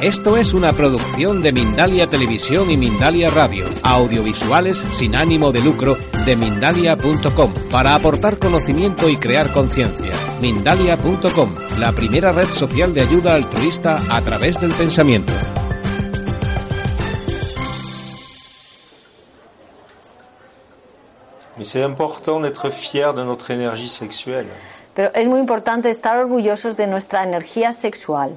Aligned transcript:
Esto 0.00 0.36
es 0.36 0.52
una 0.52 0.72
producción 0.72 1.40
de 1.40 1.52
Mindalia 1.52 2.08
Televisión 2.08 2.70
y 2.70 2.76
Mindalia 2.76 3.30
Radio, 3.30 3.66
audiovisuales 3.82 4.78
sin 4.78 5.14
ánimo 5.14 5.52
de 5.52 5.60
lucro 5.60 5.96
de 6.26 6.36
mindalia.com, 6.36 7.54
para 7.70 7.94
aportar 7.94 8.38
conocimiento 8.38 9.08
y 9.08 9.16
crear 9.16 9.52
conciencia. 9.52 10.14
Mindalia.com, 10.40 11.54
la 11.78 11.92
primera 11.92 12.32
red 12.32 12.48
social 12.48 12.92
de 12.92 13.02
ayuda 13.02 13.34
altruista 13.34 14.00
a 14.10 14.20
través 14.20 14.60
del 14.60 14.72
pensamiento. 14.72 15.32
Pero 24.94 25.10
es 25.14 25.28
muy 25.28 25.38
importante 25.40 25.88
estar 25.88 26.18
orgullosos 26.18 26.76
de 26.76 26.88
nuestra 26.88 27.22
energía 27.22 27.72
sexual. 27.72 28.34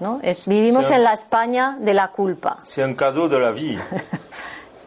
¿No? 0.00 0.20
Es, 0.22 0.46
vivimos 0.46 0.86
Sí. 0.86 0.92
en 0.94 1.04
la 1.04 1.12
España 1.12 1.76
de 1.80 1.94
la 1.94 2.08
culpa. 2.08 2.58
C'est 2.64 2.84
un 2.84 2.94
cadeau 2.94 3.28
de 3.28 3.38
la 3.38 3.50
vie. 3.50 3.78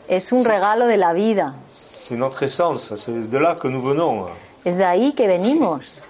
Es 0.08 0.31
un 0.31 0.44
regalo 0.44 0.88
de 0.88 0.98
la 0.98 1.14
vida. 1.14 1.53
C'est 1.72 2.18
notre 2.18 2.44
essence. 2.44 2.94
C'est 2.95 3.30
de 3.30 3.38
là 3.38 3.56
que 3.56 3.68
nous 3.70 3.81
venons. 3.81 4.28
Es 4.66 4.78
de 4.78 4.84
ahí 4.86 5.14
que 5.14 5.28
venimos. 5.28 6.02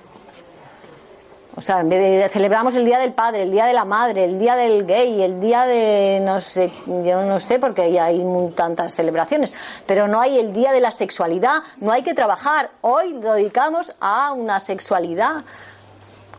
O 1.56 1.60
sea, 1.62 1.84
celebramos 2.30 2.76
el 2.78 2.86
día 2.86 2.98
del 2.98 3.12
padre, 3.12 3.44
el 3.44 3.52
día 3.52 3.66
de 3.66 3.74
la 3.74 3.84
madre, 3.84 4.24
el 4.24 4.40
día 4.40 4.56
del 4.56 4.86
gay, 4.86 5.22
el 5.22 5.42
día 5.42 5.66
de 5.66 6.22
no 6.24 6.40
sé, 6.40 6.72
yo 6.88 7.24
no 7.24 7.42
sé 7.42 7.60
porque 7.60 8.00
hay 8.00 8.24
tantas 8.56 8.96
celebraciones, 8.96 9.54
pero 9.86 10.08
no 10.08 10.22
hay 10.22 10.40
el 10.40 10.54
día 10.54 10.72
de 10.72 10.80
la 10.80 10.92
sexualidad, 10.92 11.62
no 11.82 11.92
hay 11.92 12.04
que 12.04 12.14
trabajar. 12.14 12.72
Hoy 12.80 13.14
lo 13.22 13.34
dedicamos 13.34 13.94
a 14.00 14.32
una 14.32 14.62
sexualidad 14.62 15.42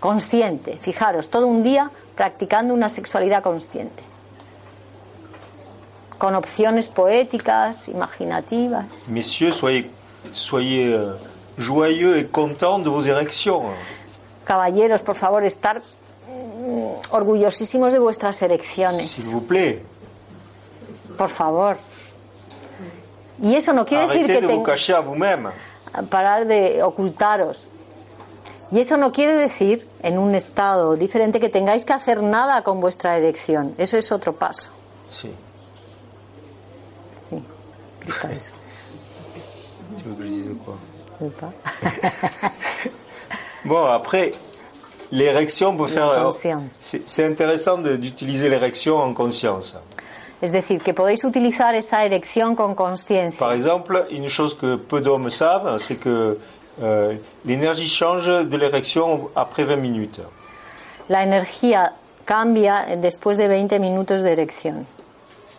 consciente. 0.00 0.78
Fijaros, 0.78 1.28
todo 1.28 1.46
un 1.46 1.62
día 1.62 1.90
practicando 2.16 2.74
una 2.74 2.88
sexualidad 2.88 3.42
consciente. 3.42 4.02
Con 6.18 6.34
opciones 6.34 6.88
poéticas, 6.88 7.88
imaginativas. 7.88 9.08
Messieurs, 9.10 9.54
soyez, 9.56 9.86
soyez 10.32 10.92
euh, 10.94 11.14
joyeux 11.58 12.16
et 12.16 12.28
contents 12.30 12.78
de 12.78 12.88
vos 12.90 13.06
érections. 13.06 13.64
Caballeros, 14.44 15.02
por 15.02 15.16
favor, 15.16 15.42
estar 15.44 15.78
mm, 15.80 17.10
orgullosísimos 17.10 17.92
de 17.92 17.98
vuestras 17.98 18.36
S'il 18.36 18.46
elecciones. 18.50 19.30
vous 19.32 19.40
plaît. 19.46 19.82
Por 21.18 21.28
favor. 21.28 21.76
Y 23.42 23.56
eso 23.56 23.72
no 23.72 23.84
quiere 23.84 24.04
decir 24.04 24.18
Arrêtez 24.24 24.34
que 24.36 24.40
de 24.42 24.46
vous 24.46 24.62
ten- 24.62 24.64
cacher 24.64 24.94
à 24.94 25.00
vous-même. 25.00 25.50
parar 26.08 26.46
de 26.46 26.82
ocultaros. 26.84 27.68
Y 28.72 28.80
eso 28.80 28.96
no 28.96 29.12
quiere 29.12 29.34
decir, 29.34 29.86
en 30.02 30.18
un 30.18 30.34
estado 30.34 30.96
diferente, 30.96 31.38
que 31.40 31.50
tengáis 31.50 31.84
que 31.84 31.92
hacer 31.92 32.22
nada 32.22 32.62
con 32.62 32.80
vuestra 32.80 33.18
erección. 33.18 33.74
Eso 33.76 33.98
es 33.98 34.10
otro 34.10 34.32
paso. 34.32 34.70
Si. 35.06 35.28
Sí, 37.28 37.42
explica 37.98 38.32
eso. 38.32 38.52
Bon, 43.64 43.84
après, 43.84 44.32
l'érection 45.12 45.76
peut 45.76 45.86
faire. 45.86 46.30
C'est 46.32 47.24
intéressant 47.24 47.78
d'utiliser 47.78 48.48
l'érection 48.48 48.96
en 48.96 49.14
conscience. 49.14 49.76
Es 50.40 50.50
decir, 50.50 50.82
que 50.82 50.92
podéis 50.92 51.22
utilizar 51.22 51.76
esa 51.76 52.04
erección 52.04 52.56
con 52.56 52.74
conciencia. 52.74 53.38
Par 53.38 53.52
exemple, 53.52 54.08
une 54.10 54.28
chose 54.28 54.56
que 54.56 54.76
peu 54.76 55.00
d'hommes 55.00 55.30
savent, 55.30 55.78
c'est 55.78 56.00
que 56.00 56.36
euh, 56.80 57.14
l'énergie 57.44 57.88
change 57.88 58.26
de 58.26 58.56
l'érection 58.56 59.28
après 59.36 59.64
20 59.64 59.76
minutes. 59.76 60.20
La 61.08 61.22
energía 61.24 61.92
cambia 62.24 62.96
después 62.96 63.36
de 63.36 63.44
20 63.46 63.78
minutos 63.78 64.22
de 64.22 64.28
erección. 64.28 64.84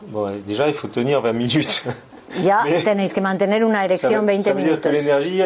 Bon, 0.08 0.32
déjà, 0.48 0.68
il 0.68 0.74
faut 0.74 0.88
tenir 0.88 1.22
20 1.22 1.34
minutes. 1.34 1.84
Ya 2.42 2.62
Mais 2.64 2.82
tenéis 2.82 3.14
que 3.14 3.22
mantener 3.22 3.64
una 3.64 3.82
ça 3.82 3.86
erección 3.86 4.22
veut, 4.22 4.34
20 4.34 4.42
ça 4.42 4.54
veut 4.54 4.64
dire 4.64 4.82
que 4.82 4.90
l'énergie 4.90 5.44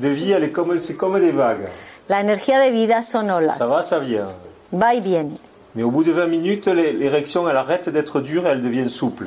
de 0.00 0.08
vie, 0.08 0.32
elle 0.32 0.44
est 0.44 0.50
comme, 0.52 0.78
c'est 0.78 0.94
comme 0.94 1.20
des 1.20 1.32
vagues. 1.32 1.68
La 2.08 2.20
energía 2.20 2.64
de 2.66 2.72
vida 2.72 3.02
son 3.02 3.26
Ça 3.26 3.36
olas. 3.36 3.58
va, 3.58 3.82
ça 3.82 3.98
vient. 3.98 4.30
Va 4.72 4.94
y 4.94 5.02
viene. 5.02 5.32
Mais 5.74 5.82
au 5.82 5.90
bout 5.90 6.02
de 6.02 6.12
20 6.12 6.28
minutes, 6.28 6.66
l'é- 6.68 6.94
l'érection, 6.94 7.46
elle 7.46 7.56
arrête 7.58 7.90
d'être 7.90 8.22
dure 8.22 8.46
et 8.46 8.52
elle 8.52 8.62
devient 8.62 8.88
souple. 8.88 9.26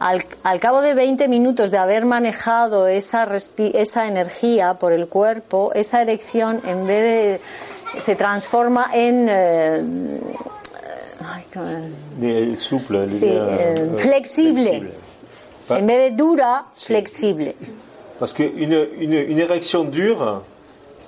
Al, 0.00 0.24
al 0.44 0.58
cabo 0.60 0.80
de 0.80 0.94
20 0.94 1.28
minutos 1.28 1.70
de 1.70 1.76
haber 1.78 2.04
manejado 2.06 2.86
esa, 2.88 3.26
respi- 3.26 3.70
esa 3.74 4.08
energía 4.08 4.74
por 4.74 4.92
el 4.92 5.06
cuerpo, 5.08 5.72
esa 5.74 6.00
erección 6.02 6.60
en 6.66 6.86
vez 6.86 7.40
de 7.94 8.00
se 8.00 8.16
transforma 8.16 8.90
en 8.94 9.26
eh, 9.28 9.82
ay. 11.20 11.44
Des- 12.16 12.58
souple. 12.58 12.98
elle 13.02 13.10
Sí, 13.10 13.28
euh, 13.28 13.86
euh, 13.94 13.98
flexible. 13.98 14.90
Pas- 15.68 15.80
en 15.80 15.86
vez 15.86 16.10
de 16.10 16.16
dura, 16.16 16.66
flexible. 16.74 17.54
Parce 18.18 18.32
qu'une 18.32 18.72
une, 18.98 19.12
une 19.32 19.38
érection 19.38 19.84
dure, 19.84 20.42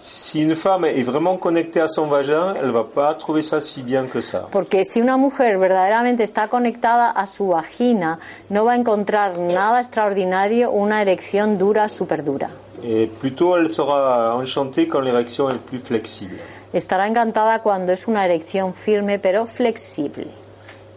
si 0.03 0.43
une 0.43 0.57
femme 0.57 0.85
est 0.85 1.05
vraiment 1.05 1.37
connectée 1.37 1.81
à 1.81 1.87
son 1.87 2.09
vagin, 2.09 2.55
elle 2.61 2.73
va 2.73 2.83
pas 2.83 3.15
trouver 3.15 3.41
ça 3.41 3.61
si 3.61 3.83
bien 3.83 4.07
que 4.07 4.21
ça. 4.21 4.49
Porque 4.51 4.83
si 4.83 5.01
una 5.01 5.17
mujer 5.17 5.59
verdaderamente 5.59 6.25
está 6.25 6.49
conectada 6.49 7.09
a 7.09 7.25
su 7.27 7.47
vagina, 7.47 8.19
no 8.51 8.65
va 8.65 8.73
a 8.73 8.77
encontrar 8.77 9.39
nada 9.39 9.79
extraordinario 9.79 10.73
una 10.73 11.03
erección 11.03 11.57
dura, 11.57 11.89
súper 11.89 12.25
dura. 12.25 12.51
Et 12.83 13.07
plutôt, 13.07 13.57
elle 13.57 13.71
sera 13.71 14.35
enchantée 14.35 14.89
quand 14.89 15.03
l'érection 15.03 15.49
est 15.49 15.61
plus 15.61 15.79
flexible. 15.79 16.37
Estará 16.73 17.07
encantada 17.07 17.61
cuando 17.61 17.93
es 17.93 18.09
una 18.09 18.25
erección 18.25 18.75
firme 18.75 19.21
pero 19.21 19.47
flexible. 19.47 20.27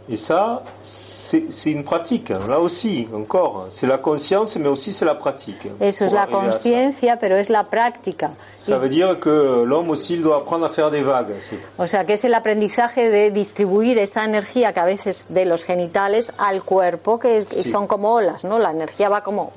Et 0.07 0.17
ça, 0.17 0.61
c'est 0.83 1.71
une 1.71 1.83
pratique. 1.83 2.29
Là 2.29 2.59
aussi, 2.59 3.07
encore, 3.13 3.65
c'est 3.71 3.87
la 3.87 3.97
conscience, 3.97 4.55
mais 4.57 4.67
aussi 4.69 4.91
c'est 4.91 5.05
la 5.05 5.15
pratique. 5.15 5.67
Eso 5.79 6.05
es 6.05 6.11
la 6.13 6.27
conciencia, 6.27 7.17
pero 7.17 7.35
es 7.35 7.49
la 7.49 7.63
práctica. 7.63 8.31
Ça 8.55 8.77
veut 8.77 8.89
dire 8.89 9.19
que 9.19 9.63
l'homme 9.65 9.89
aussi 9.89 10.13
il 10.13 10.21
doit 10.21 10.37
apprendre 10.37 10.65
à 10.65 10.69
faire 10.69 10.91
des 10.91 11.01
vagues. 11.01 11.33
O 11.79 11.87
sea, 11.87 12.05
que 12.05 12.13
es 12.13 12.23
el 12.23 12.35
aprendizaje 12.35 13.09
de 13.09 13.31
distribuir 13.31 13.97
esa 13.97 14.23
energía 14.25 14.73
que 14.73 14.79
a 14.79 14.85
veces 14.85 15.27
de 15.29 15.45
los 15.45 15.63
genitales 15.63 16.31
al 16.37 16.61
cuerpo, 16.63 17.17
que 17.17 17.37
es- 17.37 17.45
Sí. 17.49 17.67
son 17.69 17.87
como 17.87 18.13
olas, 18.13 18.43
¿no? 18.45 18.59
La 18.59 18.69
energía 18.71 19.09
va 19.09 19.21
como... 19.23 19.51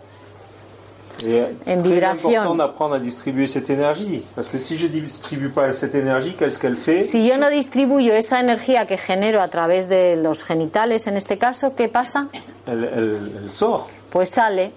Et 1.26 1.42
En 1.42 1.46
très 1.82 1.90
vibration. 1.94 2.28
important 2.30 2.54
d'apprendre 2.54 2.94
à 2.94 2.98
distribuer 3.00 3.46
cette 3.46 3.70
énergie. 3.70 4.22
Parce 4.36 4.48
que 4.48 4.58
si 4.58 4.76
je 4.76 4.86
distribue 4.86 5.48
pas 5.48 5.72
cette 5.72 5.94
énergie, 5.94 6.34
qu'est-ce 6.38 6.58
qu'elle 6.58 6.76
fait 6.76 7.00
Si 7.00 7.26
yo 7.26 7.36
no 7.38 7.50
distribuyo 7.50 8.12
esa 8.14 8.38
energía 8.40 8.86
que 8.86 8.96
genero 8.96 9.40
a 9.40 9.48
través 9.48 9.88
de 9.88 10.14
los 10.16 10.44
genitales, 10.44 11.06
en 11.08 11.16
este 11.16 11.36
caso, 11.38 11.74
¿qué 11.74 11.88
pasa? 11.88 12.28
elle, 12.66 12.84
elle- 12.94 13.32
elle 13.44 13.50
sort. 13.50 13.88
Pues 14.10 14.26
sale 14.30 14.70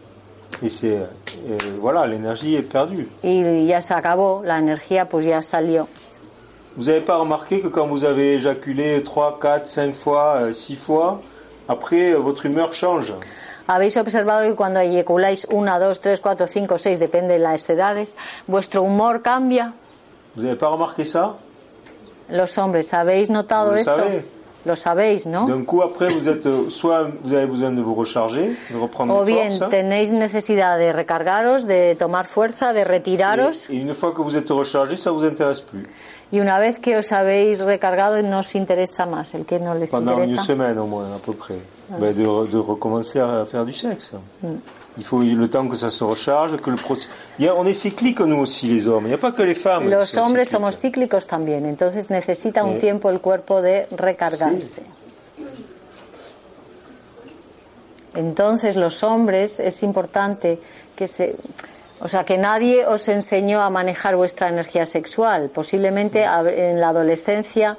Et 0.63 0.69
c'est, 0.69 0.97
euh, 0.97 1.07
voilà, 1.79 2.05
l'énergie 2.07 2.55
est 2.55 2.61
perdue. 2.63 3.07
y 3.23 3.67
ya 3.67 3.81
se 3.81 3.93
acabó, 3.93 4.41
la 4.43 4.57
energía 4.59 5.07
pues 5.07 5.25
ya 5.25 5.41
salió. 5.41 5.87
Vous 6.77 6.85
n'avez 6.85 7.01
pas 7.01 7.17
remarqué 7.17 7.59
que 7.61 7.67
quand 7.67 7.85
vous 7.87 8.03
avez 8.05 8.33
éjaculé 8.35 9.03
3, 9.03 9.37
4, 9.41 9.67
5 9.67 9.93
fois, 9.93 10.53
6 10.53 10.75
fois, 10.75 11.19
après, 11.67 12.11
euh, 12.13 12.17
votre 12.17 12.45
humeur 12.45 12.73
change. 12.73 13.13
Habéis 13.73 13.95
observado 13.97 14.41
que 14.49 14.55
cuando 14.55 14.79
eyaculáis 14.79 15.47
una, 15.51 15.79
dos, 15.79 16.01
tres, 16.01 16.19
cuatro, 16.19 16.45
cinco, 16.47 16.77
seis, 16.77 16.99
depende 16.99 17.35
de 17.35 17.39
las 17.39 17.69
edades, 17.69 18.17
vuestro 18.47 18.83
humor 18.83 19.21
cambia. 19.21 19.73
Vous 20.35 20.43
n'avez 20.43 20.57
pas 20.57 20.69
remarqué 20.69 21.03
ça 21.05 21.35
Los 22.29 22.57
hombres, 22.57 22.93
¿habéis 22.93 23.29
notado 23.29 23.75
esto? 23.75 23.95
savez. 23.95 24.25
Lo 24.63 24.75
sabéis, 24.75 25.25
¿no? 25.25 25.47
D'un 25.47 25.65
coup, 25.65 25.81
après, 25.81 26.13
vous 26.13 26.27
êtes, 26.29 26.45
euh, 26.45 26.69
soit 26.69 27.07
vous 27.23 27.33
avez 27.33 27.47
besoin 27.47 27.71
de 27.71 27.81
vous 27.81 27.95
recharger, 27.95 28.55
de 28.69 28.77
reprendre 28.77 29.15
O 29.15 29.21
une 29.21 29.25
bien 29.33 29.49
force. 29.49 29.69
tenéis 29.71 30.13
necesidad 30.13 30.77
de 30.77 30.91
recargaros, 30.93 31.65
de 31.65 31.95
tomar 31.95 32.25
fuerza, 32.27 32.71
de 32.71 32.83
retiraros, 32.83 33.69
Et, 33.69 33.77
et 33.77 33.81
une 33.81 33.95
fois 33.95 34.11
que 34.13 34.21
vous 34.21 34.37
êtes 34.37 34.49
rechargé, 34.51 34.97
ça 34.97 35.09
vous 35.11 35.23
intéresse 35.25 35.61
plus. 35.61 35.83
y 36.31 36.39
una 36.39 36.59
vez 36.59 36.75
que 36.79 36.95
os 36.95 37.11
habéis 37.11 37.61
recargado 37.63 38.21
no 38.21 38.39
os 38.39 38.53
interesa 38.53 39.05
más, 39.07 39.33
el 39.33 39.45
que 39.45 39.57
no 39.59 39.73
les 39.73 39.89
Pendant 39.89 40.13
une 40.17 40.23
interesa. 40.29 40.43
semaine 40.43 40.77
au 40.77 40.85
moins, 40.85 41.05
à 41.15 41.19
peu 41.19 41.33
près. 41.33 41.57
Ah. 41.91 41.97
bah 41.99 42.13
de, 42.13 42.23
de, 42.23 42.57
recommencer 42.57 43.19
à 43.19 43.45
faire 43.45 43.65
du 43.65 43.73
sexe. 43.73 44.13
Mm. 44.41 44.55
Il 44.97 45.03
faut 45.03 45.19
le 45.19 45.49
temps 45.49 45.67
que 45.67 45.75
ça 45.75 45.89
se 45.89 46.03
recharge, 46.03 46.57
que 46.57 46.69
le 46.69 46.75
proces... 46.75 47.09
y 47.39 47.47
a, 47.47 47.55
on 47.55 47.65
est 47.65 47.73
cyclique 47.73 48.19
nous 48.19 48.39
aussi 48.39 48.67
les 48.67 48.87
hommes, 48.87 49.05
il 49.05 49.09
n'y 49.09 49.13
a 49.13 49.17
pas 49.17 49.31
que 49.31 49.41
les 49.41 49.55
femmes. 49.55 49.89
Los 49.89 50.17
hombres 50.17 50.43
cíclicos. 50.43 50.49
somos 50.49 50.77
cíclicos 50.77 51.27
también, 51.27 51.65
entonces 51.65 52.09
necesita 52.09 52.63
un 52.63 52.75
eh. 52.75 52.79
tiempo 52.79 53.09
el 53.09 53.19
cuerpo 53.19 53.61
de 53.61 53.87
recargarse. 53.91 54.81
Sí. 54.81 54.81
Entonces 58.15 58.75
los 58.75 59.03
hombres 59.03 59.61
es 59.61 59.83
importante 59.83 60.59
que 60.95 61.07
se 61.07 61.35
o 62.03 62.07
sea, 62.07 62.23
que 62.23 62.37
nadie 62.37 62.87
os 62.87 63.07
enseñó 63.09 63.61
a 63.61 63.69
manejar 63.69 64.15
vuestra 64.15 64.49
energía 64.49 64.87
sexual. 64.87 65.49
Posiblemente 65.49 66.25
mm. 66.27 66.47
en 66.47 66.81
la 66.81 66.89
adolescencia, 66.89 67.77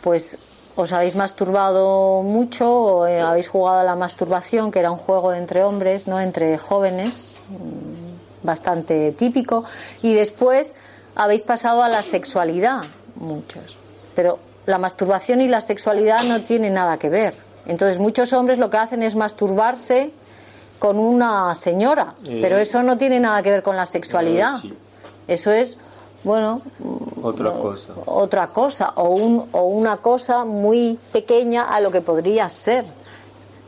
pues 0.00 0.38
os 0.76 0.92
habéis 0.92 1.14
masturbado 1.16 2.22
mucho 2.22 2.66
o 2.70 3.06
eh, 3.06 3.20
habéis 3.20 3.48
jugado 3.48 3.78
a 3.80 3.84
la 3.84 3.94
masturbación, 3.94 4.70
que 4.70 4.80
era 4.80 4.90
un 4.90 4.98
juego 4.98 5.32
entre 5.32 5.62
hombres, 5.62 6.08
no 6.08 6.20
entre 6.20 6.58
jóvenes, 6.58 7.34
mm, 7.48 8.46
bastante 8.46 9.12
típico, 9.12 9.64
y 10.02 10.14
después 10.14 10.74
habéis 11.14 11.42
pasado 11.44 11.82
a 11.82 11.88
la 11.88 12.02
sexualidad, 12.02 12.82
muchos. 13.16 13.78
Pero 14.16 14.38
la 14.66 14.78
masturbación 14.78 15.40
y 15.40 15.48
la 15.48 15.60
sexualidad 15.60 16.24
no 16.24 16.40
tienen 16.40 16.74
nada 16.74 16.98
que 16.98 17.08
ver. 17.08 17.34
Entonces 17.66 17.98
muchos 17.98 18.32
hombres 18.32 18.58
lo 18.58 18.68
que 18.68 18.76
hacen 18.76 19.02
es 19.02 19.14
masturbarse 19.16 20.12
con 20.78 20.98
una 20.98 21.54
señora, 21.54 22.14
Eh. 22.26 22.40
pero 22.42 22.58
eso 22.58 22.82
no 22.82 22.98
tiene 22.98 23.20
nada 23.20 23.42
que 23.42 23.50
ver 23.50 23.62
con 23.62 23.76
la 23.76 23.86
sexualidad. 23.86 24.56
Eh, 24.56 24.60
sí. 24.62 24.74
Eso 25.28 25.50
es, 25.52 25.78
bueno, 26.24 26.62
Otra 27.22 27.52
cosa. 27.52 27.92
otra 28.06 28.48
cosa 28.48 28.92
o, 28.96 29.10
un, 29.10 29.48
o 29.52 29.62
una 29.64 29.98
cosa 29.98 30.44
muy 30.44 30.98
pequeña 31.12 31.62
a 31.64 31.80
lo 31.80 31.90
que 31.90 32.00
podría 32.00 32.48
ser. 32.48 32.84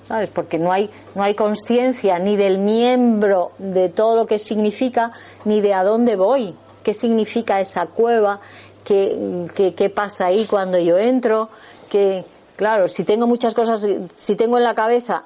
¿Sabes? 0.09 0.31
Porque 0.31 0.57
no 0.59 0.71
hay, 0.71 0.89
no 1.17 1.23
hay 1.25 1.35
conciencia 1.35 2.19
ni 2.21 2.37
del 2.37 2.59
miembro 2.59 3.51
de 3.59 3.89
todo 3.89 4.15
lo 4.15 4.27
que 4.27 4.39
significa, 4.39 5.11
ni 5.45 5.61
de 5.61 5.75
a 5.75 5.83
dónde 5.83 6.15
voy, 6.15 6.55
qué 6.85 6.95
significa 6.95 7.61
esa 7.61 7.87
cueva, 7.87 8.39
qué, 8.85 9.45
qué- 9.57 9.75
qué 9.75 9.91
pasa 9.91 10.27
ahí 10.27 10.47
cuando 10.47 10.79
yo 10.79 10.97
entro, 10.97 11.49
que, 11.89 12.25
claro, 12.55 12.87
si 12.87 13.03
tengo 13.03 13.27
muchas 13.27 13.53
cosas, 13.55 13.85
si 14.15 14.37
tengo 14.37 14.59
en 14.59 14.63
la 14.65 14.77
cabeza, 14.77 15.25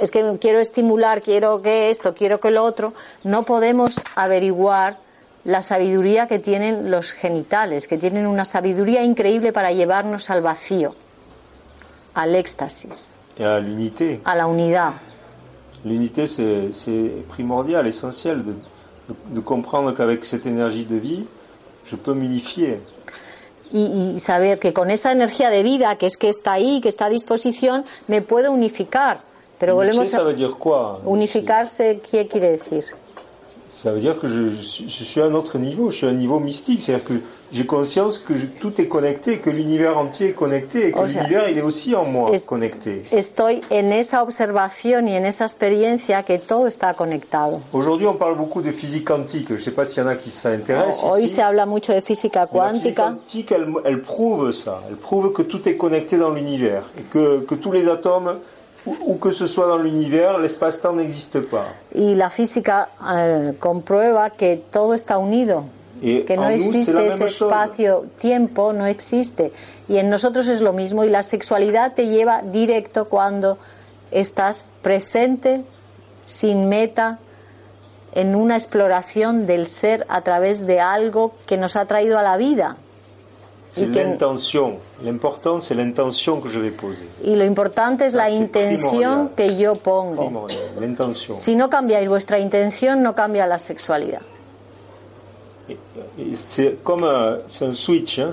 es 0.00 0.10
que 0.10 0.36
quiero 0.40 0.58
estimular, 0.58 1.22
quiero 1.22 1.62
que 1.62 1.88
esto, 1.90 2.12
quiero 2.12 2.40
que 2.40 2.50
lo 2.50 2.64
otro, 2.64 2.94
no 3.22 3.44
podemos 3.44 4.00
averiguar 4.16 4.98
la 5.44 5.62
sabiduría 5.62 6.26
que 6.26 6.38
tienen 6.38 6.90
los 6.90 7.12
genitales, 7.12 7.88
que 7.88 7.96
tienen 7.98 8.26
una 8.26 8.44
sabiduría 8.44 9.02
increíble 9.02 9.52
para 9.52 9.72
llevarnos 9.72 10.30
al 10.30 10.42
vacío, 10.42 10.94
al 12.14 12.34
éxtasis, 12.34 13.14
l'unité. 13.38 14.20
a 14.24 14.34
la 14.34 14.46
unidad. 14.46 14.92
L'unité, 15.84 16.26
c'est 16.26 17.24
primordial, 17.28 17.86
essentiel 17.86 18.44
de, 18.44 18.52
de- 18.52 19.34
de 19.34 19.40
comprendre 19.40 19.94
qu'avec 19.94 20.24
cette 20.24 20.44
énergie 20.46 20.84
de 20.84 20.96
vie, 20.98 21.24
je 21.86 21.96
peux 21.96 22.14
m'unifier. 22.14 22.80
Y, 23.72 24.14
y 24.16 24.18
saber 24.20 24.58
que 24.58 24.72
con 24.72 24.90
esa 24.90 25.12
energía 25.12 25.50
de 25.50 25.62
vida, 25.62 25.94
que 25.96 26.06
es 26.06 26.16
que 26.16 26.28
está 26.28 26.54
ahí, 26.54 26.80
que 26.80 26.88
está 26.88 27.06
a 27.06 27.08
disposición, 27.10 27.84
me 28.08 28.22
puedo 28.22 28.50
unificar. 28.50 29.20
Pero 29.58 29.74
volvemos 29.76 30.12
a 30.14 30.22
unificarse, 31.04 32.00
¿qué 32.10 32.26
quiere 32.28 32.50
decir? 32.52 32.84
Ça 33.68 33.92
veut 33.92 34.00
dire 34.00 34.18
que 34.18 34.26
je, 34.28 34.48
je 34.48 34.60
suis, 34.60 34.88
je 34.88 35.04
suis 35.04 35.20
à 35.20 35.26
un 35.26 35.34
autre 35.34 35.58
niveau, 35.58 35.90
je 35.90 35.96
suis 35.98 36.06
à 36.06 36.10
un 36.10 36.14
niveau 36.14 36.40
mystique, 36.40 36.80
c'est-à-dire 36.80 37.04
que 37.04 37.14
j'ai 37.52 37.66
conscience 37.66 38.18
que 38.18 38.34
je- 38.34 38.46
tout 38.46 38.80
est 38.80 38.86
connecté, 38.86 39.38
que 39.38 39.50
l'univers 39.50 39.98
entier 39.98 40.28
est 40.28 40.32
connecté, 40.32 40.88
et 40.88 40.92
que 40.92 40.98
l'univers 41.00 41.48
il 41.50 41.58
est 41.58 41.62
aussi 41.62 41.94
en 41.94 42.04
moi 42.04 42.30
es- 42.32 42.44
connecté. 42.46 43.02
Estoy 43.12 43.60
en 43.70 43.90
esa 43.92 44.22
observación 44.22 45.06
y 45.06 45.16
en 45.16 45.24
esa 45.24 45.44
experiencia 45.44 46.22
que 46.22 46.38
todo 46.38 46.66
está 46.66 46.94
conectado? 46.94 47.60
Aujourd'hui, 47.72 48.06
on 48.06 48.14
parle 48.14 48.36
beaucoup 48.36 48.62
de 48.62 48.72
physique 48.72 49.06
quantique. 49.06 49.48
Je 49.50 49.54
ne 49.54 49.60
sais 49.60 49.70
pas 49.70 49.84
s'il 49.84 50.02
y 50.02 50.06
en 50.06 50.08
a 50.08 50.16
qui 50.16 50.30
s'intéressent. 50.30 51.04
Hoy 51.04 51.24
ici. 51.24 51.34
se 51.34 51.42
habla 51.42 51.66
mucho 51.66 51.92
de 51.92 52.00
física 52.00 52.48
Mais 52.52 52.58
La 52.58 52.68
physique 52.72 52.94
cuántica. 52.94 53.02
quantique, 53.10 53.52
elle, 53.52 53.66
elle 53.84 54.00
prouve 54.00 54.50
ça. 54.52 54.82
Elle 54.88 54.96
prouve 54.96 55.32
que 55.32 55.42
tout 55.42 55.68
est 55.68 55.76
connecté 55.76 56.16
dans 56.16 56.30
l'univers 56.30 56.84
et 56.98 57.02
que, 57.02 57.40
que 57.40 57.54
tous 57.54 57.72
les 57.72 57.86
atomes, 57.88 58.38
où, 59.06 59.14
que 59.16 59.30
ce 59.32 59.46
soit 59.46 59.66
dans 59.66 59.78
l'univers, 59.78 60.38
l'espace-temps 60.38 60.92
n'existe 60.92 61.40
pas. 61.40 61.66
Y 61.94 62.14
la 62.14 62.30
física 62.30 62.88
eh, 63.14 63.52
comprueba 63.58 64.30
que 64.30 64.62
todo 64.70 64.94
está 64.94 65.18
unido, 65.18 65.64
que 66.00 66.36
no 66.36 66.50
nous, 66.50 66.52
existe 66.52 67.06
ese 67.06 67.26
espacio-tiempo, 67.26 68.72
no 68.72 68.86
existe. 68.86 69.52
Y 69.88 69.98
en 69.98 70.10
nosotros 70.10 70.48
es 70.48 70.62
lo 70.62 70.72
mismo. 70.72 71.04
Y 71.04 71.10
la 71.10 71.22
sexualidad 71.22 71.94
te 71.94 72.06
lleva 72.06 72.42
directo 72.42 73.06
cuando 73.06 73.58
estás 74.10 74.66
presente, 74.82 75.64
sin 76.20 76.68
meta, 76.68 77.18
en 78.12 78.34
una 78.34 78.54
exploración 78.54 79.46
del 79.46 79.66
ser 79.66 80.06
a 80.08 80.22
través 80.22 80.66
de 80.66 80.80
algo 80.80 81.34
que 81.46 81.56
nos 81.56 81.76
ha 81.76 81.86
traído 81.86 82.18
a 82.18 82.22
la 82.22 82.36
vida. 82.36 82.76
C'est 83.70 83.86
l'intention. 83.86 84.78
L'important, 85.02 85.60
c'est 85.60 85.74
l'intention 85.74 86.40
que 86.40 86.48
je 86.48 86.58
vais 86.58 86.70
poser. 86.70 87.06
Y 87.22 87.36
lo 87.36 87.44
importante 87.44 88.06
es 88.06 88.14
la 88.14 88.30
intención 88.30 89.28
primordial. 89.28 89.30
que 89.36 89.56
yo 89.62 89.74
pongo. 89.74 90.46
L'intention. 90.80 91.34
Si 91.36 91.54
no 91.54 91.68
cambiáis 91.68 92.08
vuestra 92.08 92.38
intención, 92.38 93.02
no 93.02 93.14
cambia 93.14 93.46
la 93.46 93.58
sexualidad. 93.58 94.22
C'est 96.44 96.78
comme 96.82 97.04
un, 97.04 97.38
c'est 97.46 97.66
un 97.66 97.74
switch. 97.74 98.18
hein, 98.18 98.30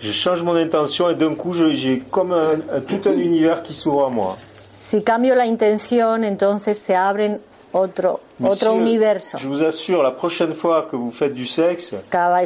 je 0.00 0.12
change 0.12 0.42
mon 0.42 0.54
intention 0.56 1.08
et 1.10 1.14
d'un 1.14 1.34
coup, 1.34 1.52
j'ai 1.52 1.98
comme 2.10 2.32
un- 2.32 2.60
un- 2.72 2.80
tout 2.80 3.00
un 3.08 3.12
univers 3.14 3.62
qui 3.62 3.74
s'ouvre 3.74 4.06
à 4.06 4.10
moi. 4.10 4.36
Si 4.72 5.02
cambio 5.02 5.34
la 5.34 5.46
intención, 5.46 6.24
entonces 6.24 6.78
se 6.78 6.94
abren 6.94 7.40
otro, 7.74 8.20
Monsieur, 8.38 8.68
otro 8.68 8.80
universo. 8.80 9.36
Je 9.38 9.48
vous 9.48 9.62
assure, 9.62 10.02
la 10.02 10.12
prochaine 10.12 10.54
fois 10.54 10.86
que 10.90 10.96
vous 10.96 11.10
faites 11.10 11.34
du 11.34 11.44
sexe, 11.46 11.94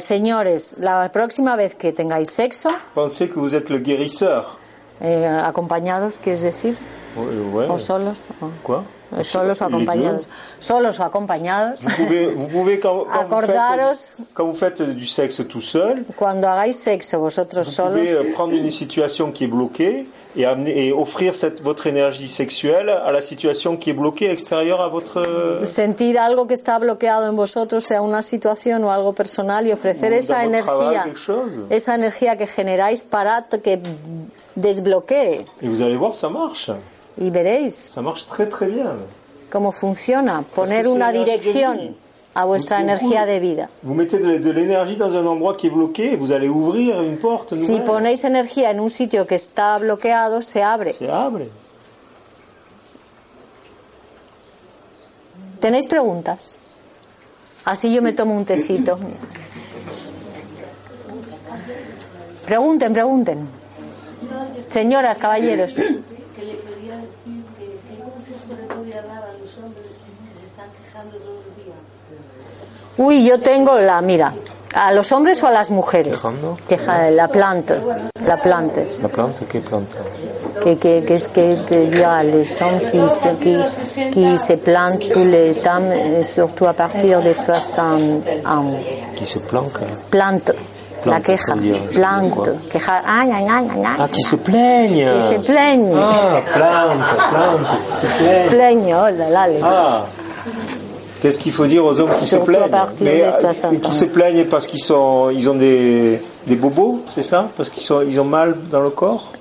Señores, 0.01 0.75
la 0.81 1.09
próxima 1.11 1.57
vez 1.57 1.71
que 1.79 1.93
tengáis 1.93 2.25
sexo, 2.27 2.71
pensez 2.95 3.29
que 3.29 3.39
vous 3.39 3.55
êtes 3.55 3.71
le 3.71 3.79
guérisseur. 3.79 4.59
eh, 5.01 5.27
acompañados, 5.27 6.19
quieres 6.19 6.43
decir, 6.43 6.75
Ouais, 7.17 7.25
ouais. 7.55 7.67
o 7.71 7.79
solos, 7.79 8.29
o- 8.41 8.47
Quoi? 8.63 8.85
Eh, 9.19 9.25
solos 9.25 9.53
o 9.63 9.71
solos 10.61 11.01
o. 11.01 11.07
Vous 11.81 11.91
pouvez, 11.97 12.27
vous 12.27 12.47
pouvez 12.49 12.79
quand, 12.79 13.05
quand 13.11 13.25
vous 13.29 13.41
faites, 13.47 14.21
quand 14.35 14.45
vous 14.45 14.53
faites 14.53 14.83
du 14.83 15.07
sexe 15.07 15.43
tout 15.49 15.63
seul, 15.63 16.05
Cuando 16.17 16.47
hagáis 16.47 16.75
sexo 16.75 17.19
vosotros 17.19 17.65
vous 17.67 17.73
solos, 17.73 17.91
pouvez 17.93 18.13
euh, 18.13 18.33
prendre 18.35 18.55
une 18.55 18.71
situation 18.71 19.33
qui 19.33 19.45
est 19.45 19.49
bloquée 19.49 20.07
et, 20.37 20.45
amener, 20.45 20.87
et 20.89 20.93
offrir 20.93 21.35
cette, 21.35 21.63
votre 21.63 21.87
énergie 21.87 22.29
sexuelle 22.29 22.91
à 22.91 23.11
la 23.11 23.23
situation 23.23 23.77
qui 23.79 23.91
est 23.91 23.95
bloquée 23.95 24.31
extérieure 24.31 24.81
à 24.83 24.89
votre... 24.89 25.17
euh, 25.27 25.65
sentir 25.65 26.21
algo 26.21 26.47
que 26.47 26.53
está 26.55 26.79
bloqueado 26.79 27.27
en 27.27 27.35
vosotros, 27.35 27.83
sea 27.85 28.03
una 28.03 28.21
situación 28.23 28.85
o 28.85 28.91
algo 28.93 29.15
personal, 29.15 29.67
y 29.67 29.73
ofrecer 29.73 30.13
Ou 30.13 30.17
esa 30.19 30.35
travail, 30.35 30.49
energía, 30.49 31.15
chose. 31.17 31.61
esa 31.71 31.95
energía 31.95 32.37
que 32.37 32.47
generáis 32.47 33.05
para 33.05 33.47
que 33.49 33.81
desbloquee. 34.55 35.47
Et 35.63 35.69
vous 35.69 35.81
allez 35.83 35.97
voir, 35.97 36.15
ça 36.15 36.29
marche. 36.29 36.71
Y 37.21 37.31
veréis 37.31 37.93
cómo 39.51 39.73
funciona, 39.73 40.43
poner 40.55 40.87
una 40.87 41.11
dirección 41.11 41.97
a 42.35 42.45
vuestra 42.45 42.81
energía 42.81 43.27
de 43.27 43.41
vida. 43.41 43.71
Si 47.51 47.81
ponéis 47.81 48.25
energía 48.25 48.71
en 48.71 48.81
un 48.81 48.91
sitio 48.91 49.27
que 49.27 49.35
está 49.35 49.79
bloqueado, 49.79 50.43
se 50.43 50.63
abre. 50.63 50.93
Se 50.93 51.11
abre. 51.11 51.49
¿Tenéis 55.61 55.87
preguntas? 55.89 56.59
Así 57.65 57.93
yo 57.93 58.01
me 58.01 58.13
tomo 58.13 58.37
un 58.37 58.45
tecito. 58.45 58.99
Pregunten, 62.47 62.93
pregunten. 62.93 63.49
Señoras, 64.69 65.19
caballeros. 65.19 65.75
que 65.75 65.83
le 65.83 66.59
quería 66.61 66.97
decir 66.97 67.43
que 67.59 67.65
qué 67.65 68.03
consejo 68.33 68.61
le 68.61 68.75
podía 68.75 69.03
dar 69.03 69.23
a 69.25 69.33
los 69.41 69.57
hombres 69.59 69.93
que 69.95 70.39
se 70.39 70.45
están 70.47 70.67
quejando 70.83 71.17
todo 71.17 71.39
el 71.57 71.65
día. 71.65 71.75
Uy, 72.99 73.25
yo 73.27 73.41
tengo 73.41 73.79
la, 73.79 74.01
mira, 74.01 74.35
a 74.75 74.93
los 74.93 75.13
hombres 75.13 75.43
o 75.43 75.47
a 75.47 75.51
las 75.51 75.71
mujeres. 75.71 76.23
Quejando. 76.23 76.57
Queja- 76.69 77.11
la 77.11 77.29
planta, 77.29 77.77
la 78.27 78.41
planta. 78.41 78.81
La 79.03 79.09
plante, 79.09 79.35
c'est 79.39 79.49
quelle 79.49 79.63
plante 79.63 79.97
que, 80.63 80.75
que, 80.77 81.01
qu'est-ce 81.07 81.29
que, 81.29 81.65
que 81.65 81.75
il 81.85 81.99
y 81.99 82.03
a 82.03 82.23
les 82.25 82.61
hommes 82.61 82.81
qui 82.91 83.09
se, 83.09 83.29
qui, 83.37 84.11
qui 84.11 84.37
se 84.39 84.55
plantent 84.55 85.09
tous 85.11 85.23
les 85.25 85.55
temps, 85.55 85.81
surtout 86.25 86.67
à 86.67 86.75
partir 86.75 87.23
de 87.23 87.33
60 87.33 88.27
ans. 88.45 88.73
Qui 89.15 89.25
se 89.25 89.39
planque. 89.39 89.79
Plante, 90.11 90.53
la 91.07 91.21
queja, 91.21 91.55
plante, 91.95 92.31
quoi 92.31 92.43
queja, 92.71 93.03
ay, 93.07 93.31
ay, 93.31 93.45
ay, 93.45 93.67
ay, 93.75 93.81
ay. 93.85 93.97
Ah, 93.99 94.09
qui 94.11 94.23
se 94.23 94.37
plaignent. 94.37 95.09
Qui 95.21 95.27
se 95.35 95.39
plaignent. 95.41 95.95
Ah, 95.97 96.41
plante, 96.53 97.31
plante, 97.31 97.67
se 97.91 98.49
plaignent. 98.51 98.95
Oh 98.95 99.09
là 99.17 99.29
là, 99.31 99.49
les- 99.49 99.61
Ah. 99.63 100.07
Qu'est-ce 101.21 101.39
qu'il 101.41 101.53
faut 101.53 101.67
dire 101.67 101.85
aux 101.85 101.99
hommes 101.99 102.15
qui 102.19 102.27
se 102.27 102.37
à 102.37 102.41
plaignent 102.41 102.69
partir 102.71 103.05
Mais, 103.05 103.17
des 103.17 103.23
euh, 103.23 103.31
60 103.33 103.81
Qui 103.81 103.91
se 103.93 104.05
plaignent 104.05 104.45
parce 104.47 104.67
qu'ils 104.69 104.83
sont, 104.85 105.31
ils 105.31 105.49
ont 105.51 105.55
des, 105.57 106.23
des 106.47 106.55
bobos, 106.57 107.03
c'est 107.13 107.23
ça? 107.23 107.49
Parce 107.57 107.71
qu'ils 107.71 107.83
sont, 107.83 108.03
ils 108.03 108.21
ont 108.21 108.25
mal 108.25 108.55
dans 108.71 108.81
le 108.81 108.91
corps? 108.91 109.33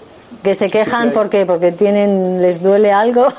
Que 0.44 0.54
se 0.54 0.66
quejan 0.70 1.12
porque 1.14 1.46
porque 1.46 1.72
tienen 1.76 2.40
les 2.40 2.60
duele 2.60 2.92
algo. 2.92 3.26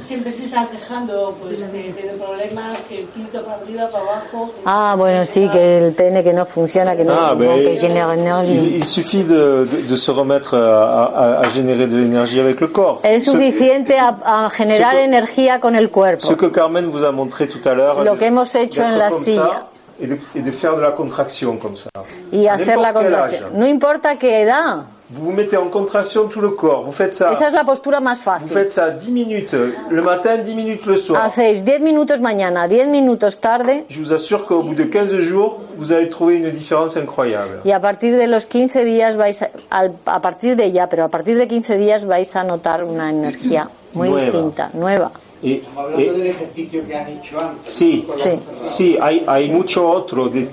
siempre 0.00 0.30
se 0.32 0.44
están 0.46 0.66
quejando 0.68 1.36
pues, 1.42 1.62
que 1.62 1.92
tienen 1.92 2.18
problemas, 2.18 2.78
que 2.88 3.00
el 3.00 3.06
quinto 3.08 3.42
para 3.42 3.56
arriba, 3.56 3.88
para 3.90 4.04
abajo. 4.04 4.52
Ah, 4.64 4.94
bueno, 4.96 5.24
sí, 5.24 5.48
que 5.48 5.78
el 5.78 5.92
pene 5.94 6.22
que 6.22 6.32
no 6.32 6.44
funciona, 6.46 6.96
que 6.96 7.04
no, 7.04 7.12
Ah, 7.14 7.34
no, 7.34 7.54
que 7.56 7.76
genera 7.76 8.14
énergie. 8.14 8.54
il, 8.54 8.76
il 8.76 8.86
suffit 8.86 9.24
de, 9.24 9.64
de- 9.66 9.82
de 9.88 9.96
se 9.96 10.10
remettre 10.10 10.54
à, 10.56 11.04
à- 11.06 11.40
à 11.40 11.48
générer 11.50 11.86
de 11.86 11.96
l'énergie 11.96 12.40
avec 12.40 12.60
le 12.60 12.68
corps. 12.68 13.00
Es 13.02 13.20
Ce- 13.24 13.30
suficiente 13.32 13.98
a, 13.98 14.44
a 14.46 14.50
generar 14.50 14.92
que- 14.92 15.04
energía 15.04 15.60
con 15.60 15.74
el 15.76 15.90
cuerpo. 15.90 16.26
Ce 16.26 16.34
que 16.34 16.50
Carmen 16.50 16.86
vous 16.86 17.04
a 17.04 17.12
montré 17.12 17.46
tout 17.48 17.66
à 17.68 17.74
l'heure, 17.74 18.02
Lo 18.04 18.12
de- 18.14 18.18
que 18.18 18.26
hemos 18.26 18.54
hecho 18.54 18.82
en 18.82 18.96
la 18.98 19.10
silla. 19.10 19.66
et 20.00 20.06
de, 20.06 20.16
et 20.36 20.40
de 20.42 20.52
faire 20.52 20.76
de 20.76 20.80
la 20.82 20.92
contraction 20.92 21.56
comme 21.56 21.76
ça. 21.76 21.90
Y 22.30 22.46
hacer 22.46 22.78
la 22.78 22.92
contracción. 22.92 23.50
No 23.54 23.66
importa 23.66 24.16
qué 24.16 24.42
edad. 24.42 24.84
Vous 25.10 25.24
vous 25.26 25.32
mettez 25.32 25.56
en 25.56 25.68
contraction 25.68 26.26
tout 26.28 26.40
le 26.40 26.50
corps. 26.50 26.84
Vous 26.84 26.92
faites 26.92 27.14
ça. 27.14 27.30
Esa 27.32 27.48
es 27.48 27.54
la 27.54 27.64
postura 27.64 28.00
más 28.00 28.18
Vous 28.18 28.24
fácil. 28.24 28.48
faites 28.48 28.72
ça 28.72 28.90
10 28.90 29.10
minutes 29.10 29.54
le 29.88 30.02
matin, 30.02 30.36
10 30.36 30.54
minutes 30.54 30.84
le 30.86 30.96
soir. 30.98 31.24
Hacéis 31.24 31.62
10 31.62 31.80
minutos 31.80 32.20
mañana, 32.20 32.68
10 32.68 32.88
minutos 32.88 33.40
tarde 33.40 33.84
Je 33.88 34.00
vous 34.02 34.12
assure 34.12 34.44
qu'au 34.46 34.62
bout 34.62 34.74
de 34.74 34.84
15 34.84 35.16
jours, 35.18 35.60
vous 35.78 35.92
allez 35.92 36.10
trouver 36.10 36.36
une 36.36 36.50
différence 36.50 36.96
incroyable. 36.98 37.60
y 37.64 37.72
a 37.72 37.80
partir 37.80 38.18
de 38.18 38.26
los 38.26 38.46
15 38.46 38.84
días 38.84 39.12
vais 39.16 39.42
a, 39.42 39.48
al- 39.70 39.92
a 40.04 40.20
partir 40.20 40.56
de 40.56 40.70
ya, 40.70 40.88
pero 40.88 41.04
a 41.04 41.08
partir 41.08 41.38
de 41.38 41.46
15 41.46 41.78
días 41.78 42.04
vais 42.04 42.36
a 42.36 42.44
notar 42.44 42.84
una 42.84 43.08
energía 43.08 43.68
muy 43.94 44.10
Nueva. 44.10 44.24
distinta, 44.24 44.70
nueva. 44.74 45.10
Et, 45.42 45.62
Hablando 45.76 46.00
et- 46.02 46.12
del 46.16 46.26
ejercicio 46.26 46.84
que 46.84 46.94
has 46.96 47.08
hecho 47.08 47.38
antes. 47.40 47.72
sí, 47.72 48.04
Sí. 48.12 48.30
sí, 48.60 48.98
hay, 49.00 49.24
hay 49.26 49.48
mucho 49.48 49.88
otro 49.88 50.28
de 50.28 50.46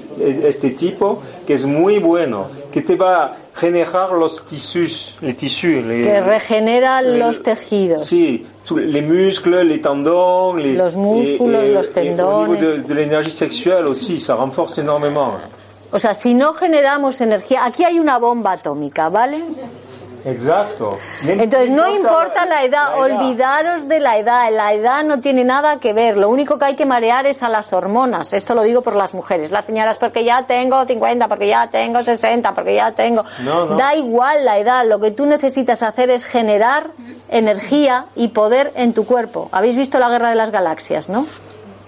este 0.48 0.70
tipo 0.70 1.20
que 1.46 1.56
es 1.56 1.66
muy 1.66 2.00
bueno, 2.00 2.48
que 2.72 2.82
te 2.82 2.96
va 2.96 3.36
generar 3.56 4.12
los 4.12 4.46
tissus, 4.46 5.16
les 5.22 5.36
tissus, 5.36 5.84
les, 5.86 6.06
Que 6.06 6.20
regenera 6.22 7.02
les- 7.02 7.20
los 7.20 7.42
tejidos. 7.42 8.04
Sí, 8.06 8.46
les 8.76 9.02
muscles, 9.08 9.64
les 9.66 9.80
tendons, 9.82 10.56
les, 10.56 10.76
Los 10.76 10.96
músculos, 10.98 11.70
los 11.70 11.88
au 11.90 11.94
tendones. 11.94 12.50
niveau 12.50 12.56
de, 12.78 12.82
de 12.88 12.94
l'énergie 12.94 13.32
sexuelle 13.32 13.88
aussi, 13.88 14.20
ça 14.20 14.36
renforce 14.36 14.78
énormément. 14.80 15.32
O 15.94 16.00
sea, 16.00 16.14
si 16.14 16.34
no 16.34 16.54
generamos 16.54 17.22
energía, 17.22 17.64
aquí 17.64 17.84
hay 17.86 18.00
una 18.00 18.18
bomba 18.18 18.52
atómica, 18.54 19.08
¿vale? 19.10 19.38
Exacto. 20.25 20.98
Entonces, 21.24 21.70
no 21.70 21.88
importa 21.89 22.46
la 22.46 22.63
edad, 22.63 23.00
olvidaros 23.00 23.88
de 23.88 24.00
la 24.00 24.17
edad, 24.17 24.51
la 24.51 24.74
edad 24.74 25.03
no 25.03 25.20
tiene 25.20 25.44
nada 25.44 25.79
que 25.79 25.94
ver, 25.94 26.17
lo 26.17 26.29
único 26.29 26.58
que 26.58 26.65
hay 26.65 26.75
que 26.75 26.86
marear 26.86 27.25
es 27.27 27.44
a 27.44 27.50
las 27.50 27.74
hormonas, 27.74 28.34
esto 28.34 28.55
lo 28.55 28.63
digo 28.63 28.82
por 28.82 28.96
las 28.96 29.13
mujeres, 29.13 29.51
las 29.51 29.65
señoras 29.65 29.98
porque 29.98 30.24
ya 30.24 30.46
tengo 30.48 30.84
50, 30.84 31.27
porque 31.27 31.48
ya 31.48 31.67
tengo 31.70 32.01
60, 32.01 32.53
porque 32.53 32.75
ya 32.75 32.91
tengo... 32.91 33.24
No, 33.44 33.65
no. 33.65 33.75
Da 33.75 33.96
igual 33.96 34.46
la 34.46 34.58
edad, 34.58 34.86
lo 34.86 35.00
que 35.00 35.12
tú 35.12 35.25
necesitas 35.25 35.84
hacer 35.84 36.10
es 36.10 36.25
generar 36.25 36.91
energía 37.29 38.05
y 38.15 38.29
poder 38.29 38.74
en 38.75 38.94
tu 38.94 39.05
cuerpo. 39.05 39.50
Habéis 39.51 39.77
visto 39.77 40.00
la 40.00 40.10
guerra 40.10 40.29
de 40.29 40.36
las 40.36 40.51
galaxias, 40.51 41.10
¿no? 41.10 41.27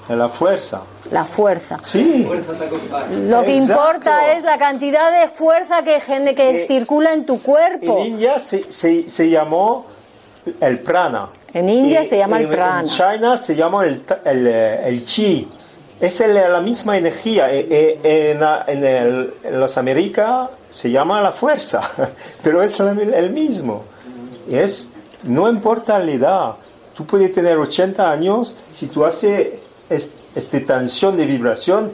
La 0.10 0.30
fuerza. 0.30 0.82
La 1.12 1.26
fuerza. 1.26 1.78
Sí. 1.82 2.24
Lo 2.26 3.44
que 3.44 3.58
Exacto. 3.58 3.74
importa 3.82 4.32
es 4.34 4.44
la 4.44 4.58
cantidad 4.58 5.12
de 5.22 5.28
fuerza 5.28 5.84
que, 5.84 6.00
gene- 6.00 6.34
que 6.36 6.64
Eh, 6.64 6.68
circula 6.68 7.14
en 7.14 7.26
tu 7.26 7.34
En 7.36 7.40
cuerpo. 7.40 8.04
India 8.06 8.40
se, 8.40 8.72
se, 8.72 9.10
se 9.10 9.30
llamó 9.30 9.86
el 10.62 10.80
prana. 10.80 11.28
En 11.54 11.68
India 11.70 12.02
Y 12.04 12.06
se 12.06 12.18
llama 12.18 12.38
el 12.40 12.46
en- 12.46 12.52
prana. 12.52 12.82
En 12.82 12.88
China 12.90 13.38
se 13.38 13.56
llama 13.56 13.86
el, 13.86 14.04
el, 14.26 14.48
eh, 14.48 14.88
el 14.88 15.06
chi. 15.06 15.48
Es 16.00 16.22
el- 16.22 16.36
la 16.36 16.62
misma 16.62 16.98
energía. 16.98 17.52
E- 17.52 17.68
e- 18.04 18.32
En, 18.32 18.40
la- 18.40 18.64
en, 18.68 18.84
el- 18.84 19.34
en 19.44 19.60
las 19.60 19.78
Américas 19.78 20.50
se 20.72 20.90
llama 20.92 21.22
la 21.22 21.32
fuerza, 21.32 21.82
pero 22.44 22.62
es 22.62 22.80
el, 22.80 23.14
el 23.14 23.30
mismo. 23.32 23.84
Es, 24.50 24.90
no 25.24 25.50
importa 25.50 26.00
la 26.00 26.12
edad. 26.12 26.56
Tú 26.96 27.06
puedes 27.06 27.32
tener 27.32 27.58
80 27.58 28.10
años, 28.10 28.56
si 28.72 28.88
tú 28.88 29.04
haces 29.06 29.40
es- 29.40 29.67
esta 29.90 30.60
tensión 30.66 31.16
de 31.18 31.26
vibración, 31.26 31.92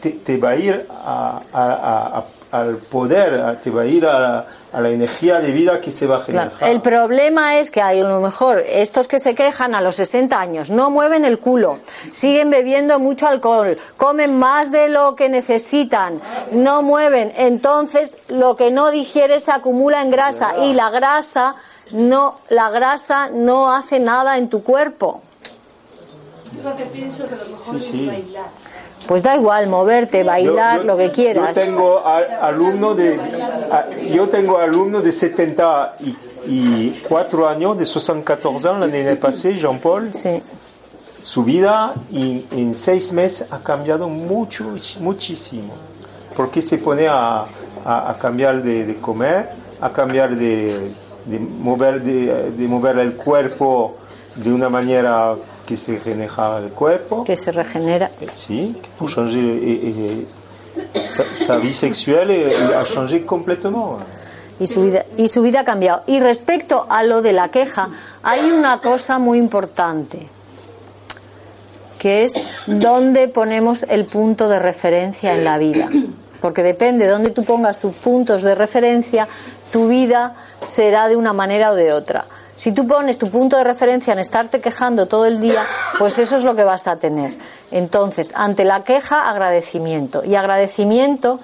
te, 0.00 0.10
te 0.10 0.36
va 0.36 0.50
a 0.50 0.56
ir 0.56 0.86
a- 0.90 1.40
a- 1.52 1.62
a- 1.72 2.18
a- 2.18 2.24
al 2.52 2.76
poder, 2.76 3.58
te 3.62 3.70
va 3.70 3.82
a 3.82 3.86
ir 3.86 4.06
a, 4.06 4.46
la- 4.74 4.88
energía 4.90 5.40
de 5.40 5.50
vida 5.50 5.80
que 5.80 5.90
se 5.90 6.06
va 6.06 6.18
a 6.18 6.20
generar. 6.22 6.50
Claro. 6.52 6.72
El 6.72 6.80
problema 6.82 7.58
es 7.58 7.70
que 7.72 7.80
hay, 7.82 7.98
a 8.00 8.04
lo 8.04 8.20
mejor 8.20 8.60
estos 8.60 9.08
que 9.08 9.18
se 9.18 9.34
quejan 9.34 9.74
a 9.74 9.80
los 9.80 9.96
60 9.96 10.38
años 10.40 10.70
no 10.70 10.90
mueven 10.90 11.24
el 11.24 11.38
culo, 11.40 11.78
siguen 12.12 12.50
bebiendo 12.50 12.98
mucho 13.00 13.26
alcohol, 13.26 13.76
comen 13.96 14.38
más 14.38 14.70
de 14.70 14.88
lo 14.88 15.16
que 15.16 15.28
necesitan, 15.28 16.20
no 16.52 16.82
mueven, 16.82 17.32
entonces 17.36 18.18
lo 18.28 18.54
que 18.56 18.70
no 18.70 18.90
digiere 18.92 19.40
se 19.40 19.50
acumula 19.50 20.00
en 20.02 20.10
grasa 20.10 20.54
y 20.60 20.74
la 20.74 20.90
grasa 20.90 21.56
no 21.90 22.38
la 22.50 22.70
grasa 22.70 23.30
no 23.32 23.72
hace 23.74 23.98
nada 24.00 24.38
en 24.38 24.48
tu 24.48 24.62
cuerpo. 24.62 25.22
Yo 26.56 26.62
lo 26.70 26.76
que 26.76 26.84
pienso 26.84 27.26
que 27.28 27.36
lo 27.36 27.44
mejor 27.46 27.80
Sí, 27.80 27.90
sí. 27.92 28.00
es 28.02 28.06
bailar. 28.06 28.46
Pues 29.06 29.22
da 29.22 29.36
igual 29.36 29.66
moverte, 29.68 30.22
bailar, 30.24 30.76
Yo- 30.78 30.82
yo- 30.82 30.86
lo 30.88 30.96
que 30.96 31.10
quieras. 31.10 31.54
Yo 31.56 31.62
tengo 31.62 32.02
alumnos 32.06 32.96
de, 32.96 33.18
a- 33.70 33.86
yo 34.12 34.28
tengo 34.28 34.58
alumnos 34.58 35.04
de 35.04 35.12
74 35.12 37.48
años, 37.48 37.78
de 37.78 37.84
74 37.84 38.70
años, 38.70 38.80
l'année 38.80 39.16
passée, 39.16 39.56
Jean-Paul. 39.56 40.12
Sí. 40.12 40.42
Su 41.18 41.42
vida 41.44 41.94
en, 42.12 42.44
en 42.50 42.74
seis 42.74 43.12
meses 43.12 43.46
ha 43.50 43.58
cambiado 43.58 44.08
mucho, 44.08 44.74
muchísimo. 45.00 45.74
Porque 46.36 46.60
se 46.62 46.78
pone 46.78 47.06
a, 47.08 47.44
a- 47.84 48.10
a 48.10 48.18
cambiar 48.18 48.62
de, 48.62 48.84
de 48.84 48.96
comer, 48.96 49.50
a 49.80 49.90
cambiar 49.92 50.36
de, 50.36 50.80
de 51.24 51.38
mover, 51.38 52.02
de, 52.02 52.50
de 52.50 52.68
mover 52.68 52.98
el 52.98 53.14
cuerpo 53.16 53.96
de 54.34 54.52
una 54.52 54.68
manera 54.68 55.34
que 55.66 55.76
se 55.76 55.98
genera 55.98 56.58
el 56.58 56.70
cuerpo. 56.70 57.24
Que 57.24 57.36
se 57.36 57.50
regenera. 57.52 58.10
Si, 58.36 58.74
pour 58.98 59.08
changer 59.08 59.40
et, 59.40 59.88
et- 59.88 60.26
sa, 61.10 61.24
sa 61.24 61.56
vie 61.58 61.72
sexuelle 61.72 62.30
et- 62.30 62.74
a 62.74 62.84
changé 62.84 63.24
complètement. 63.24 63.96
y 64.60 64.66
su 64.68 64.82
vida 64.82 65.04
y 65.16 65.28
su 65.28 65.42
vida 65.42 65.60
ha 65.60 65.64
cambiado. 65.64 66.02
Y 66.06 66.20
respecto 66.20 66.86
a 66.88 67.02
lo 67.02 67.22
de 67.22 67.32
la 67.32 67.48
queja, 67.50 67.88
hay 68.22 68.50
una 68.52 68.80
cosa 68.80 69.18
muy 69.18 69.38
importante 69.38 70.28
que 71.98 72.24
es 72.24 72.34
dónde 72.66 73.28
ponemos 73.28 73.84
el 73.84 74.04
punto 74.04 74.48
de 74.48 74.58
referencia 74.58 75.34
en 75.34 75.44
la 75.44 75.58
vida. 75.58 75.88
Porque 76.40 76.62
depende 76.62 77.06
de 77.06 77.10
dónde 77.10 77.30
tú 77.30 77.44
pongas 77.44 77.78
tus 77.78 77.94
puntos 77.94 78.42
de 78.42 78.54
referencia, 78.54 79.26
tu 79.72 79.88
vida 79.88 80.36
será 80.62 81.08
de 81.08 81.16
una 81.16 81.32
manera 81.32 81.70
o 81.70 81.74
de 81.74 81.92
otra. 81.94 82.26
Si 82.54 82.70
tú 82.72 82.86
pones 82.86 83.18
tu 83.18 83.30
punto 83.30 83.56
de 83.56 83.64
referencia 83.64 84.12
en 84.12 84.20
estarte 84.20 84.60
quejando 84.60 85.06
todo 85.06 85.26
el 85.26 85.40
día, 85.40 85.64
pues 85.98 86.18
eso 86.20 86.36
es 86.36 86.44
lo 86.44 86.54
que 86.54 86.62
vas 86.62 86.86
a 86.86 86.96
tener. 86.96 87.36
Entonces, 87.72 88.32
ante 88.36 88.64
la 88.64 88.84
queja, 88.84 89.28
agradecimiento. 89.28 90.24
Y 90.24 90.36
agradecimiento 90.36 91.40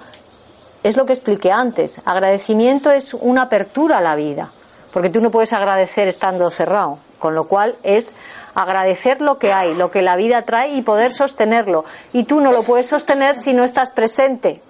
es 0.83 0.95
lo 0.95 1.05
que 1.05 1.13
expliqué 1.13 1.51
antes. 1.51 2.01
Agradecimiento 2.05 2.91
es 2.91 3.13
una 3.13 3.43
apertura 3.43 3.97
a 3.97 4.01
la 4.01 4.15
vida, 4.15 4.51
porque 4.93 5.09
tú 5.09 5.19
no 5.19 5.31
puedes 5.31 5.51
agradecer 5.51 6.07
estando 6.07 6.49
cerrado, 6.49 6.99
con 7.19 7.35
lo 7.35 7.45
cual 7.45 7.75
es 7.83 8.13
agradecer 8.55 9.21
lo 9.21 9.37
que 9.37 9.51
hay, 9.51 9.73
lo 9.75 9.91
que 9.91 10.01
la 10.01 10.15
vida 10.15 10.43
trae 10.43 10.73
y 10.73 10.81
poder 10.81 11.11
sostenerlo. 11.11 11.83
Y 12.13 12.23
tú 12.23 12.39
no 12.39 12.53
lo 12.53 12.63
puedes 12.63 12.87
sostener 12.87 13.35
si 13.35 13.53
no 13.53 13.65
estás 13.65 13.91
presente. 13.91 14.61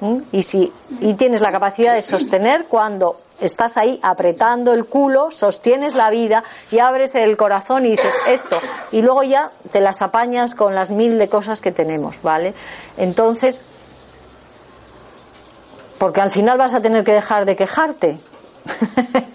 ¿Mm? 0.00 0.18
Y 0.32 0.42
si 0.42 0.72
y 1.00 1.14
tienes 1.14 1.40
la 1.40 1.52
capacidad 1.52 1.94
de 1.94 2.02
sostener 2.02 2.66
cuando 2.66 3.20
estás 3.40 3.76
ahí 3.76 3.98
apretando 4.02 4.72
el 4.72 4.86
culo, 4.86 5.30
sostienes 5.30 5.94
la 5.94 6.10
vida 6.10 6.44
y 6.70 6.78
abres 6.78 7.14
el 7.14 7.36
corazón 7.36 7.86
y 7.86 7.90
dices 7.90 8.14
esto 8.28 8.60
y 8.92 9.02
luego 9.02 9.22
ya 9.22 9.50
te 9.72 9.80
las 9.80 10.02
apañas 10.02 10.54
con 10.54 10.74
las 10.74 10.90
mil 10.92 11.18
de 11.18 11.28
cosas 11.28 11.60
que 11.60 11.72
tenemos, 11.72 12.22
¿vale? 12.22 12.54
Entonces, 12.96 13.64
porque 15.98 16.20
al 16.20 16.30
final 16.30 16.58
vas 16.58 16.74
a 16.74 16.80
tener 16.80 17.04
que 17.04 17.12
dejar 17.12 17.44
de 17.44 17.56
quejarte. 17.56 18.18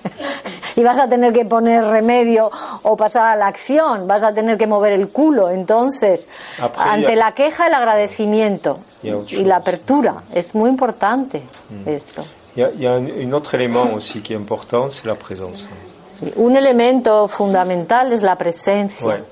y 0.75 0.83
vas 0.83 0.97
a 0.97 1.09
tener 1.09 1.33
que 1.33 1.43
poner 1.43 1.83
remedio 1.83 2.49
o 2.83 2.95
pasar 2.95 3.25
a 3.25 3.35
la 3.35 3.47
acción, 3.47 4.07
vas 4.07 4.23
a 4.23 4.33
tener 4.33 4.57
que 4.57 4.65
mover 4.65 4.93
el 4.93 5.09
culo. 5.09 5.49
Entonces, 5.49 6.29
Après, 6.57 6.87
ante 6.87 7.15
la 7.17 7.33
queja, 7.33 7.67
el 7.67 7.73
agradecimiento 7.73 8.79
y 9.03 9.43
la 9.43 9.57
apertura 9.57 10.23
es 10.33 10.55
muy 10.55 10.69
importante 10.69 11.43
esto. 11.85 12.25
Il 12.59 12.63
y 12.63 12.65
a, 12.65 12.71
il 12.75 12.81
y 12.81 12.87
a 12.87 12.91
un, 12.91 13.05
un 13.05 13.31
autre 13.31 13.55
élément 13.55 13.93
aussi 13.93 14.19
qui 14.19 14.33
est 14.33 14.35
important, 14.35 14.89
c'est 14.89 15.05
la 15.05 15.15
présence. 15.15 15.69
Sí. 16.09 16.25
Un 16.37 16.53
elemento 16.55 17.25
fundamental 17.27 18.11
es 18.11 18.21
la 18.21 18.35
presencia. 18.35 19.07
Ouais. 19.07 19.23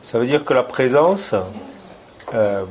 Ça 0.00 0.20
veut 0.20 0.26
dire 0.26 0.44
que 0.44 0.54
la 0.54 0.62
présence, 0.62 1.34
euh, 2.32 2.62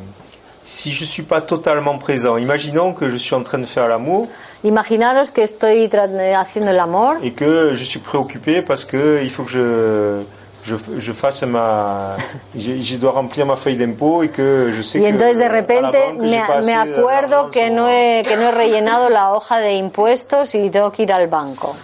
si 0.63 0.93
je 0.93 1.01
ne 1.03 1.05
suis 1.05 1.23
pas 1.23 1.41
totalement 1.41 1.97
présent, 1.97 2.37
imaginons 2.37 2.93
que 2.93 3.09
je 3.09 3.17
suis 3.17 3.35
en 3.35 3.43
train 3.43 3.57
de 3.57 3.65
faire 3.65 3.89
l'amour 3.89 4.29
Imaginaros 4.63 5.31
que 5.33 5.41
estoy 5.41 5.89
haciendo 6.33 6.71
el 6.71 6.79
amor 6.79 7.15
et 7.21 7.31
que 7.31 7.73
je 7.73 7.83
suis 7.83 7.99
préoccupé 7.99 8.61
parce 8.61 8.85
que 8.85 9.19
il 9.21 9.29
faut 9.29 9.43
que 9.43 9.51
je, 9.51 10.21
je, 10.69 10.75
je 10.97 11.13
fasse 11.13 11.43
ma. 11.43 12.15
Je, 12.57 12.79
je 12.79 12.95
dois 12.97 13.11
remplir 13.11 13.45
ma 13.45 13.55
feuille 13.55 13.77
d'impôt 13.77 14.23
et 14.23 14.29
que 14.29 14.71
je 14.75 14.81
sais 14.81 14.99
y 14.99 15.01
que. 15.01 15.07
entonces 15.07 15.37
de 15.37 15.43
à 15.43 15.47
la 15.49 15.55
repente 15.61 15.91
banque, 15.93 16.21
me, 16.21 16.65
me 16.65 16.73
acuerdo 16.75 17.49
que 17.51 17.69
no, 17.69 17.87
he, 17.87 18.23
que 18.23 18.35
no 18.37 18.43
he 18.49 18.51
rellenado 18.51 19.09
la 19.09 19.33
hoja 19.33 19.59
de 19.59 19.73
impuestos 19.73 20.53
y 20.55 20.69
tengo 20.69 20.91
que 20.91 21.03
ir 21.03 21.11
al 21.11 21.27
banco. 21.27 21.75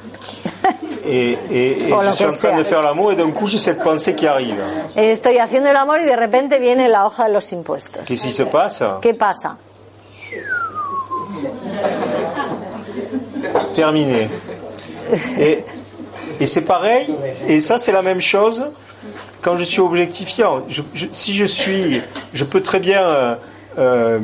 et, 1.06 1.38
et- 1.52 1.90
et 1.90 1.94
je 2.08 2.12
suis 2.16 2.26
que 2.26 2.30
en 2.32 2.34
train 2.50 2.58
de 2.58 2.64
faire 2.64 2.82
l'amour 2.82 3.12
et 3.12 3.16
d'un 3.16 3.32
coup 3.32 3.48
j'ai 3.48 3.60
cette 3.60 3.84
pensée 3.84 4.14
qui 4.16 4.26
arrive. 4.28 4.62
Estoy 4.96 5.38
haciendo 5.38 5.70
el 5.70 5.76
amor 5.78 6.00
y 6.02 6.06
de 6.06 6.16
repente 6.16 6.60
viene 6.60 6.88
la 6.88 7.06
hoja 7.06 7.28
de 7.28 7.34
los 7.34 7.52
impuestos. 7.54 8.04
Qu'est-ce 8.06 8.24
qui 8.28 8.34
se 8.34 8.44
passe 8.44 8.84
¿Qué 9.02 9.14
pasa? 9.14 9.58
Terminé. 13.76 14.30
Et, 15.38 15.64
et 16.40 16.46
c'est 16.46 16.62
pareil, 16.62 17.08
et 17.48 17.60
ça 17.60 17.78
c'est 17.78 17.92
la 17.92 18.02
même 18.02 18.22
chose 18.22 18.68
quand 19.42 19.58
je 19.58 19.64
suis 19.64 19.82
objectifiant. 19.82 20.64
Je- 20.70 20.82
je- 20.94 21.06
si 21.12 21.36
je 21.36 21.46
suis, 21.46 22.02
je 22.34 22.44
peux 22.44 22.62
très 22.62 22.80
bien... 22.80 23.04
euh, 23.04 23.36
euh, 23.78 24.20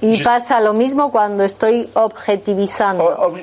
Y 0.00 0.12
Je- 0.12 0.22
pasa 0.22 0.60
lo 0.60 0.72
mismo 0.74 1.10
cuando 1.10 1.42
estoy 1.42 1.88
objetivizando. 1.96 3.02
ob- 3.02 3.36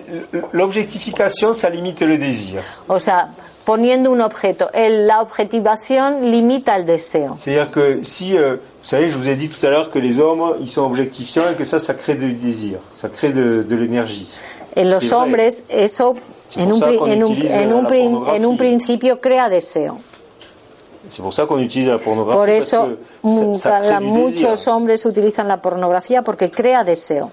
L'objectification, 0.53 1.53
ça 1.53 1.69
limite 1.69 2.01
le 2.01 2.17
désir. 2.17 2.61
O 2.87 2.97
sea, 2.97 3.27
poniendo 3.65 4.09
un 4.11 4.21
objeto. 4.21 4.69
El- 4.73 5.05
la 5.05 5.21
objetivación 5.21 6.21
limita 6.31 6.77
el 6.77 6.85
deseo. 6.85 7.33
C'est-à-dire 7.35 7.71
que 7.71 7.99
si, 8.03 8.37
euh, 8.37 8.55
vous 8.55 8.89
savez, 8.89 9.09
je 9.09 9.17
vous 9.17 9.27
ai 9.27 9.35
dit 9.35 9.49
tout 9.49 9.65
à 9.65 9.69
l'heure 9.69 9.91
que 9.91 9.99
les 9.99 10.19
hommes, 10.21 10.55
ils 10.61 10.69
sont 10.69 10.83
objectifiants 10.83 11.49
et 11.51 11.55
que 11.55 11.65
ça, 11.65 11.77
ça 11.79 11.93
crée 11.93 12.15
du 12.15 12.31
désir, 12.33 12.79
ça 12.93 13.09
crée 13.09 13.31
de, 13.31 13.63
de 13.67 13.75
l'énergie. 13.75 14.29
En 14.75 14.89
los 14.89 15.11
hombres 15.13 15.63
eso 15.69 16.15
en 16.57 16.71
un, 16.73 16.83
en 17.07 17.23
un- 17.23 17.41
en 17.47 17.73
un 17.73 17.85
en 18.35 18.45
principio 18.57 19.19
crea 19.21 19.49
deseo. 19.49 19.97
Ça 21.31 21.45
qu'on 21.47 21.59
utilise 21.61 21.87
la. 21.91 21.97
Por 21.97 22.49
eso 22.49 22.97
muchos 24.01 24.67
hombres 24.67 25.05
utilizan 25.05 25.47
la 25.47 25.61
pornografía 25.61 26.23
porque 26.23 26.49
crea 26.49 26.83
deseo. 26.83 27.31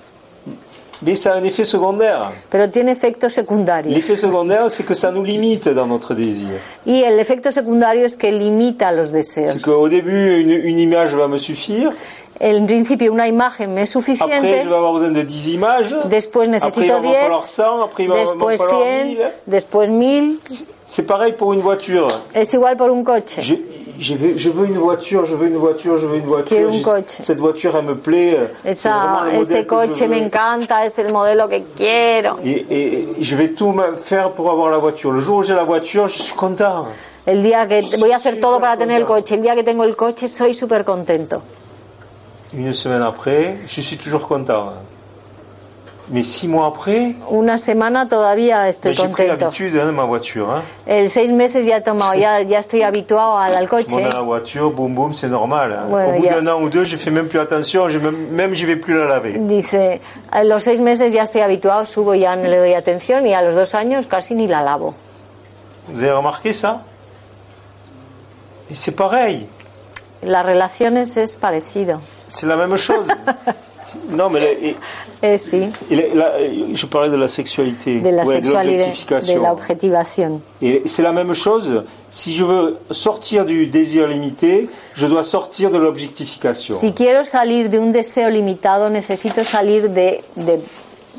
Mais 1.00 1.26
un 1.26 1.44
effet. 1.64 2.30
Pero 2.48 2.70
tiene 2.70 2.92
efectos 2.92 3.32
secundarios. 3.32 3.92
L'effet 3.92 4.14
secondaire, 4.16 4.70
c'est 4.70 4.84
que 4.86 4.94
ça 4.94 5.10
nous 5.10 5.24
limite 5.24 5.68
dans 5.70 5.86
notre 5.88 6.14
désir. 6.14 6.60
Y 6.84 7.02
el 7.02 7.18
efecto 7.18 7.50
secundario 7.50 8.06
es 8.06 8.16
que 8.16 8.30
limita 8.30 8.92
los 8.92 9.08
C'est 9.08 9.16
deseos. 9.16 9.62
En 12.44 12.66
principio 12.66 13.12
una 13.12 13.28
imagen 13.28 13.72
me 13.72 13.82
es 13.82 13.94
Après, 13.94 14.02
suficiente, 14.16 14.62
je 14.64 14.68
vais 14.68 14.74
avoir 14.74 14.92
besoin 14.94 15.12
de 15.12 15.22
10 15.22 15.48
images. 15.54 15.94
después 16.08 16.48
necesito 16.48 16.94
va 16.94 17.00
m'en 17.00 17.08
10, 17.12 17.16
falloir 17.20 17.46
100. 17.46 17.82
Après, 17.84 18.02
il 18.02 18.08
va 18.08 18.16
m'en 18.16 18.20
después 18.22 18.56
falloir 18.58 18.82
100, 18.82 19.04
1000. 19.04 19.18
después 19.46 19.88
1000. 19.88 20.38
C'est 20.84 21.06
pareil 21.06 21.34
pour 21.34 21.52
une 21.52 21.60
voiture. 21.60 22.08
Es 22.34 22.52
igual 22.52 22.76
por 22.76 22.90
un 22.90 23.04
coche. 23.04 23.38
Je, 23.40 23.54
je 24.00 24.14
veux, 24.16 24.36
je 24.36 24.50
veux 24.50 24.66
une 24.66 24.78
voiture, 24.78 25.24
je 25.24 25.36
veux 25.36 25.46
une 25.46 25.56
voiture, 25.56 25.96
je 25.98 26.06
veux 26.08 26.16
une 26.16 26.26
voiture. 26.26 26.56
Quiero 26.56 26.74
un 26.74 26.82
coche. 26.82 27.20
Cette 27.20 27.38
voiture, 27.38 27.76
elle 27.76 27.84
me 27.84 27.94
plaît. 27.96 28.36
Esa, 28.64 29.26
ese 29.40 29.64
coche 29.64 30.08
me 30.08 30.20
encanta, 30.26 30.84
es 30.84 30.98
el 30.98 31.12
modelo 31.12 31.48
que 31.48 31.62
quiero. 31.76 32.38
Et, 32.44 32.66
et- 32.68 33.08
et 33.20 33.22
je 33.22 33.36
vais 33.36 33.50
tout 33.50 33.70
me 33.70 33.94
faire 33.94 34.30
pour 34.32 34.50
avoir 34.50 34.68
la 34.68 34.78
voiture. 34.78 35.12
Le 35.12 35.20
jour 35.20 35.36
où 35.38 35.42
j'ai 35.44 35.54
la 35.54 35.62
voiture, 35.64 36.08
je 36.08 36.20
suis 36.20 36.34
content. 36.34 36.86
El 37.24 37.44
día 37.44 37.68
que 37.68 37.82
voy 38.00 38.10
a 38.10 38.16
hacer 38.16 38.40
todo 38.40 38.58
para 38.58 38.76
tener 38.76 38.96
el 39.00 39.06
coche, 39.06 39.36
el 39.36 39.42
día 39.42 39.54
que 39.54 39.62
tengo 39.62 39.84
el 39.84 39.94
coche 39.94 40.26
soy 40.26 40.52
súper 40.54 40.84
contento. 40.84 41.40
Une 42.54 42.72
semaine 42.74 43.02
après, 43.02 43.56
je 43.66 43.80
suis 43.80 43.96
toujours 43.96 44.26
content. 44.28 44.72
Mais 46.10 46.22
six 46.24 46.48
mois 46.48 46.66
après, 46.66 47.14
Una 47.30 47.56
semana 47.56 48.06
todavía 48.06 48.64
mais 48.64 48.70
estoy 48.70 48.92
j'ai 48.92 49.04
pris 49.08 49.24
contento. 49.28 49.44
l'habitude 49.44 49.76
hein, 49.78 49.86
de 49.86 49.90
ma 49.92 50.04
voiture. 50.04 50.50
Hein. 50.50 50.62
El 50.86 51.08
seis 51.08 51.32
meses 51.32 51.64
ya 51.64 51.76
he 51.78 51.80
tomado, 51.80 52.14
ya, 52.18 52.42
ya 52.42 52.58
estoy 52.58 52.82
habituado 52.82 53.38
al, 53.38 53.54
al 53.54 53.68
Je 53.68 53.74
monte 53.76 53.86
coche. 53.86 54.02
dans 54.02 54.18
la 54.18 54.20
voiture, 54.20 54.70
boum 54.72 54.94
boum, 54.94 55.14
c'est 55.14 55.28
normal. 55.28 55.72
hein. 55.72 55.90
Ouais, 55.90 56.04
Au 56.18 56.20
bout 56.20 56.26
d'un 56.26 56.46
an 56.48 56.60
ou 56.60 56.68
deux, 56.68 56.84
j'ai 56.84 56.96
fait 56.98 57.12
même 57.12 57.28
plus 57.28 57.38
attention, 57.38 57.88
j'ai 57.88 58.00
même, 58.00 58.16
même 58.30 58.52
j'y 58.52 58.66
vais 58.66 58.76
plus 58.76 58.98
la 58.98 59.06
laver. 59.06 59.38
Dice, 59.38 59.76
a 60.30 60.44
los 60.44 60.58
seis 60.58 60.80
meses 60.82 61.14
ya 61.14 61.22
estoy 61.22 61.40
habituado, 61.40 61.86
subo, 61.86 62.14
ya 62.14 62.34
no 62.36 62.42
le 62.48 62.58
doy 62.58 62.74
atención 62.74 63.24
y 63.26 63.32
a 63.32 63.40
los 63.40 63.54
dos 63.54 63.74
años 63.74 64.06
casi 64.08 64.34
ni 64.34 64.48
la 64.48 64.60
lavo. 64.62 64.94
Vous 65.88 66.02
avez 66.02 66.12
remarqué 66.12 66.52
ça? 66.52 66.82
C'est 68.70 68.96
pareil, 68.96 69.46
Las 70.24 70.44
relaciones 70.44 71.16
es 71.16 71.36
parecido. 71.36 72.00
C'est 72.34 72.46
la 72.46 72.56
même 72.56 72.76
chose. 72.76 73.06
non, 74.10 74.30
mais 74.30 74.40
la- 74.40 74.52
et- 74.52 74.76
Eh, 75.24 75.36
et 75.90 75.94
la- 75.94 76.14
la- 76.14 76.32
je 76.74 76.86
parlais 76.86 77.08
de 77.08 77.14
la 77.16 77.28
sexualité, 77.28 78.00
de 78.00 78.08
la 78.08 78.24
ouais, 78.24 78.34
sexualidad, 78.34 78.72
de 78.72 78.78
l'objectification. 78.78 80.40
Et 80.60 80.82
c'est 80.86 81.02
la 81.02 81.12
même 81.12 81.32
chose. 81.32 81.84
Si 82.08 82.34
je 82.34 82.42
veux 82.42 82.76
sortir 82.90 83.44
du 83.44 83.68
désir 83.68 84.08
limité, 84.08 84.68
je 84.96 85.06
dois 85.06 85.22
sortir 85.22 85.70
de 85.70 85.78
l'objectification. 85.78 86.74
Si 86.74 86.92
quiero 86.92 87.22
salir 87.22 87.68
de 87.68 87.78
un 87.78 87.92
deseo 87.92 88.28
limitado, 88.30 88.88
necesito 88.88 89.44
salir 89.44 89.88
de, 89.88 90.18
de 90.36 90.58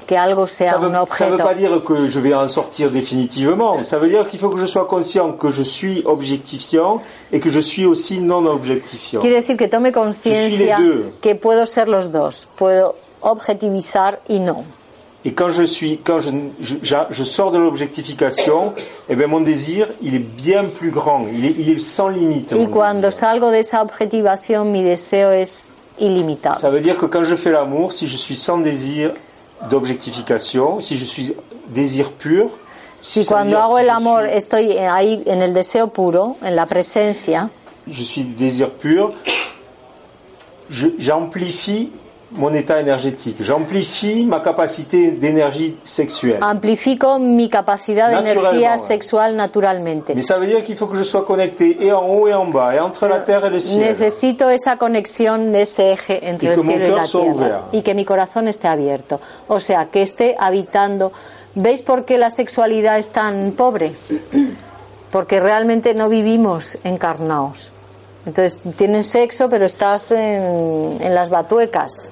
que 0.05 0.15
algo 0.15 0.45
sea 0.45 0.67
Ça 0.69 0.77
ne 0.79 0.85
un 0.85 0.89
veut, 0.89 1.05
ça 1.11 1.25
veut 1.27 1.31
objeto. 1.33 1.43
pas 1.47 1.53
dire 1.55 1.81
que 1.83 2.07
je 2.07 2.19
vais 2.19 2.33
en 2.33 2.47
sortir 2.47 2.91
définitivement. 2.91 3.83
Ça 3.83 3.97
veut 3.99 4.09
dire 4.09 4.27
qu'il 4.29 4.39
faut 4.39 4.49
que 4.49 4.59
je 4.59 4.65
sois 4.65 4.85
conscient 4.87 5.31
que 5.33 5.49
je 5.49 5.61
suis 5.63 6.01
objectifiant 6.05 7.01
et 7.31 7.39
que 7.39 7.49
je 7.49 7.59
suis 7.59 7.85
aussi 7.85 8.19
non 8.19 8.45
objectifiant. 8.45 9.19
Quiere 9.21 9.37
decir 9.41 9.55
que 9.57 9.65
tome 9.65 9.91
conciencia 9.91 10.49
Je 10.49 10.55
suis 10.55 10.65
les 10.65 10.75
deux. 10.77 11.05
que 11.21 11.35
puedo 11.35 11.65
ser 11.65 11.87
los 11.87 12.09
dos. 12.11 12.47
Puedo 12.55 12.95
objetivizar 13.21 14.19
y 14.29 14.39
no. 14.39 14.57
Et 15.25 15.31
quand 15.33 15.49
je 15.49 15.63
suis, 15.63 15.99
quand 16.03 16.19
je, 16.19 16.31
je, 16.59 16.75
j'a- 16.81 17.07
je 17.09 17.23
sors 17.23 17.51
de 17.51 17.57
l'objectification, 17.57 18.73
eh 19.07 19.15
ben 19.15 19.27
mon 19.29 19.39
désir, 19.39 19.87
il 20.01 20.15
est 20.15 20.19
bien 20.19 20.65
plus 20.65 20.91
grand. 20.91 21.21
Il 21.33 21.45
est, 21.45 21.55
il 21.57 21.69
est 21.69 21.79
sans 21.79 22.09
limite. 22.09 22.51
Mon 22.51 22.65
cuando 22.67 23.07
désir. 23.07 23.19
salgo 23.21 23.49
de 23.49 23.59
esa 23.59 23.81
objetivación, 23.81 24.65
mi 24.69 24.83
deseo 24.83 25.31
es 25.31 25.71
ilimitado. 25.97 26.59
Ça 26.59 26.69
veut 26.69 26.81
dire 26.81 26.97
que 26.97 27.05
quand 27.05 27.23
je 27.23 27.35
fais 27.37 27.51
l'amour, 27.51 27.93
si 27.93 28.07
je 28.07 28.17
suis 28.17 28.35
sans 28.35 28.57
désir 28.57 29.13
d'objectification, 29.69 30.80
si 30.82 30.97
je 30.97 31.06
suis 31.06 31.34
désir 31.69 32.12
pur, 32.12 32.49
Si 33.02 33.26
cuando 33.26 33.58
hago 33.60 33.78
el 33.80 33.88
je 33.88 33.91
amor 33.91 34.21
suis- 34.26 34.38
estoy 34.38 34.78
ahí 34.78 35.21
en 35.26 35.41
el 35.41 35.54
deseo 35.54 35.88
puro, 35.88 36.38
en 36.41 36.56
la 36.56 36.65
presencia, 36.65 37.49
je 37.88 38.02
suis 38.04 38.23
désir 38.23 38.71
pur, 38.71 39.12
j'amplifie 40.69 41.91
mon 42.36 42.54
état 42.54 42.80
énergétique, 42.80 43.38
j'amplifie 43.41 44.26
ma 44.26 44.39
capacité 44.39 45.12
d'énergie 45.12 45.76
sexuelle. 45.84 46.39
amplifico 46.41 47.19
mi 47.19 47.50
capacidad 47.50 48.10
de 48.10 48.15
energía 48.30 48.78
sexual 48.78 49.36
naturalmente. 49.36 50.13
Mais 50.15 50.22
ça 50.24 50.38
veut 50.38 50.48
dire 50.48 50.63
qu'il 50.63 50.76
faut 50.76 50.88
que 50.88 50.98
je 50.98 51.04
sois 51.04 51.26
connecté 51.26 51.78
et 51.86 51.91
en 51.91 52.06
haut 52.08 52.28
et 52.28 52.34
en 52.34 52.46
bas, 52.46 52.74
et 52.76 52.80
entre 52.80 53.08
la 53.08 53.19
terre 53.19 53.46
et 53.46 53.50
le 53.50 53.60
ciel. 53.60 53.82
Necesito 53.89 54.50
esa 54.50 54.78
conexión 54.78 55.52
de 55.52 55.62
ese 55.62 55.91
eje 55.93 56.28
entre 56.30 56.50
Y 56.50 56.52
el 56.54 56.63
cielo 56.63 56.86
y 56.88 56.89
la 56.91 57.04
tierra 57.04 57.26
ouvert. 57.26 57.62
y 57.74 57.82
que 57.82 57.93
mi 57.93 58.06
corazón 58.06 58.48
esté 58.48 58.67
abierto. 58.67 59.19
O 59.48 59.60
sea, 59.60 59.86
que 59.91 60.02
esté 60.02 60.36
habitando. 60.39 61.12
¿Veis 61.56 61.82
por 61.84 62.06
qué 62.06 62.17
la 62.17 62.30
sexualidad 62.32 62.98
es 62.98 63.10
tan 63.10 63.52
pobre? 63.52 63.93
Porque 65.12 65.39
realmente 65.39 65.93
no 65.93 66.10
vivimos 66.10 66.80
encarnados. 66.84 67.74
Entonces, 68.26 68.58
tienes 68.78 69.06
sexo, 69.08 69.50
pero 69.50 69.65
estás 69.65 70.12
en, 70.12 70.98
en 71.02 71.13
las 71.13 71.30
batuecas. 71.30 72.12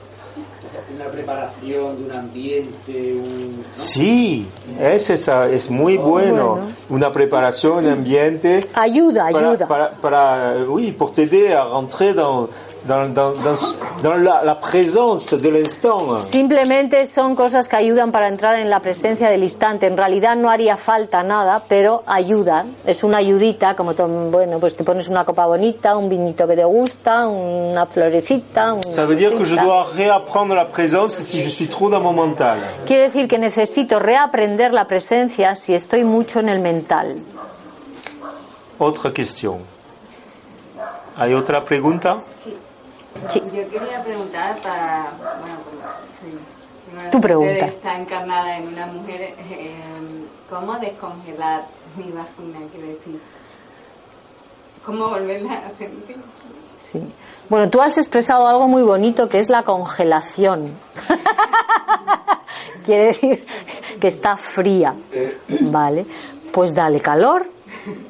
preparación 1.11 1.97
de 1.97 2.03
un 2.05 2.11
ambiente, 2.11 3.13
un... 3.15 3.63
Sí, 3.75 4.47
es 4.79 5.09
esa, 5.09 5.47
es 5.49 5.69
muy 5.69 5.97
bueno. 5.97 6.51
Bueno. 6.55 6.71
Una 6.89 7.11
preparación, 7.11 7.85
un 7.85 7.91
ambiente. 7.91 8.59
Ayuda, 8.73 9.29
para, 9.31 9.49
ayuda. 9.49 9.67
para- 9.67 9.91
para- 10.01 10.55
oui, 10.67 10.91
pour 10.91 11.11
t'aider 11.13 11.53
à 11.53 11.63
rentrer 11.63 12.13
dans, 12.13 12.49
dans, 12.85 13.07
dans, 13.13 13.33
dans, 14.03 14.15
la, 14.17 14.43
la 14.43 14.55
présence 14.55 15.33
de 15.33 15.49
l'instant. 15.49 16.19
Simplemente 16.19 17.05
son 17.05 17.35
cosas 17.35 17.67
que 17.69 17.75
ayudan 17.75 18.11
para 18.11 18.27
entrar 18.27 18.59
en 18.59 18.69
la 18.69 18.79
presencia 18.79 19.29
del 19.29 19.43
instante. 19.43 19.87
En 19.87 19.97
realidad 19.97 20.35
no 20.35 20.49
haría 20.49 20.75
falta 20.77 21.23
nada, 21.23 21.63
pero 21.67 22.03
ayudan. 22.07 22.75
Es 22.85 23.03
una 23.03 23.17
ayudita, 23.17 23.75
como 23.75 23.93
bueno, 24.31 24.59
pues 24.59 24.75
te 24.75 24.83
pones 24.83 25.07
una 25.09 25.23
copa 25.25 25.45
bonita, 25.45 25.95
un 25.95 26.09
vinito 26.09 26.47
que 26.47 26.55
te 26.55 26.65
gusta, 26.65 27.27
una 27.27 27.85
florecita. 27.85 28.73
una 28.73 28.81
Ça 28.83 29.05
veut 29.05 29.15
dire 29.17 29.35
que 29.35 29.45
je 29.45 29.55
dois 29.55 29.85
réapprendre 29.95 30.55
la 30.55 30.65
présence 31.01 31.23
si 31.23 31.41
je 31.41 31.49
suis 31.49 31.67
trop 31.67 31.89
dans 31.89 31.99
mon 32.01 32.13
mental. 32.13 32.59
Quiere 32.85 33.03
decir 33.09 33.27
que 33.27 33.37
necesito 33.37 33.99
reaprender 33.99 34.71
la 34.73 34.85
presencia 34.85 35.55
si 35.55 35.73
estoy 35.73 36.03
mucho 36.03 36.39
en 36.39 36.49
el 36.49 36.59
mental. 36.59 37.17
Autre 38.79 39.11
question. 39.13 39.59
¿Hay 41.17 41.33
otra 41.33 41.63
pregunta? 41.63 42.21
Sí. 42.43 42.55
Yo 43.53 43.69
quería 43.69 44.01
preguntar 44.03 44.57
para, 44.61 45.11
bueno, 45.41 45.57
una 46.93 47.09
Tu 47.11 47.19
pregunta. 47.21 47.65
está 47.65 47.97
encarnada 47.97 48.57
en 48.57 48.67
una 48.69 48.85
mujer, 48.87 49.21
eh, 49.49 49.71
¿cómo 50.49 50.77
descongelar 50.79 51.65
mi 51.97 52.11
vagina? 52.11 52.59
Quiero 52.71 52.87
decir, 52.87 53.19
¿cómo 54.85 55.09
volverla 55.09 55.61
a 55.67 55.69
sentir? 55.69 56.17
Sí. 56.83 57.03
Bueno, 57.51 57.69
tú 57.69 57.81
has 57.81 57.97
expresado 57.97 58.47
algo 58.47 58.69
muy 58.69 58.81
bonito 58.81 59.27
que 59.27 59.37
es 59.37 59.49
la 59.49 59.63
congelación. 59.63 60.69
Quiere 62.85 63.07
decir 63.07 63.45
que 63.99 64.07
está 64.07 64.37
fría. 64.37 64.95
Vale. 65.59 66.05
Pues 66.53 66.73
dale 66.73 67.01
calor. 67.01 67.45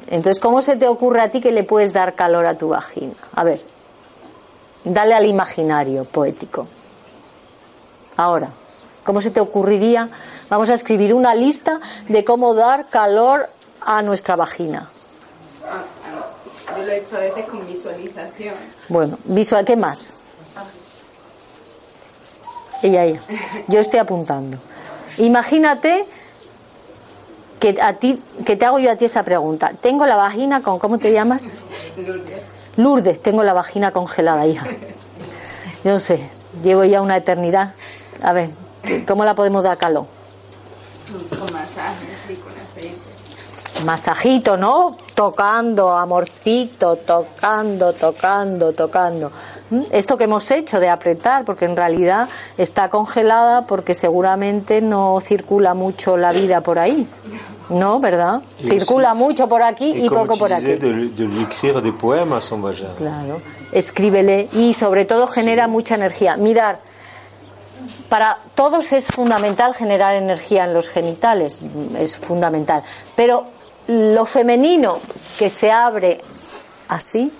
Entonces, 0.05 0.39
¿cómo 0.39 0.61
se 0.61 0.75
te 0.75 0.87
ocurre 0.87 1.21
a 1.21 1.29
ti 1.29 1.41
que 1.41 1.51
le 1.51 1.63
puedes 1.63 1.91
dar 1.91 2.13
calor 2.13 2.45
a 2.45 2.55
tu 2.55 2.67
vagina? 2.67 3.15
A 3.33 3.43
ver. 3.43 3.65
Dale 4.83 5.15
al 5.15 5.25
imaginario 5.25 6.03
poético. 6.03 6.67
Ahora. 8.17 8.49
¿Cómo 9.03 9.21
se 9.21 9.31
te 9.31 9.39
ocurriría? 9.39 10.07
Vamos 10.51 10.69
a 10.69 10.75
escribir 10.75 11.15
una 11.15 11.33
lista 11.33 11.79
de 12.07 12.23
cómo 12.23 12.53
dar 12.53 12.89
calor 12.89 13.49
a 13.81 14.03
nuestra 14.03 14.35
vagina. 14.35 14.91
Yo 16.77 16.83
lo 16.83 16.91
he 16.91 16.97
hecho 16.97 17.15
a 17.15 17.19
veces 17.19 17.45
con 17.45 17.67
visualización. 17.67 18.55
Bueno, 18.89 19.17
visual, 19.25 19.65
¿qué 19.65 19.75
más? 19.75 20.15
Ella, 22.83 23.03
ella. 23.03 23.21
Yo 23.67 23.79
estoy 23.79 23.99
apuntando. 23.99 24.57
Imagínate 25.17 26.05
que 27.59 27.77
a 27.81 27.93
ti, 27.93 28.21
que 28.45 28.55
te 28.55 28.65
hago 28.65 28.79
yo 28.79 28.91
a 28.91 28.95
ti 28.95 29.05
esa 29.05 29.23
pregunta. 29.23 29.71
Tengo 29.79 30.05
la 30.07 30.15
vagina 30.15 30.63
con, 30.63 30.79
¿cómo 30.79 30.97
te 30.97 31.11
llamas? 31.11 31.53
Lourdes. 31.95 32.41
Lourdes, 32.77 33.21
tengo 33.21 33.43
la 33.43 33.53
vagina 33.53 33.91
congelada, 33.91 34.47
hija. 34.47 34.65
Yo 35.83 35.91
no 35.91 35.99
sé, 35.99 36.27
llevo 36.63 36.83
ya 36.85 37.01
una 37.01 37.17
eternidad. 37.17 37.75
A 38.23 38.33
ver, 38.33 38.49
¿cómo 39.07 39.25
la 39.25 39.35
podemos 39.35 39.61
dar 39.63 39.77
calor? 39.77 40.05
Con 41.29 41.53
masajes 41.53 42.29
y 42.29 42.35
con 42.35 42.53
aceite. 42.53 42.97
Masajito, 43.85 44.57
¿no? 44.57 44.95
Tocando, 45.21 45.91
amorcito, 45.91 46.95
tocando, 46.95 47.93
tocando, 47.93 48.73
tocando. 48.73 49.31
¿Mm? 49.69 49.83
Esto 49.91 50.17
que 50.17 50.23
hemos 50.23 50.49
hecho 50.49 50.79
de 50.79 50.89
apretar, 50.89 51.45
porque 51.45 51.65
en 51.65 51.75
realidad 51.75 52.27
está 52.57 52.89
congelada 52.89 53.67
porque 53.67 53.93
seguramente 53.93 54.81
no 54.81 55.19
circula 55.21 55.75
mucho 55.75 56.17
la 56.17 56.31
vida 56.31 56.61
por 56.61 56.79
ahí. 56.79 57.07
¿No? 57.69 57.99
¿Verdad? 57.99 58.41
Y 58.61 58.67
Circula 58.67 59.11
sí. 59.11 59.17
mucho 59.19 59.47
por 59.47 59.61
aquí 59.61 59.93
y, 59.95 60.09
poco 60.09 60.35
por 60.37 60.51
aquí. 60.51 60.65
de, 60.65 60.77
de 60.79 62.41
son 62.41 62.63
vagin. 62.63 62.87
Claro, 62.97 63.41
escríbele 63.71 64.49
y 64.53 64.73
sobre 64.73 65.05
todo 65.05 65.27
genera 65.27 65.67
mucha 65.67 65.93
energía. 65.93 66.35
Mirar, 66.35 66.79
para 68.09 68.39
todos 68.55 68.91
es 68.91 69.05
fundamental 69.05 69.75
generar 69.75 70.15
energía 70.15 70.65
en 70.65 70.73
los 70.73 70.89
genitales, 70.89 71.61
es 71.99 72.17
fundamental. 72.17 72.81
Pero 73.15 73.60
lo 73.87 74.25
femenino 74.25 74.99
que 75.37 75.49
se 75.49 75.71
abre 75.71 76.21
así, 76.87 77.31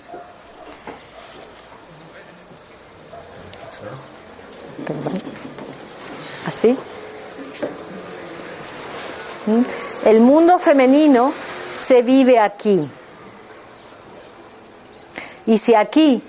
así. 6.46 6.76
¿Mm? 9.46 9.62
El 10.06 10.20
mundo 10.20 10.58
femenino 10.58 11.32
se 11.72 12.02
vive 12.02 12.38
aquí. 12.38 12.88
Y 15.46 15.58
si 15.58 15.74
aquí 15.74 16.22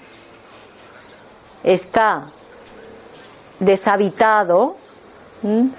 está 1.64 2.32
deshabitado, 3.60 4.76
¿m? 5.44 5.70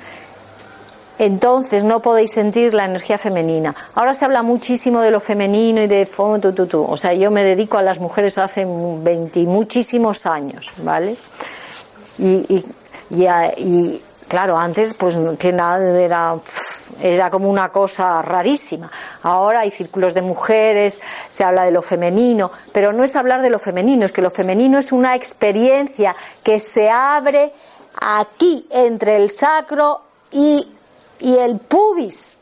Entonces 1.19 1.85
no 1.85 2.01
podéis 2.01 2.33
sentir 2.33 2.75
la 2.75 2.85
energía 2.85 3.19
femenina. 3.19 3.75
Ahora 3.95 4.15
se 4.15 4.25
habla 4.25 4.43
muchísimo 4.43 5.01
de 5.01 5.11
lo 5.11 5.21
femenino 5.21 5.83
y 5.83 5.87
de 5.87 6.07
tu, 6.07 6.53
tu, 6.53 6.67
tu. 6.67 6.83
O 6.83 6.97
sea, 6.97 7.13
yo 7.15 7.31
me 7.31 7.45
dedico 7.45 7.79
a 7.79 7.83
las 7.83 8.01
mujeres 8.01 8.39
hace 8.39 8.67
20 8.67 9.41
y 9.41 9.47
muchísimos 9.47 10.27
años, 10.27 10.73
¿vale? 10.79 11.17
Y, 12.19 12.55
y, 12.55 12.65
y 13.11 13.27
y, 13.57 14.03
claro, 14.29 14.59
antes 14.59 14.95
pues 14.95 15.19
que 15.39 15.53
nada 15.53 16.01
era, 16.01 16.37
era 17.01 17.31
como 17.31 17.49
una 17.49 17.71
cosa 17.71 18.23
rarísima. 18.23 18.91
Ahora 19.23 19.61
hay 19.61 19.71
círculos 19.71 20.15
de 20.15 20.23
mujeres, 20.23 21.01
se 21.29 21.45
habla 21.45 21.65
de 21.65 21.71
lo 21.71 21.83
femenino, 21.83 22.51
pero 22.73 22.93
no 22.93 23.05
es 23.05 23.15
hablar 23.17 23.43
de 23.43 23.51
lo 23.51 23.59
femenino, 23.59 24.05
es 24.05 24.13
que 24.13 24.23
lo 24.23 24.31
femenino 24.31 24.79
es 24.79 24.93
una 24.93 25.15
experiencia 25.15 26.15
que 26.43 26.59
se 26.59 26.91
abre 26.91 27.53
aquí 28.01 28.67
entre 28.71 29.17
el 29.17 29.31
sacro 29.31 30.01
y, 30.31 30.67
y 31.21 31.37
el 31.39 31.59
pubis 31.59 32.41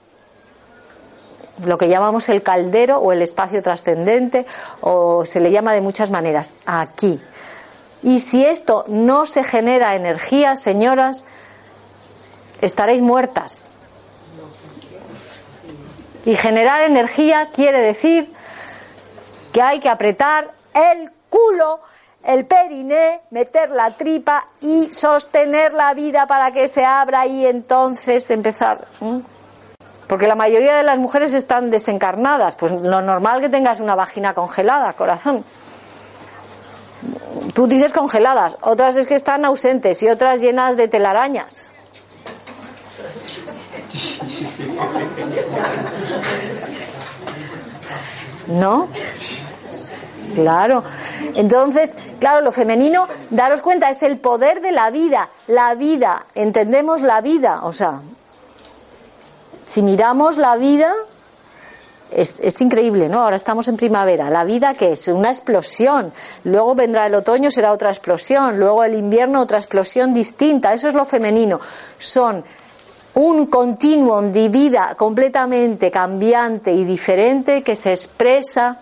lo 1.67 1.79
que 1.79 1.89
llamamos 1.89 2.29
el 2.29 2.43
caldero 2.43 2.99
o 2.99 3.13
el 3.13 3.23
espacio 3.23 3.63
trascendente, 3.63 4.47
o 4.81 5.25
se 5.25 5.41
le 5.41 5.51
llama 5.51 5.73
de 5.73 5.81
muchas 5.81 6.11
maneras, 6.11 6.55
aquí. 6.67 7.21
Y 8.03 8.21
si 8.21 8.45
esto 8.45 8.85
no 8.89 9.27
se 9.27 9.45
genera 9.45 9.95
energía, 9.95 10.57
señoras, 10.57 11.27
estaréis 12.61 13.01
muertas. 13.01 13.71
Y 16.25 16.35
generar 16.35 16.83
energía 16.83 17.51
quiere 17.53 17.81
decir 17.81 18.33
que 19.53 19.63
hay 19.63 19.81
que 19.81 19.89
apretar 19.89 20.53
el 20.75 21.11
culo, 21.29 21.81
el 22.25 22.47
periné, 22.47 23.23
meter 23.31 23.71
la 23.71 23.91
tripa 23.91 24.49
y 24.61 24.91
sostener 24.91 25.75
la 25.75 25.93
vida 25.95 26.27
para 26.27 26.53
que 26.53 26.69
se 26.69 26.85
abra 26.85 27.27
y 27.27 27.47
entonces 27.47 28.31
empezar. 28.31 28.87
Porque 30.07 30.27
la 30.27 30.35
mayoría 30.35 30.77
de 30.77 30.83
las 30.83 30.99
mujeres 30.99 31.35
están 31.35 31.71
desencarnadas. 31.71 32.57
Pues 32.57 32.73
lo 32.73 33.01
normal 33.03 33.41
que 33.41 33.49
tengas 33.49 33.81
una 33.81 33.95
vagina 33.95 34.35
congelada, 34.35 34.93
corazón. 34.93 35.45
Tú 37.55 37.67
dices 37.67 37.93
congeladas, 37.93 38.57
otras 38.61 38.97
es 38.97 39.07
que 39.07 39.15
están 39.15 39.45
ausentes 39.45 40.03
y 40.03 40.09
otras 40.09 40.41
llenas 40.41 40.77
de 40.77 40.89
telarañas. 40.89 41.71
¿No? 48.47 48.89
Claro. 50.35 50.85
Entonces, 51.35 51.95
claro, 52.23 52.41
lo 52.41 52.53
femenino, 52.53 53.09
daros 53.31 53.63
cuenta, 53.63 53.91
es 53.91 54.01
el 54.05 54.17
poder 54.19 54.61
de 54.61 54.71
la 54.71 54.93
vida. 54.93 55.31
La 55.49 55.75
vida, 55.75 56.27
entendemos 56.37 57.03
la 57.03 57.21
vida. 57.21 57.65
O 57.65 57.73
sea, 57.73 58.01
si 59.65 59.83
miramos 59.83 60.37
la 60.37 60.55
vida, 60.55 60.95
es, 62.13 62.39
es, 62.39 62.61
increíble, 62.61 63.09
¿no? 63.09 63.25
Ahora 63.25 63.35
estamos 63.35 63.67
en 63.67 63.77
primavera. 63.77 64.31
La 64.31 64.45
vida 64.45 64.75
que 64.75 64.93
es 64.93 65.09
una 65.09 65.31
explosión. 65.31 66.13
Luego 66.45 66.77
vendrá 66.77 67.07
el 67.07 67.17
otoño, 67.17 67.51
será 67.51 67.73
otra 67.73 67.91
explosión. 67.91 68.57
Luego 68.57 68.85
el 68.85 68.95
invierno, 68.95 69.41
otra 69.41 69.59
explosión 69.59 70.15
distinta. 70.15 70.73
Eso 70.73 70.87
es 70.87 70.95
lo 70.95 71.05
femenino. 71.05 71.59
Son 71.99 72.45
un 73.15 73.47
continuum 73.47 74.31
de 74.31 74.49
vida 74.49 74.95
completamente 74.97 75.91
cambiante 75.91 76.71
y 76.71 76.85
diferente 76.85 77.65
que 77.65 77.75
se 77.75 77.91
expresa 77.91 78.79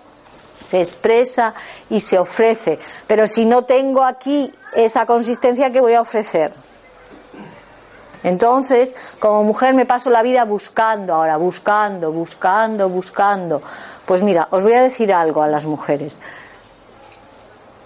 se 0.64 0.78
expresa 0.78 1.54
y 1.88 2.00
se 2.00 2.18
ofrece. 2.18 2.78
Pero 3.06 3.26
si 3.26 3.46
no 3.46 3.64
tengo 3.64 4.04
aquí 4.04 4.52
esa 4.74 5.06
consistencia, 5.06 5.70
¿qué 5.70 5.80
voy 5.80 5.94
a 5.94 6.00
ofrecer? 6.00 6.52
Entonces, 8.22 8.94
como 9.18 9.44
mujer 9.44 9.74
me 9.74 9.86
paso 9.86 10.10
la 10.10 10.22
vida 10.22 10.44
buscando 10.44 11.14
ahora, 11.14 11.36
buscando, 11.36 12.12
buscando, 12.12 12.88
buscando. 12.88 13.62
Pues 14.04 14.22
mira, 14.22 14.48
os 14.50 14.62
voy 14.62 14.74
a 14.74 14.82
decir 14.82 15.12
algo 15.12 15.42
a 15.42 15.48
las 15.48 15.64
mujeres. 15.64 16.20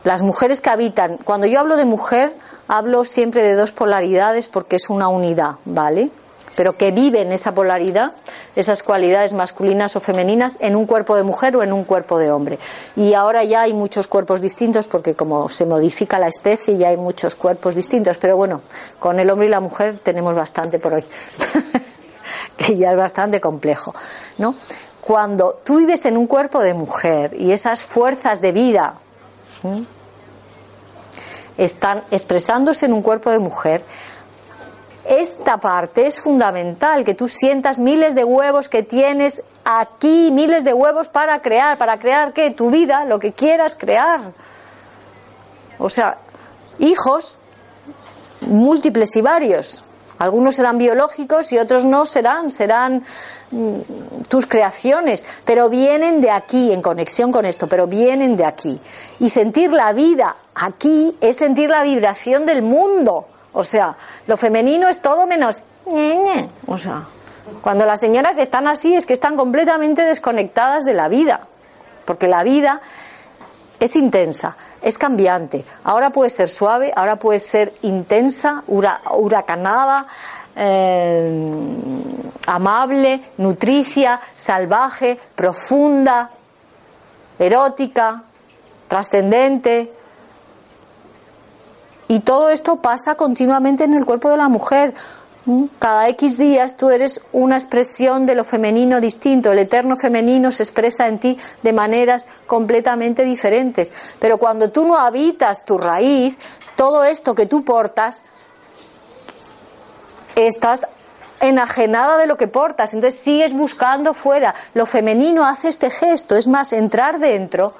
Las 0.03 0.23
mujeres 0.23 0.61
que 0.61 0.71
habitan, 0.71 1.19
cuando 1.25 1.47
yo 1.47 1.61
hablo 1.61 1.77
de 1.77 1.85
mujer, 1.85 2.37
hablo 2.69 3.05
siempre 3.05 3.43
de 3.43 3.55
dos 3.55 3.73
polaridades 3.73 4.49
porque 4.49 4.77
es 4.77 4.91
una 4.91 5.09
unidad, 5.09 5.57
¿vale? 5.65 6.11
Pero 6.57 6.77
que 6.77 6.91
viven 6.91 7.33
esa 7.33 7.53
polaridad, 7.53 8.13
esas 8.57 8.83
cualidades 8.83 9.33
masculinas 9.33 9.97
o 9.97 10.01
femeninas 10.01 10.59
en 10.61 10.77
un 10.77 10.87
cuerpo 10.87 11.17
de 11.17 11.23
mujer 11.23 11.57
o 11.57 11.63
en 11.63 11.73
un 11.73 11.85
cuerpo 11.85 12.19
de 12.19 12.31
hombre. 12.31 12.59
Y 12.97 13.15
ahora 13.15 13.45
ya 13.45 13.63
hay 13.63 13.75
muchos 13.75 14.07
cuerpos 14.07 14.41
distintos 14.41 14.87
porque 14.87 15.15
como 15.15 15.49
se 15.49 15.67
modifica 15.67 16.19
la 16.19 16.29
especie 16.29 16.77
ya 16.77 16.89
hay 16.89 16.97
muchos 16.97 17.35
cuerpos 17.35 17.75
distintos. 17.75 18.19
Pero 18.19 18.37
bueno, 18.37 18.63
con 18.99 19.19
el 19.19 19.31
hombre 19.31 19.47
y 19.47 19.51
la 19.51 19.61
mujer 19.61 19.99
tenemos 20.01 20.35
bastante 20.35 20.79
por 20.79 20.95
hoy, 20.95 21.05
que 22.57 22.77
ya 22.77 22.91
es 22.91 22.97
bastante 22.97 23.41
complejo, 23.41 23.95
¿no? 24.39 24.55
Cuando 25.01 25.61
tú 25.63 25.77
vives 25.77 26.07
en 26.07 26.17
un 26.17 26.27
cuerpo 26.27 26.63
de 26.63 26.73
mujer 26.73 27.35
y 27.39 27.53
esas 27.53 27.85
fuerzas 27.85 28.41
de 28.41 28.53
vida 28.53 28.95
están 31.59 32.03
expresándose 32.11 32.87
en 32.87 32.95
un 32.95 33.03
cuerpo 33.03 33.31
de 33.31 33.39
mujer, 33.39 33.85
esta 35.05 35.59
parte 35.59 36.07
es 36.07 36.21
fundamental, 36.21 37.05
que 37.05 37.15
tú 37.15 37.29
sientas 37.29 37.79
miles 37.79 38.15
de 38.15 38.25
huevos 38.25 38.69
que 38.69 38.83
tienes 38.83 39.43
aquí, 39.65 40.31
miles 40.33 40.65
de 40.65 40.73
huevos 40.73 41.09
para 41.09 41.43
crear, 41.43 41.77
para 41.77 41.99
crear 41.99 42.33
qué, 42.33 42.51
tu 42.51 42.71
vida, 42.71 43.05
lo 43.05 43.19
que 43.19 43.33
quieras 43.33 43.77
crear. 43.79 44.21
O 45.79 45.91
sea, 45.91 46.19
hijos 46.79 47.39
múltiples 48.47 49.15
y 49.17 49.21
varios. 49.21 49.85
Algunos 50.19 50.57
serán 50.57 50.79
biológicos 50.79 51.53
y 51.53 51.59
otros 51.59 51.85
no 51.85 52.07
serán, 52.07 52.49
serán 52.49 53.05
mm, 53.51 54.23
tus 54.29 54.47
creaciones, 54.47 55.27
pero 55.45 55.69
vienen 55.69 56.21
de 56.21 56.31
aquí, 56.31 56.73
en 56.73 56.81
conexión 56.81 57.33
con 57.33 57.45
esto, 57.45 57.67
pero 57.67 57.87
vienen 57.87 58.37
de 58.37 58.45
aquí. 58.45 58.79
Y 59.19 59.29
sentir 59.29 59.73
la 59.73 59.93
vida 59.93 60.37
aquí 60.55 61.17
es 61.21 61.37
sentir 61.37 61.69
la 61.69 61.83
vibración 61.83 62.47
del 62.47 62.63
mundo. 62.63 63.27
O 63.55 63.65
sea, 63.65 63.97
lo 64.27 64.37
femenino 64.37 64.89
es 64.89 65.01
todo 65.01 65.27
menos. 65.27 65.63
O 66.67 66.77
sea, 66.77 67.05
cuando 67.63 67.87
las 67.87 68.01
señoras 68.01 68.37
están 68.39 68.67
así 68.67 68.95
es 68.95 69.07
que 69.07 69.13
están 69.15 69.37
completamente 69.37 70.03
desconectadas 70.03 70.85
de 70.85 70.93
la 70.95 71.09
vida. 71.09 71.47
Porque 72.05 72.29
la 72.29 72.43
vida 72.43 72.81
es 73.81 73.97
intensa. 73.97 74.57
es 74.83 74.99
cambiante. 74.99 75.65
Ahora 75.85 76.11
puede 76.11 76.29
ser 76.29 76.47
suave, 76.47 76.93
ahora 76.95 77.17
puede 77.17 77.41
ser 77.41 77.73
intensa, 77.81 78.63
hura- 78.67 79.01
huracanada, 79.13 80.07
eh, 80.57 81.41
amable, 82.47 83.31
nutricia, 83.39 84.21
salvaje, 84.37 85.19
profunda, 85.35 86.29
erótica, 87.39 88.25
trascendente. 88.89 89.91
Y 92.09 92.21
todo 92.21 92.51
esto 92.51 92.77
pasa 92.77 93.15
continuamente 93.15 93.85
en 93.85 93.95
el 93.95 94.05
cuerpo 94.05 94.31
de 94.31 94.37
la 94.37 94.49
mujer. 94.49 94.95
¿Mm? 95.47 95.65
Cada 95.79 96.09
X 96.09 96.39
días 96.39 96.77
tú 96.77 96.91
eres 96.91 97.23
una 97.33 97.57
expresión 97.57 98.27
de 98.27 98.35
lo 98.35 98.45
femenino 98.45 99.01
distinto. 99.01 99.53
El 99.53 99.59
eterno 99.59 99.97
femenino 99.97 100.51
se 100.53 100.63
expresa 100.63 101.07
en 101.07 101.19
ti 101.19 101.39
de 101.63 101.73
maneras 101.73 102.27
completamente 102.47 103.25
diferentes. 103.25 103.93
Pero 104.19 104.39
cuando 104.39 104.71
tú 104.71 104.85
no 104.85 104.99
habitas 104.99 105.65
tu 105.65 105.79
raíz, 105.79 106.37
todo 106.77 107.05
esto 107.05 107.35
que 107.35 107.47
tú 107.47 107.65
portas, 107.65 108.23
estás 110.35 110.87
enajenada 111.41 112.19
de 112.19 112.27
lo 112.27 112.37
que 112.37 112.49
portas. 112.49 112.95
Entonces 112.95 113.21
sigues 113.21 113.55
buscando 113.55 114.15
fuera. 114.15 114.55
Lo 114.75 114.87
femenino 114.87 115.45
hace 115.45 115.69
este 115.69 115.91
gesto. 115.91 116.37
Es 116.37 116.49
más, 116.49 116.73
entrar 116.73 117.19
dentro, 117.19 117.75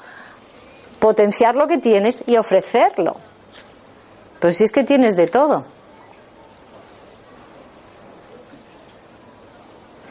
potenciar 0.99 1.57
lo 1.57 1.67
que 1.67 1.79
tienes 1.79 2.25
y 2.27 2.37
ofrecerlo. 2.37 3.17
Pero 4.45 4.53
si 4.53 4.65
es 4.65 4.73
que 4.73 4.85
tienes 4.85 5.17
de 5.17 5.27
todo. 5.27 5.65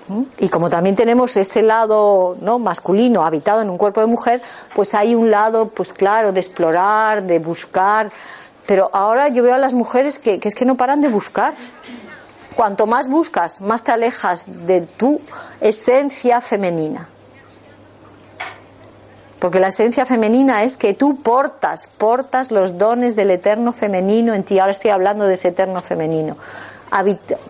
¿Mm? 0.08 0.24
Y 0.40 0.50
como 0.50 0.72
también 0.72 0.96
tenemos 0.96 1.38
ese 1.38 1.62
lado 1.62 2.36
¿no? 2.42 2.58
masculino 2.58 3.24
habitado 3.28 3.62
en 3.62 3.70
un 3.70 3.78
cuerpo 3.78 4.02
de 4.02 4.08
mujer, 4.08 4.42
pues 4.74 4.96
hay 4.96 5.14
un 5.14 5.30
lado, 5.30 5.68
pues 5.68 5.94
claro, 5.94 6.32
de 6.32 6.40
explorar, 6.40 7.22
de 7.22 7.38
buscar. 7.38 8.12
Pero 8.66 8.90
ahora 8.92 9.28
yo 9.28 9.44
veo 9.44 9.54
a 9.54 9.60
las 9.60 9.76
mujeres 9.76 10.18
que, 10.18 10.40
que 10.40 10.48
es 10.48 10.56
que 10.56 10.66
no 10.66 10.78
paran 10.78 11.02
de 11.02 11.10
buscar. 11.10 11.54
Cuanto 12.56 12.88
más 12.88 13.10
buscas, 13.10 13.62
más 13.62 13.84
te 13.84 13.92
alejas 13.92 14.48
de 14.66 14.82
tu 14.82 15.22
esencia 15.62 16.42
femenina. 16.42 17.08
Porque 19.44 19.60
la 19.60 19.68
esencia 19.68 20.06
femenina 20.06 20.64
es 20.64 20.78
que 20.78 20.94
tú 20.94 21.18
portas, 21.18 21.90
portas 21.98 22.50
los 22.50 22.78
dones 22.78 23.18
del 23.18 23.30
eterno 23.30 23.74
femenino 23.74 24.34
en 24.34 24.46
ti. 24.46 24.58
Ahora 24.58 24.72
estoy 24.72 24.92
hablando 24.92 25.28
de 25.28 25.34
ese 25.34 25.50
eterno 25.50 25.82
femenino 25.82 26.38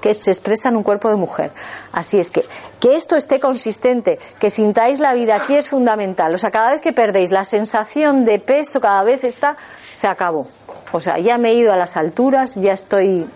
que 0.01 0.15
se 0.15 0.32
expresa 0.32 0.69
en 0.69 0.77
un 0.77 0.82
cuerpo 0.82 1.12
de 1.12 1.17
mujer. 1.17 1.51
Así 1.91 2.17
es 2.17 2.32
que 2.32 2.43
que 2.79 2.95
esto 2.95 3.15
esté 3.15 3.39
consistente, 3.39 4.17
que 4.39 4.49
sintáis 4.49 4.99
la 4.99 5.13
vida 5.13 5.36
aquí 5.36 5.53
es 5.53 5.69
fundamental. 5.69 6.34
O 6.34 6.39
sea, 6.39 6.49
cada 6.49 6.71
vez 6.71 6.82
que 6.82 6.93
perdéis 6.93 7.29
la 7.29 7.43
sensación 7.43 8.25
de 8.25 8.39
peso, 8.39 8.82
cada 8.82 9.03
vez 9.03 9.23
está, 9.23 9.56
se 9.91 10.08
acabó. 10.08 10.47
O 10.93 10.99
sea, 10.99 11.19
ya 11.19 11.38
me 11.38 11.51
he 11.51 11.53
ido 11.53 11.71
a 11.73 11.75
las 11.75 11.95
alturas, 11.95 12.56
ya 12.56 12.73
estoy, 12.73 13.29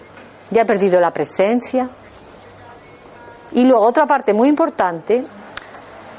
ya 0.49 0.63
he 0.63 0.65
perdido 0.65 0.99
la 0.99 1.13
presencia. 1.13 1.91
Y 3.51 3.65
luego 3.65 3.85
otra 3.85 4.07
parte 4.07 4.33
muy 4.33 4.49
importante 4.49 5.27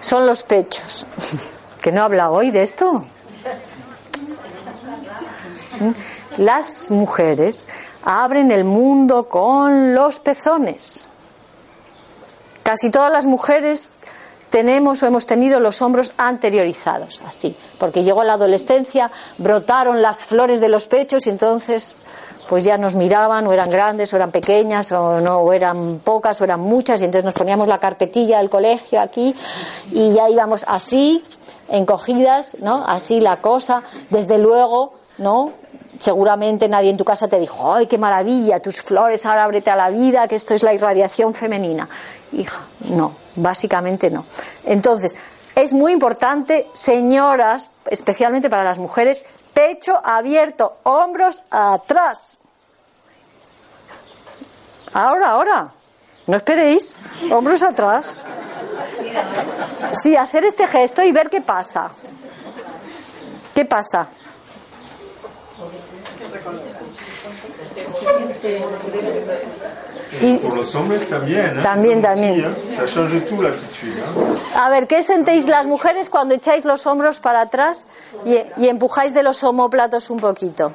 son 0.01 0.25
los 0.25 0.45
pechos. 0.45 1.05
que 1.89 1.93
no 1.93 2.03
habla 2.03 2.31
hoy 2.31 2.51
de 2.51 2.63
esto. 2.63 3.03
Las 6.37 6.91
mujeres 6.91 7.67
abren 8.05 8.51
el 8.53 8.65
mundo 8.65 9.27
con 9.27 9.95
los 9.95 10.21
pezones. 10.21 11.09
Casi 12.63 12.91
todas 12.91 13.11
las 13.11 13.25
mujeres 13.25 13.89
tenemos 14.51 15.03
o 15.03 15.07
hemos 15.07 15.25
tenido 15.25 15.61
los 15.61 15.81
hombros 15.81 16.13
anteriorizados, 16.19 17.23
así, 17.27 17.57
porque 17.79 18.05
llegó 18.05 18.23
la 18.23 18.35
adolescencia, 18.35 19.11
brotaron 19.39 20.03
las 20.03 20.27
flores 20.27 20.61
de 20.61 20.69
los 20.69 20.89
pechos 20.89 21.27
y 21.27 21.31
entonces 21.31 21.97
pues 22.49 22.65
ya 22.65 22.77
nos 22.77 22.97
miraban, 22.97 23.47
o 23.47 23.53
eran 23.55 23.71
grandes, 23.71 24.13
o 24.13 24.17
eran 24.17 24.31
pequeñas, 24.31 24.93
o 24.93 25.21
no, 25.21 25.39
o 25.39 25.53
eran 25.55 26.01
pocas, 26.01 26.39
o 26.41 26.45
eran 26.45 26.61
muchas, 26.61 27.01
y 27.01 27.05
entonces 27.05 27.25
nos 27.25 27.35
poníamos 27.35 27.69
la 27.69 27.79
carpetilla 27.79 28.39
del 28.39 28.49
colegio 28.49 29.01
aquí, 29.01 29.35
y 29.93 30.13
ya 30.13 30.31
íbamos 30.31 30.65
así, 30.67 31.23
encogidas, 31.69 32.57
¿no? 32.61 32.85
Así 32.87 33.21
la 33.21 33.41
cosa, 33.41 33.83
desde 34.11 34.39
luego, 34.39 34.95
¿no? 35.19 35.53
Seguramente 35.99 36.69
nadie 36.69 36.91
en 36.91 36.97
tu 36.97 37.05
casa 37.05 37.29
te 37.29 37.39
dijo, 37.39 37.75
¡ay, 37.75 37.87
qué 37.87 37.99
maravilla! 37.99 38.61
Tus 38.61 38.83
flores, 38.83 39.27
ahora 39.27 39.45
ábrete 39.45 39.71
a 39.71 39.77
la 39.77 39.91
vida, 39.91 40.29
que 40.29 40.37
esto 40.37 40.55
es 40.55 40.63
la 40.63 40.73
irradiación 40.73 41.35
femenina. 41.35 41.89
Hija, 42.33 42.61
no, 42.91 43.15
básicamente 43.37 44.11
no. 44.11 44.25
Entonces, 44.65 45.17
es 45.55 45.73
muy 45.73 45.93
importante, 45.93 46.67
señoras, 46.73 47.71
especialmente 47.91 48.49
para 48.49 48.63
las 48.63 48.79
mujeres, 48.79 49.27
pecho 49.53 50.01
abierto, 50.05 50.77
hombros 50.85 51.43
atrás. 51.51 52.39
Ahora, 54.93 55.31
ahora. 55.31 55.73
No 56.29 56.37
esperéis. 56.37 56.95
Hombros 57.33 57.63
atrás. 57.65 58.25
Sí, 60.01 60.15
hacer 60.15 60.45
este 60.45 60.67
gesto 60.69 61.03
y 61.03 61.11
ver 61.11 61.29
qué 61.31 61.41
pasa. 61.41 61.91
¿Qué 63.55 63.65
pasa? 63.65 64.09
Y- 70.21 70.37
Pour 70.39 70.57
los 70.57 70.75
hombres 70.75 71.09
también, 71.09 71.59
¿eh? 71.59 71.63
También, 71.63 71.97
Sí, 71.99 72.03
también. 72.03 72.45
¿eh? 72.45 72.85
Change 72.87 73.21
tout. 73.29 73.45
¿eh? 73.45 73.53
A 74.55 74.71
ver, 74.71 74.87
¿qué 74.87 75.03
sentéis 75.03 75.49
las 75.49 75.67
mujeres 75.67 76.09
cuando 76.09 76.35
echáis 76.35 76.65
los 76.65 76.87
hombros 76.87 77.21
para 77.21 77.43
atrás 77.43 77.87
y, 78.25 78.39
y 78.57 78.69
empujáis 78.69 79.13
de 79.15 79.23
los 79.23 79.43
homóplatos 79.45 80.09
un 80.11 80.19
poquito? 80.21 80.73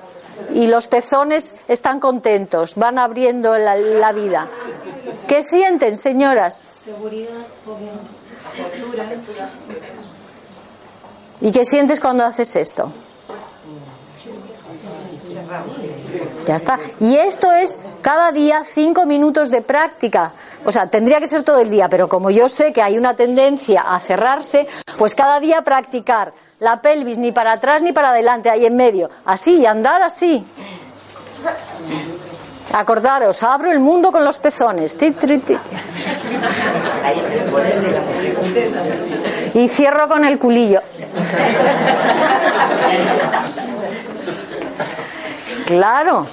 Y 0.53 0.67
los 0.67 0.87
pezones 0.87 1.55
están 1.67 1.99
contentos, 1.99 2.75
van 2.75 2.99
abriendo 2.99 3.57
la, 3.57 3.75
la 3.75 4.11
vida. 4.11 4.47
¿Qué 5.27 5.41
sienten, 5.41 5.97
señoras? 5.97 6.69
Seguridad. 6.83 7.29
¿Y 11.41 11.51
qué 11.51 11.65
sientes 11.65 11.99
cuando 11.99 12.23
haces 12.23 12.55
esto? 12.55 12.91
Ya 16.45 16.55
está. 16.55 16.79
Y 16.99 17.15
esto 17.15 17.51
es 17.51 17.77
cada 18.01 18.31
día 18.31 18.63
cinco 18.65 19.05
minutos 19.05 19.49
de 19.49 19.61
práctica. 19.61 20.33
O 20.65 20.71
sea, 20.71 20.87
tendría 20.87 21.19
que 21.19 21.27
ser 21.27 21.43
todo 21.43 21.59
el 21.59 21.69
día, 21.69 21.89
pero 21.89 22.07
como 22.07 22.29
yo 22.29 22.49
sé 22.49 22.73
que 22.73 22.81
hay 22.81 22.97
una 22.97 23.15
tendencia 23.15 23.81
a 23.81 23.99
cerrarse, 23.99 24.67
pues 24.97 25.15
cada 25.15 25.39
día 25.39 25.61
practicar 25.61 26.33
la 26.59 26.81
pelvis 26.81 27.17
ni 27.17 27.31
para 27.31 27.53
atrás 27.53 27.81
ni 27.81 27.91
para 27.91 28.09
adelante, 28.09 28.49
ahí 28.49 28.65
en 28.65 28.75
medio. 28.75 29.09
Así, 29.25 29.57
y 29.59 29.65
andar 29.65 30.01
así. 30.01 30.45
Acordaros, 32.73 33.43
abro 33.43 33.71
el 33.71 33.79
mundo 33.79 34.11
con 34.11 34.25
los 34.25 34.39
pezones. 34.39 34.97
Y 39.53 39.69
cierro 39.69 40.07
con 40.07 40.25
el 40.25 40.39
culillo. 40.39 40.81
Claro. 45.67 46.27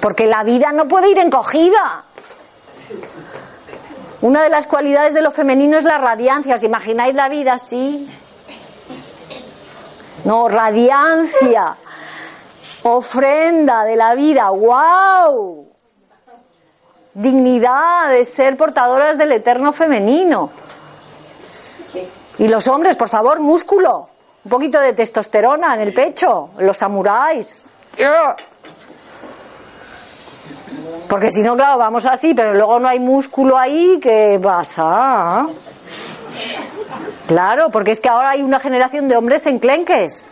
Porque 0.00 0.26
la 0.26 0.44
vida 0.44 0.72
no 0.72 0.88
puede 0.88 1.10
ir 1.10 1.18
encogida. 1.18 2.04
Una 4.22 4.42
de 4.42 4.48
las 4.48 4.66
cualidades 4.66 5.12
de 5.12 5.20
lo 5.20 5.30
femenino 5.30 5.76
es 5.76 5.84
la 5.84 5.98
radiancia. 5.98 6.54
¿Os 6.54 6.64
imagináis 6.64 7.14
la 7.14 7.28
vida 7.28 7.52
así? 7.52 8.08
No, 10.24 10.48
radiancia. 10.48 11.76
Ofrenda 12.82 13.84
de 13.84 13.96
la 13.96 14.14
vida. 14.14 14.50
¡Wow! 14.50 15.68
Dignidad 17.14 18.08
de 18.10 18.24
ser 18.24 18.56
portadoras 18.56 19.18
del 19.18 19.32
eterno 19.32 19.72
femenino. 19.72 20.50
Y 22.38 22.48
los 22.48 22.68
hombres, 22.68 22.96
por 22.96 23.08
favor, 23.08 23.40
músculo. 23.40 24.08
Un 24.44 24.50
poquito 24.50 24.80
de 24.80 24.94
testosterona 24.94 25.74
en 25.74 25.80
el 25.80 25.92
pecho. 25.92 26.50
Los 26.58 26.78
samuráis. 26.78 27.64
Porque 31.08 31.30
si 31.30 31.42
no, 31.42 31.56
claro, 31.56 31.76
vamos 31.76 32.06
así, 32.06 32.34
pero 32.34 32.54
luego 32.54 32.78
no 32.78 32.88
hay 32.88 33.00
músculo 33.00 33.58
ahí, 33.58 33.98
¿qué 34.00 34.38
pasa? 34.40 35.46
Claro, 37.26 37.70
porque 37.70 37.90
es 37.90 38.00
que 38.00 38.08
ahora 38.08 38.30
hay 38.30 38.42
una 38.42 38.60
generación 38.60 39.08
de 39.08 39.16
hombres 39.16 39.44
enclenques. 39.46 40.30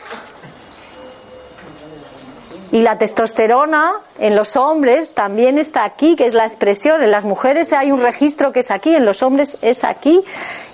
Y 2.71 2.83
la 2.83 2.99
testosterona 2.99 3.93
en 4.19 4.37
los 4.37 4.57
hombres 4.57 5.15
también 5.15 5.57
está 5.57 5.85
aquí, 5.85 6.17
que 6.17 6.27
es 6.27 6.35
la 6.35 6.45
expresión. 6.45 7.03
En 7.03 7.11
las 7.11 7.25
mujeres 7.25 7.73
hay 7.73 7.93
un 7.93 8.01
registro 8.01 8.53
que 8.53 8.61
es 8.61 8.71
aquí, 8.71 8.95
en 8.95 9.07
los 9.07 9.23
hombres 9.23 9.59
es 9.63 9.85
aquí 9.85 10.23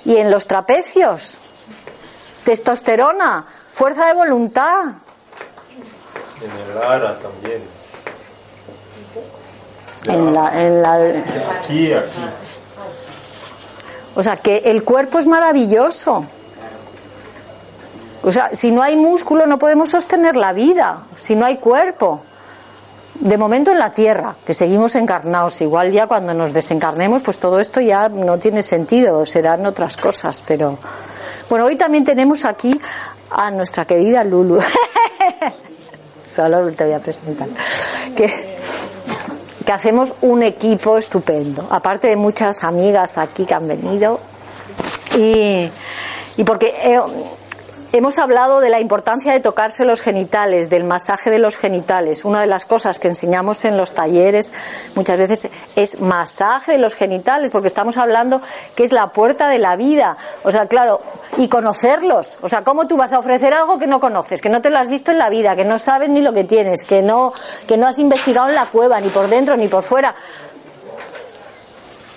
y 0.05 0.17
en 0.17 0.31
los 0.31 0.47
trapecios. 0.49 1.39
Testosterona, 2.45 3.47
fuerza 3.71 4.07
de 4.07 4.15
voluntad. 4.15 4.85
En 6.43 6.73
el 6.73 6.83
ara 6.83 7.19
también. 7.19 7.63
En 10.07 10.35
la, 10.35 10.61
en 10.61 10.83
la, 10.83 10.95
Aquí, 10.95 11.93
aquí. 11.93 12.05
o 14.15 14.23
sea, 14.23 14.37
que 14.37 14.59
el 14.65 14.83
cuerpo 14.85 15.19
es 15.19 15.27
maravilloso. 15.27 16.27
O 18.25 18.33
sea, 18.33 18.51
si 18.53 18.73
no 18.73 18.83
hay 18.83 18.97
músculo 18.97 19.47
no 19.47 19.59
podemos 19.59 19.91
sostener 19.91 20.35
la 20.35 20.53
vida, 20.53 21.03
si 21.19 21.37
no 21.37 21.45
hay 21.45 21.59
cuerpo. 21.59 22.23
De 23.21 23.39
momento 23.39 23.71
en 23.71 23.79
la 23.79 23.93
tierra, 23.93 24.35
que 24.45 24.55
seguimos 24.55 24.97
encarnados. 24.97 25.61
Igual 25.61 25.93
ya 25.93 26.09
cuando 26.09 26.35
nos 26.35 26.53
desencarnemos, 26.53 27.23
pues 27.23 27.39
todo 27.39 27.61
esto 27.61 27.81
ya 27.81 28.09
no 28.09 28.39
tiene 28.39 28.63
sentido, 28.63 29.25
serán 29.25 29.65
otras 29.67 29.97
cosas. 29.97 30.43
Pero 30.49 30.79
bueno, 31.49 31.67
hoy 31.67 31.77
también 31.77 32.05
tenemos 32.05 32.45
aquí 32.45 32.81
a 33.31 33.51
nuestra 33.51 33.85
querida 33.85 34.25
Lulu. 34.25 34.59
Solo 36.35 36.73
te 36.73 36.85
voy 36.85 36.95
a 36.95 36.99
presentar. 36.99 37.49
Que, 38.17 38.59
que 39.65 39.73
hacemos 39.73 40.17
un 40.23 40.43
equipo 40.43 40.99
estupendo. 40.99 41.69
Aparte 41.71 42.09
de 42.09 42.17
muchas 42.17 42.65
amigas 42.65 43.19
aquí 43.19 43.45
que 43.45 43.55
han 43.55 43.69
venido. 43.69 44.19
Y, 45.17 45.71
y 46.37 46.45
porque 46.45 46.75
eh, 46.83 47.01
hemos 47.97 48.19
hablado 48.19 48.61
de 48.61 48.71
la 48.71 48.81
importancia 48.81 49.33
de 49.33 49.39
tocarse 49.39 49.85
los 49.85 50.03
genitales, 50.03 50.69
del 50.69 50.83
masaje 50.83 51.31
de 51.31 51.39
los 51.39 51.57
genitales. 51.57 52.25
Una 52.25 52.41
de 52.41 52.49
las 52.49 52.67
cosas 52.67 52.99
que 52.99 53.07
enseñamos 53.07 53.65
en 53.65 53.77
los 53.77 53.95
talleres 53.95 54.53
muchas 54.97 55.17
veces 55.17 55.49
es 55.77 56.01
masaje 56.01 56.73
de 56.73 56.79
los 56.79 56.97
genitales, 56.97 57.51
porque 57.53 57.69
estamos 57.69 57.97
hablando 57.97 58.41
que 58.75 58.83
es 58.83 58.93
la 58.93 59.13
puerta 59.13 59.49
de 59.49 59.61
la 59.61 59.77
vida. 59.77 60.17
O 60.43 60.51
sea, 60.51 60.67
claro, 60.67 61.01
y 61.37 61.47
conocerlos. 61.47 62.39
O 62.43 62.49
sea, 62.49 62.65
¿cómo 62.65 62.89
tú 62.89 62.97
vas 62.97 63.13
a 63.13 63.21
ofrecer 63.21 63.55
algo 63.55 63.79
que 63.79 63.87
no 63.87 64.01
conoces, 64.01 64.43
que 64.43 64.49
no 64.49 64.61
te 64.61 64.71
lo 64.71 64.79
has 64.79 64.89
visto 64.89 65.13
en 65.13 65.19
la 65.19 65.31
vida, 65.31 65.55
que 65.55 65.65
no 65.65 65.79
sabes 65.79 66.09
ni 66.11 66.21
lo 66.21 66.33
que 66.33 66.43
tienes, 66.43 66.83
que 66.83 67.01
no, 67.01 67.33
que 67.69 67.77
no 67.77 67.87
has 67.87 68.01
investigado 68.01 68.49
en 68.49 68.57
la 68.57 68.67
cueva, 68.67 68.99
ni 68.99 69.09
por 69.09 69.29
dentro 69.29 69.57
ni 69.57 69.69
por 69.69 69.85
fuera? 69.85 70.17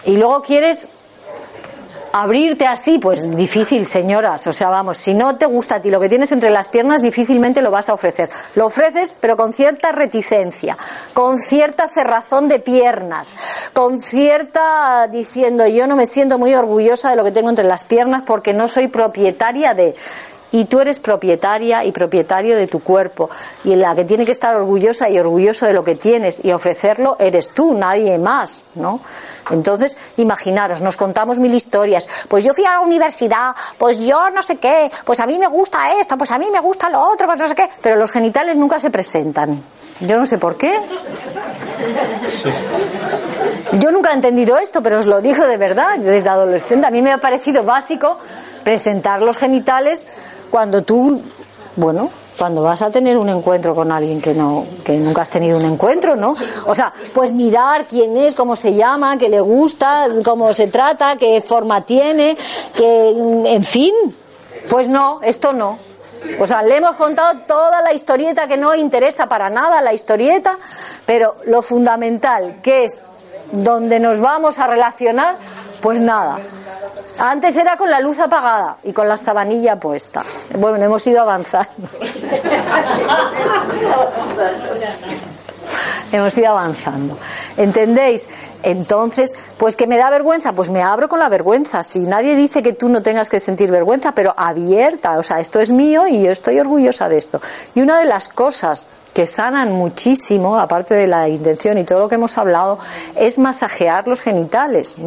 Y 0.06 0.18
luego 0.18 0.42
quieres 0.42 0.88
abrirte 2.22 2.66
así, 2.66 3.00
pues 3.00 3.30
difícil, 3.36 3.86
señoras. 3.86 4.48
O 4.48 4.54
sea, 4.54 4.70
vamos, 4.70 4.98
si 4.98 5.14
no 5.14 5.38
te 5.38 5.46
gusta 5.46 5.76
a 5.76 5.82
ti 5.82 5.90
lo 5.90 6.00
que 6.00 6.10
tienes 6.10 6.32
entre 6.32 6.50
las 6.50 6.70
piernas, 6.70 7.02
difícilmente 7.02 7.62
lo 7.62 7.72
vas 7.72 7.90
a 7.90 7.94
ofrecer. 7.94 8.30
Lo 8.56 8.66
ofreces, 8.68 9.16
pero 9.20 9.38
con 9.38 9.54
cierta 9.54 9.92
reticencia, 9.92 10.78
con 11.14 11.40
cierta 11.40 11.88
cerrazón 11.90 12.48
de 12.48 12.60
piernas, 12.60 13.36
con 13.74 14.02
cierta 14.02 15.08
diciendo 15.08 15.68
yo 15.68 15.88
no 15.88 15.96
me 15.96 16.06
siento 16.06 16.38
muy 16.38 16.54
orgullosa 16.54 17.10
de 17.10 17.16
lo 17.16 17.24
que 17.24 17.32
tengo 17.32 17.50
entre 17.50 17.66
las 17.66 17.86
piernas 17.86 18.24
porque 18.26 18.54
no 18.54 18.68
soy 18.68 18.88
propietaria 18.88 19.74
de 19.74 19.96
y 20.52 20.66
tú 20.66 20.80
eres 20.80 21.00
propietaria 21.00 21.84
y 21.84 21.92
propietario 21.92 22.56
de 22.56 22.68
tu 22.68 22.80
cuerpo 22.80 23.30
y 23.64 23.76
la 23.76 23.96
que 23.96 24.06
tiene 24.06 24.26
que 24.26 24.32
estar 24.32 24.56
orgullosa 24.56 25.10
y 25.10 25.20
orgulloso 25.20 25.66
de 25.66 25.74
lo 25.74 25.84
que 25.84 25.96
tienes 25.96 26.44
y 26.44 26.52
ofrecerlo 26.52 27.18
eres 27.20 27.50
tú, 27.50 27.74
nadie 27.74 28.18
más, 28.18 28.66
¿no? 28.76 29.00
Entonces, 29.52 29.98
imaginaros, 30.18 30.82
nos 30.82 30.98
contamos 30.98 31.40
mil 31.40 31.54
historias, 31.54 32.08
pues 32.28 32.44
yo 32.44 32.54
fui 32.54 32.66
a 32.66 32.74
la 32.74 32.80
universidad, 32.82 33.56
pues 33.78 34.00
yo 34.00 34.30
no 34.30 34.44
sé 34.44 34.58
qué, 34.58 34.92
pues 35.06 35.20
a 35.20 35.26
mí 35.26 35.38
me 35.40 35.48
gusta 35.48 36.00
esto, 36.00 36.18
pues 36.18 36.32
a 36.32 36.38
mí 36.38 36.48
me 36.52 36.60
gusta 36.60 36.90
lo 36.90 37.02
otro, 37.02 37.28
pues 37.28 37.40
no 37.40 37.48
sé 37.48 37.56
qué, 37.56 37.70
pero 37.82 37.96
los 37.96 38.12
genitales 38.12 38.58
nunca 38.58 38.80
se 38.80 38.90
presentan. 38.90 39.64
Yo 40.00 40.18
no 40.18 40.26
sé 40.26 40.38
por 40.38 40.58
qué. 40.58 40.72
Yo 43.74 43.92
nunca 43.92 44.12
he 44.12 44.14
entendido 44.14 44.58
esto, 44.58 44.84
pero 44.84 45.00
os 45.00 45.08
lo 45.08 45.22
digo 45.22 45.46
de 45.46 45.58
verdad, 45.58 45.98
desde 45.98 46.30
adolescente. 46.30 46.86
A 46.86 46.92
mí 46.92 47.02
me 47.02 47.12
ha 47.12 47.18
parecido 47.18 47.64
básico 47.64 48.18
presentar 48.64 49.22
los 49.22 49.38
genitales 49.38 50.14
cuando 50.50 50.82
tú, 50.84 51.22
bueno, 51.76 52.10
cuando 52.38 52.62
vas 52.62 52.82
a 52.82 52.92
tener 52.92 53.18
un 53.18 53.30
encuentro 53.30 53.74
con 53.74 53.92
alguien 53.92 54.22
que 54.22 54.34
no 54.34 54.66
que 54.86 54.98
nunca 54.98 55.24
has 55.24 55.30
tenido 55.30 55.58
un 55.58 55.66
encuentro, 55.66 56.16
¿no? 56.16 56.36
O 56.66 56.76
sea, 56.76 56.94
pues 57.14 57.34
mirar 57.34 57.86
quién 57.86 58.16
es, 58.16 58.36
cómo 58.36 58.56
se 58.56 58.76
llama, 58.76 59.18
qué 59.18 59.28
le 59.28 59.42
gusta, 59.42 60.08
cómo 60.24 60.54
se 60.54 60.68
trata, 60.68 61.16
qué 61.18 61.42
forma 61.42 61.82
tiene, 61.82 62.38
que 62.76 63.10
en 63.10 63.64
fin. 63.64 63.94
Pues 64.70 64.88
no, 64.88 65.20
esto 65.24 65.54
no. 65.54 65.80
O 66.40 66.46
sea, 66.46 66.62
le 66.62 66.78
hemos 66.78 66.96
contado 66.96 67.40
toda 67.48 67.82
la 67.82 67.94
historieta 67.94 68.48
que 68.48 68.58
no 68.58 68.76
interesa 68.76 69.28
para 69.28 69.50
nada 69.50 69.82
la 69.82 69.94
historieta, 69.94 70.58
pero 71.06 71.38
lo 71.46 71.62
fundamental, 71.62 72.60
que 72.62 72.86
es 72.86 72.98
donde 73.52 74.00
nos 74.00 74.20
vamos 74.20 74.60
a 74.60 74.68
relacionar, 74.68 75.38
pues 75.82 76.02
nada. 76.02 76.40
Antes 77.20 77.58
era 77.58 77.78
con 77.78 77.90
la 77.90 78.00
luz 78.00 78.20
apagada 78.20 78.78
y 78.84 78.94
con 78.94 79.08
la 79.08 79.18
sabanilla 79.18 79.80
puesta. 79.80 80.24
Bueno, 80.58 80.84
hemos 80.84 81.06
ido 81.08 81.22
avanzando. 81.22 81.90
hemos 86.12 86.38
ido 86.38 86.50
avanzando. 86.50 87.18
¿Entendéis? 87.58 88.28
Entonces, 88.64 89.36
pues 89.58 89.78
que 89.78 89.88
me 89.88 89.98
da 89.98 90.10
vergüenza, 90.10 90.54
pues 90.54 90.70
me 90.70 90.82
abro 90.82 91.08
con 91.08 91.20
la 91.20 91.30
vergüenza. 91.30 91.84
Si 91.84 92.00
nadie 92.00 92.36
dice 92.36 92.62
que 92.62 92.74
tú 92.74 92.90
no 92.90 93.02
tengas 93.02 93.30
que 93.30 93.40
sentir 93.40 93.72
vergüenza, 93.72 94.14
pero 94.14 94.34
abierta, 94.38 95.18
o 95.18 95.24
sea, 95.24 95.40
esto 95.40 95.60
es 95.60 95.72
mío 95.72 96.08
y 96.08 96.24
yo 96.24 96.32
estoy 96.32 96.60
orgullosa 96.60 97.10
de 97.10 97.18
esto. 97.18 97.42
Y 97.76 97.82
una 97.82 98.00
de 98.00 98.06
las 98.06 98.30
cosas 98.30 98.90
que 99.14 99.26
sanan 99.26 99.72
muchísimo, 99.72 100.60
aparte 100.60 100.94
de 100.94 101.08
la 101.08 101.28
intención 101.28 101.78
y 101.78 101.84
todo 101.84 102.00
lo 102.00 102.08
que 102.08 102.16
hemos 102.16 102.38
hablado, 102.38 102.78
es 103.16 103.40
masajear 103.40 104.08
los 104.08 104.22
genitales. 104.22 104.98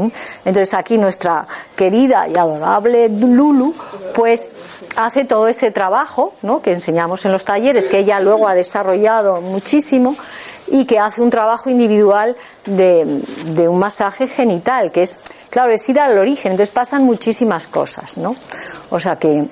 Entonces 0.45 0.75
aquí 0.75 0.99
nuestra 0.99 1.47
querida 1.77 2.27
y 2.29 2.37
adorable 2.37 3.09
Lulu, 3.09 3.75
pues 4.15 4.51
hace 4.97 5.25
todo 5.25 5.49
ese 5.49 5.71
trabajo 5.71 6.35
¿no? 6.43 6.61
que 6.61 6.73
enseñamos 6.73 7.25
en 7.25 7.33
los 7.33 7.45
talleres, 7.45 7.87
que 7.87 7.99
ella 7.99 8.21
luego 8.21 8.49
ha 8.49 8.55
desarrollado 8.55 9.41
muchísimo 9.41 10.17
y 10.67 10.85
que 10.85 10.99
hace 10.99 11.23
un 11.23 11.31
trabajo 11.31 11.71
individual 11.71 12.37
de, 12.67 13.23
de, 13.47 13.69
un 13.69 13.79
masaje 13.79 14.29
genital, 14.29 14.93
que 14.93 15.03
es, 15.03 15.19
claro, 15.51 15.73
es 15.73 15.89
ir 15.89 15.99
al 15.99 16.19
origen, 16.19 16.53
entonces 16.53 16.73
pasan 16.73 17.05
muchísimas 17.05 17.67
cosas, 17.67 18.19
¿no? 18.19 18.35
O 18.91 18.99
sea 18.99 19.17
que, 19.17 19.47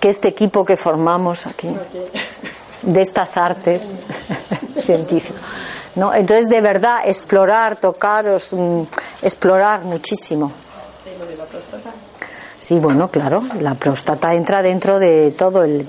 que 0.00 0.08
este 0.08 0.28
equipo 0.28 0.64
que 0.64 0.76
formamos 0.76 1.46
aquí 1.46 1.68
de 2.82 3.00
estas 3.00 3.36
artes 3.36 3.98
científicas. 4.84 5.40
¿no? 5.96 6.14
Entonces, 6.14 6.48
de 6.48 6.60
verdad, 6.60 6.98
explorar, 7.04 7.76
tocaros, 7.76 8.52
mm, 8.52 8.82
explorar 9.22 9.82
muchísimo. 9.82 10.52
Sí, 12.56 12.78
bueno, 12.78 13.08
claro, 13.08 13.42
la 13.60 13.74
próstata 13.74 14.34
entra 14.34 14.62
dentro 14.62 14.98
de 14.98 15.30
todo 15.30 15.64
el. 15.64 15.86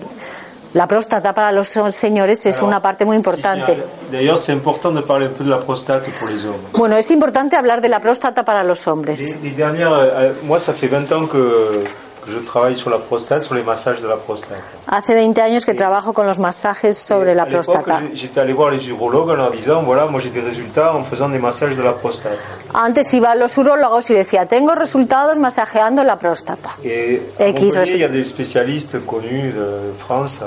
La 0.73 0.87
próstata 0.87 1.33
para 1.33 1.51
los 1.51 1.67
señores 1.67 2.45
es 2.45 2.61
una 2.61 2.81
parte 2.81 3.03
muy 3.03 3.17
importante. 3.17 3.83
D'ailleurs, 4.09 4.39
c'est 4.39 4.53
important 4.53 4.93
de 4.95 5.01
parler 5.01 5.27
un 5.27 5.33
peu 5.33 5.43
de 5.43 5.49
la 5.49 5.59
prostate 5.59 6.09
pour 6.17 6.29
les 6.29 6.45
hommes. 6.45 6.61
Bueno, 6.71 6.95
es 6.95 7.11
importante 7.11 7.57
hablar 7.57 7.81
de 7.81 7.89
la 7.89 7.99
próstata 7.99 8.45
para 8.45 8.63
los 8.63 8.87
hombres. 8.87 9.19
Les, 9.19 9.49
les 9.49 9.55
dernières, 9.57 10.33
moi, 10.43 10.61
ça 10.61 10.73
fait 10.73 10.87
20 10.87 11.11
ans 11.11 11.27
que 11.27 11.83
je 12.27 12.39
travaille 12.39 12.77
sur 12.77 12.89
la 12.89 12.99
prostate, 12.99 13.43
sur 13.43 13.55
les 13.55 13.63
massages 13.63 14.01
de 14.01 14.07
la 14.07 14.17
prostate. 14.17 14.59
Hace 14.87 15.15
20 15.15 15.37
años 15.39 15.65
que 15.65 15.73
trabajo 15.73 16.13
con 16.13 16.25
los 16.27 16.39
masajes 16.39 16.97
sobre 16.97 17.33
la 17.33 17.45
próstata. 17.45 18.01
J'étais 18.13 18.39
allé 18.39 18.53
voir 18.53 18.71
les 18.71 18.87
urologues 18.87 19.29
en 19.29 19.35
leur 19.35 19.51
disant, 19.51 19.83
voilà, 19.83 20.05
moi 20.05 20.21
j'ai 20.21 20.29
des 20.29 20.41
résultats 20.41 20.95
en 20.95 21.03
faisant 21.03 21.29
des 21.29 21.39
massages 21.39 21.75
de 21.75 21.83
la 21.83 21.93
prostate. 21.93 22.37
Antes 22.73 23.13
iba 23.13 23.31
a 23.31 23.35
los 23.35 23.57
urólogos 23.57 24.09
y 24.09 24.13
decía, 24.13 24.45
tengo 24.45 24.75
resultados 24.75 25.37
masajeando 25.37 26.03
la 26.03 26.17
próstata. 26.17 26.71
Et 26.83 27.21
X 27.39 27.93
il 27.93 27.99
y 27.99 28.03
a 28.03 28.07
des 28.07 28.23
spécialistes 28.23 29.05
connus 29.05 29.53
de 29.53 29.93
France. 29.97 30.41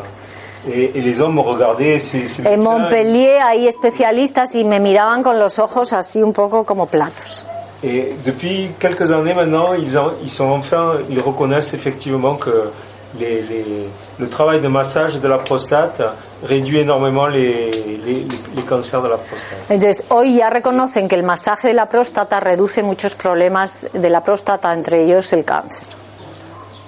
Et, 0.66 0.92
et 0.94 1.00
les 1.02 1.20
hommes 1.20 1.34
me 1.34 1.42
regardaient, 1.42 1.98
ces, 2.00 2.26
ces 2.26 2.46
En 2.46 2.56
Montpellier 2.56 3.38
hay 3.42 3.66
especialistas 3.68 4.54
y 4.54 4.64
me 4.64 4.80
miraban 4.80 5.22
con 5.22 5.38
los 5.38 5.58
ojos 5.58 5.92
así 5.92 6.22
un 6.22 6.32
poco 6.32 6.64
como 6.64 6.86
platos. 6.86 7.44
Et 7.84 8.14
depuis 8.24 8.70
quelques 8.78 9.12
années 9.12 9.34
maintenant, 9.34 9.74
ils, 9.74 9.94
ils 10.22 10.30
sont 10.30 10.50
enfin, 10.50 10.94
ils 11.10 11.20
reconnaissent 11.20 11.74
effectivement 11.74 12.36
que 12.36 12.70
le 14.18 14.28
travail 14.28 14.60
de 14.60 14.68
massage 14.68 15.20
de 15.20 15.28
la 15.28 15.38
prostate 15.38 16.02
réduit 16.42 16.78
énormément 16.80 17.26
les, 17.26 17.70
les- 18.04 18.26
les 18.56 18.62
cancers 18.62 19.02
de 19.02 19.08
la 19.08 19.16
prostate. 19.18 19.58
Entonces, 19.70 20.04
hoy 20.10 20.36
ya 20.36 20.50
reconocen 20.50 21.08
que 21.08 21.14
el 21.14 21.22
masaje 21.24 21.68
de 21.68 21.74
la 21.74 21.86
próstata 21.86 22.40
reduce 22.40 22.82
muchos 22.82 23.14
problemas 23.14 23.86
de 23.92 24.08
la 24.10 24.20
próstata, 24.22 24.72
entre 24.72 25.04
ellos 25.04 25.32
el 25.32 25.44
cáncer. 25.44 25.84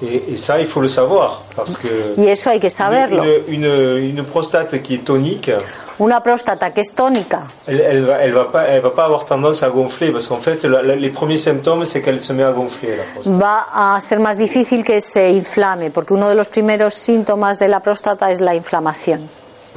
Et, 0.03 0.33
et 0.35 0.37
ça, 0.37 0.61
il 0.61 0.67
faut 0.67 0.83
le 0.83 0.89
savoir, 0.89 1.43
parce 1.57 1.77
que 1.79 1.89
Y 2.21 2.29
eso 2.29 2.51
hay 2.51 2.61
que 2.61 2.69
saberlo. 2.69 3.23
une, 3.49 3.65
une- 3.65 4.17
une 4.19 4.25
prostate 4.25 4.83
qui 4.83 4.97
est 4.97 5.05
tonique, 5.05 5.51
Una 5.99 6.21
próstata 6.21 6.71
que 6.75 6.83
es 6.83 6.95
tónica 6.95 7.47
elle, 7.67 7.81
elle, 7.81 8.05
va, 8.05 8.19
elle 8.19 8.33
va 8.35 8.45
pas, 8.53 8.65
elle 8.65 8.83
va 8.83 8.91
pas 8.91 9.05
avoir 9.07 9.25
tendance 9.25 9.63
à 9.63 9.71
gonfler, 9.71 10.11
parce 10.13 10.27
qu'en 10.27 10.37
fait, 10.37 10.63
la- 10.65 10.83
la- 10.83 10.97
les 10.97 11.09
premiers 11.09 11.39
symptômes, 11.39 11.87
c'est 11.87 12.03
qu'elle 12.03 12.21
se 12.21 12.35
met 12.35 12.43
à 12.43 12.53
gonfler 12.53 12.97
la 12.97 13.05
prostate. 13.15 13.33
va 13.41 13.67
a 13.97 13.99
ser 14.01 14.19
más 14.19 14.37
difícil 14.37 14.85
que 14.85 15.01
se 15.01 15.31
inflame, 15.31 15.91
porque 15.91 16.13
uno 16.13 16.29
de 16.29 16.35
los 16.35 16.51
primeros 16.51 16.93
síntomas 16.93 17.59
de 17.59 17.69
la 17.69 17.81
próstata 17.81 18.31
es 18.31 18.43
la 18.43 18.55
inflamación. 18.55 19.21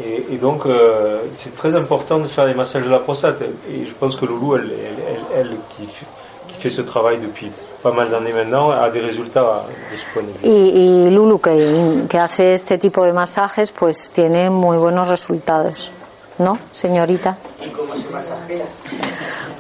Et, 0.03 0.33
et 0.33 0.37
donc, 0.37 0.65
euh, 0.65 1.19
c'est 1.37 1.55
très 1.55 1.75
important 1.77 2.19
de 2.19 2.27
faire 2.27 2.45
des 2.47 2.53
massages 2.53 2.83
de 2.83 2.89
la 2.89 2.99
prostate. 2.99 3.41
Et 3.71 3.85
je 3.85 3.93
pense 3.93 4.17
que 4.17 4.25
Loulou, 4.25 4.55
elle, 4.57 4.71
elle, 4.73 5.03
elle- 5.07 5.39
elle, 5.39 5.51
qui, 5.69 5.85
fait, 5.87 6.05
qui 6.49 6.55
fait 6.61 6.69
ce 6.69 6.81
travail 6.81 7.19
depuis 7.21 7.49
pas 7.81 7.91
mal 7.91 8.09
d'années 8.09 8.33
maintenant, 8.33 8.71
a 8.71 8.89
des 8.89 8.99
résultats 8.99 9.63
de 9.91 9.97
ce 9.97 10.13
point 10.13 10.23
de 10.23 10.31
vue. 10.31 10.39
Y, 10.43 11.07
y 11.07 11.09
Lulu, 11.09 11.39
que, 11.39 12.07
que 12.07 12.17
hace 12.17 12.53
este 12.53 12.77
tipo 12.77 13.03
de 13.05 13.13
masajes, 13.13 13.71
pues 13.71 14.09
tiene 14.11 14.49
muy 14.49 14.77
buenos 14.77 15.07
resultados. 15.07 15.91
¿No, 16.37 16.57
señorita? 16.71 17.37
Y 17.65 17.69
cómo 17.69 17.93
se 17.95 18.09
masajea? 18.09 18.65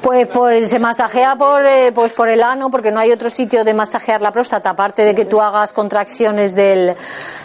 Pues, 0.01 0.27
pues 0.31 0.69
se 0.69 0.79
masajea 0.79 1.35
por, 1.35 1.65
eh, 1.65 1.91
pues 1.93 2.13
por 2.13 2.29
el 2.29 2.41
ano, 2.41 2.69
porque 2.69 2.91
no 2.91 2.99
hay 2.99 3.11
otro 3.11 3.29
sitio 3.29 3.63
de 3.63 3.73
masajear 3.73 4.21
la 4.21 4.31
próstata, 4.31 4.71
aparte 4.71 5.03
de 5.03 5.13
que 5.13 5.25
tú 5.25 5.41
hagas 5.41 5.73
contracciones 5.73 6.55
del, 6.55 6.95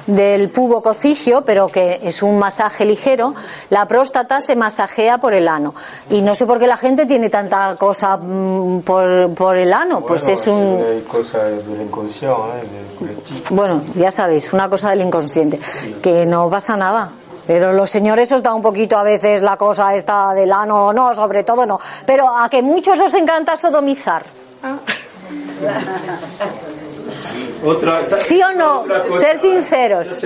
del 0.07 0.51
pubo 0.51 0.83
cocigio, 0.83 1.43
pero 1.45 1.69
que 1.69 2.01
es 2.03 2.23
un 2.23 2.39
masaje 2.39 2.85
ligero, 2.85 3.35
la 3.71 3.87
próstata 3.87 4.41
se 4.41 4.57
masajea 4.57 5.19
por 5.19 5.35
el 5.35 5.49
ano. 5.49 5.75
Y 6.11 6.23
no 6.23 6.35
sé 6.35 6.47
por 6.47 6.59
qué 6.59 6.67
la 6.67 6.77
gente 6.77 7.07
tiene 7.07 7.29
tanta 7.29 7.77
cosa 7.77 8.17
mm, 8.17 8.81
por, 8.81 9.35
por 9.35 9.57
el 9.57 9.73
ano, 9.73 10.05
pues 10.07 10.29
es 10.29 10.47
un... 10.47 10.55
c'est 10.55 10.95
une 10.95 11.05
cosa 11.05 11.45
del 11.45 11.81
inconscient, 11.81 12.33
hein, 12.33 12.69
del 12.73 12.97
colectivo. 12.99 13.41
Bueno, 13.51 13.83
ya 13.95 14.11
sabéis, 14.11 14.53
una 14.53 14.69
cosa 14.69 14.91
del 14.91 15.01
inconsciente, 15.01 15.59
que 16.03 16.27
no 16.27 16.49
pasa 16.51 16.77
nada. 16.77 17.11
Pero 17.47 17.73
los 17.73 17.91
señores 17.91 18.33
os 18.33 18.43
da 18.43 18.55
un 18.55 18.63
poquito 18.63 18.97
a 18.97 19.03
veces 19.03 19.43
la 19.43 19.57
cosa 19.57 19.95
esta 19.95 20.33
del 20.33 20.53
ano, 20.53 20.93
no, 20.93 21.15
sobre 21.15 21.45
todo 21.45 21.67
no. 21.67 21.79
Pero 22.07 22.37
a 22.37 22.49
que 22.49 22.63
muchos 22.63 22.99
os 23.01 23.15
encanta 23.15 23.57
sodomizar. 23.57 24.25
Otra, 27.65 28.05
¿Sí 28.21 28.43
o 28.43 28.53
no? 28.53 28.83
otra 28.83 29.05
cosa. 29.05 29.21
Ser 29.21 29.39
sinceros. 29.39 30.25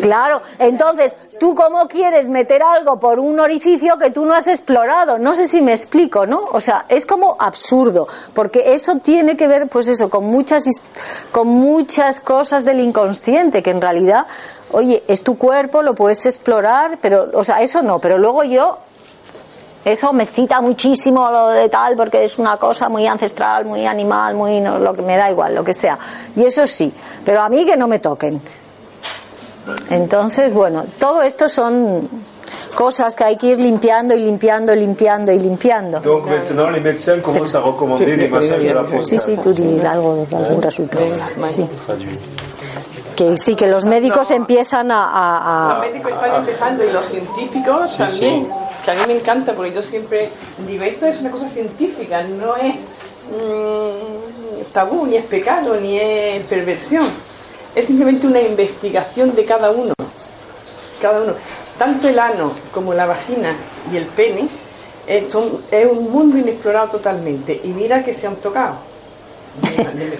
Claro, 0.00 0.40
entonces, 0.58 1.12
¿tú 1.38 1.54
cómo 1.54 1.86
quieres 1.88 2.28
meter 2.28 2.62
algo 2.62 2.98
por 2.98 3.18
un 3.18 3.38
orificio 3.40 3.98
que 3.98 4.10
tú 4.10 4.24
no 4.24 4.34
has 4.34 4.46
explorado? 4.46 5.18
No 5.18 5.34
sé 5.34 5.46
si 5.46 5.60
me 5.60 5.72
explico, 5.72 6.26
¿no? 6.26 6.44
O 6.52 6.60
sea, 6.60 6.86
es 6.88 7.04
como 7.06 7.36
absurdo, 7.38 8.08
porque 8.32 8.72
eso 8.74 8.96
tiene 8.96 9.36
que 9.36 9.46
ver, 9.46 9.68
pues 9.68 9.88
eso, 9.88 10.08
con 10.08 10.24
muchas, 10.24 10.64
con 11.32 11.48
muchas 11.48 12.20
cosas 12.20 12.64
del 12.64 12.80
inconsciente, 12.80 13.62
que 13.62 13.70
en 13.70 13.82
realidad, 13.82 14.26
oye, 14.70 15.02
es 15.06 15.22
tu 15.22 15.36
cuerpo, 15.36 15.82
lo 15.82 15.94
puedes 15.94 16.24
explorar, 16.24 16.98
pero, 17.00 17.30
o 17.34 17.44
sea, 17.44 17.60
eso 17.62 17.82
no, 17.82 17.98
pero 17.98 18.16
luego 18.18 18.42
yo 18.44 18.78
eso 19.84 20.12
me 20.12 20.22
excita 20.22 20.60
muchísimo 20.60 21.30
lo 21.30 21.48
de 21.48 21.68
tal 21.68 21.94
porque 21.96 22.24
es 22.24 22.38
una 22.38 22.56
cosa 22.56 22.88
muy 22.88 23.06
ancestral, 23.06 23.64
muy 23.66 23.84
animal, 23.86 24.34
muy 24.34 24.60
no, 24.60 24.78
lo 24.78 24.94
que 24.94 25.02
me 25.02 25.16
da 25.16 25.30
igual, 25.30 25.54
lo 25.54 25.62
que 25.64 25.72
sea. 25.74 25.98
Y 26.36 26.44
eso 26.44 26.66
sí, 26.66 26.92
pero 27.24 27.42
a 27.42 27.48
mí 27.48 27.64
que 27.66 27.76
no 27.76 27.86
me 27.86 27.98
toquen. 27.98 28.40
Entonces, 29.90 30.52
bueno, 30.52 30.84
todo 30.98 31.22
esto 31.22 31.48
son 31.48 32.08
cosas 32.74 33.16
que 33.16 33.24
hay 33.24 33.36
que 33.36 33.48
ir 33.48 33.58
limpiando 33.60 34.14
y 34.14 34.20
limpiando 34.20 34.74
y 34.74 34.80
limpiando 34.80 35.32
y 35.32 35.38
limpiando. 35.38 36.00
Donc 36.00 36.26
maintenant, 36.26 36.70
les 36.70 36.82
médecins 36.82 37.20
commencent 37.22 37.54
à 37.54 37.60
recommander 37.60 38.16
des 38.16 38.28
massages 38.30 38.62
de 38.62 38.74
la 38.74 38.82
prostate. 38.82 39.04
Sí, 39.06 39.18
sí, 39.18 39.36
tú 39.40 39.52
di 39.52 39.80
algo, 39.86 40.26
algún 40.32 40.60
resultado. 40.62 41.04
Sí. 41.48 41.66
Que 43.16 43.36
sí, 43.36 43.54
que 43.54 43.68
los 43.68 43.84
médicos 43.84 44.30
empiezan 44.32 44.90
a- 44.90 45.04
a- 45.04 45.70
a, 45.70 45.78
Los 45.78 45.86
médicos 45.92 46.12
están 46.12 46.34
empezando 46.34 46.84
y 46.84 46.90
los 46.92 47.06
científicos 47.06 47.90
Sí, 47.92 47.98
también, 47.98 48.44
sí. 48.44 48.50
Que 48.84 48.90
a 48.90 48.94
mí 48.94 49.00
me 49.06 49.18
encanta 49.20 49.52
porque 49.54 49.72
yo 49.72 49.82
siempre 49.82 50.28
digo, 50.66 50.84
esto 50.84 51.06
es 51.06 51.20
una 51.20 51.30
cosa 51.30 51.48
científica, 51.48 52.22
no 52.24 52.56
es 52.56 52.74
mm, 53.30 54.72
tabú, 54.72 55.06
ni 55.06 55.16
es 55.16 55.24
pecado, 55.24 55.76
ni 55.80 55.98
es 55.98 56.44
perversión. 56.44 57.06
Es 57.74 57.86
simplemente 57.86 58.26
una 58.26 58.40
investigación 58.40 59.34
de 59.34 59.44
cada 59.44 59.70
uno. 59.70 59.94
Cada 61.00 61.22
uno. 61.22 61.34
Tanto 61.78 62.08
el 62.08 62.18
ano 62.18 62.52
como 62.72 62.94
la 62.94 63.04
vagina 63.06 63.56
y 63.92 63.96
el 63.96 64.04
pene 64.06 64.48
eh, 65.06 65.26
es 65.70 65.86
un 65.90 66.12
mundo 66.12 66.38
inexplorado 66.38 66.88
totalmente. 66.88 67.60
Y 67.64 67.68
mira 67.68 68.04
que 68.04 68.14
se 68.14 68.26
han 68.26 68.36
tocado 68.36 68.76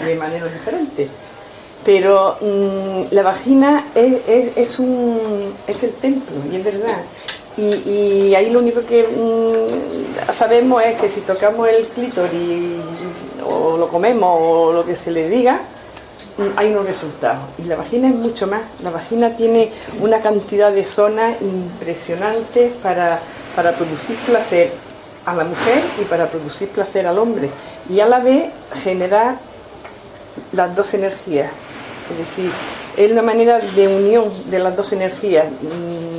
de, 0.05 0.17
maneras 0.17 0.53
diferentes. 0.53 1.09
Pero 1.85 2.39
mm, 2.41 3.15
la 3.15 3.23
vagina 3.23 3.87
es- 3.95 4.57
es 4.57 4.79
un, 4.79 5.55
es 5.67 5.83
el 5.83 5.93
templo, 5.93 6.35
y 6.51 6.57
es 6.57 6.65
verdad. 6.65 7.03
Y, 7.57 8.35
ahí 8.35 8.51
lo 8.51 8.59
único 8.59 8.85
que 8.85 9.05
mm, 9.05 10.33
sabemos 10.33 10.83
es 10.83 11.01
que 11.01 11.09
si 11.09 11.21
tocamos 11.21 11.69
el 11.69 11.87
clítoris 11.87 12.81
o 13.49 13.77
lo 13.77 13.89
comemos 13.89 14.39
o 14.41 14.73
lo 14.73 14.85
que 14.85 14.97
se 14.97 15.11
le 15.11 15.29
diga, 15.29 15.61
mm, 16.37 16.57
hay 16.57 16.73
unos 16.73 16.87
resultados. 16.87 17.45
Y 17.59 17.63
la 17.63 17.77
vagina 17.77 18.09
es 18.09 18.15
mucho 18.15 18.47
más. 18.47 18.63
La 18.83 18.91
vagina 18.91 19.37
tiene 19.37 19.71
una 20.01 20.21
cantidad 20.21 20.73
de 20.73 20.85
zonas 20.85 21.37
impresionantes 21.41 22.73
para, 22.75 23.21
para 23.55 23.73
producir 23.73 24.17
placer 24.27 24.73
a 25.25 25.35
la 25.35 25.45
mujer 25.45 25.83
y 26.01 26.05
para 26.05 26.27
producir 26.27 26.69
placer 26.69 27.07
al 27.07 27.19
hombre. 27.19 27.51
Y 27.89 28.01
a 28.01 28.07
la 28.07 28.19
vez 28.19 28.51
generar 28.83 29.39
las 30.53 30.75
dos 30.75 30.93
energías. 30.95 31.51
Es 32.11 32.19
decir, 32.19 32.51
es 32.97 33.11
una 33.11 33.23
manera 33.23 33.59
de 33.59 33.89
unión 33.89 34.31
de 34.51 34.59
las 34.59 34.77
dos 34.77 34.93
energías, 34.93 35.47
mm, 35.49 36.14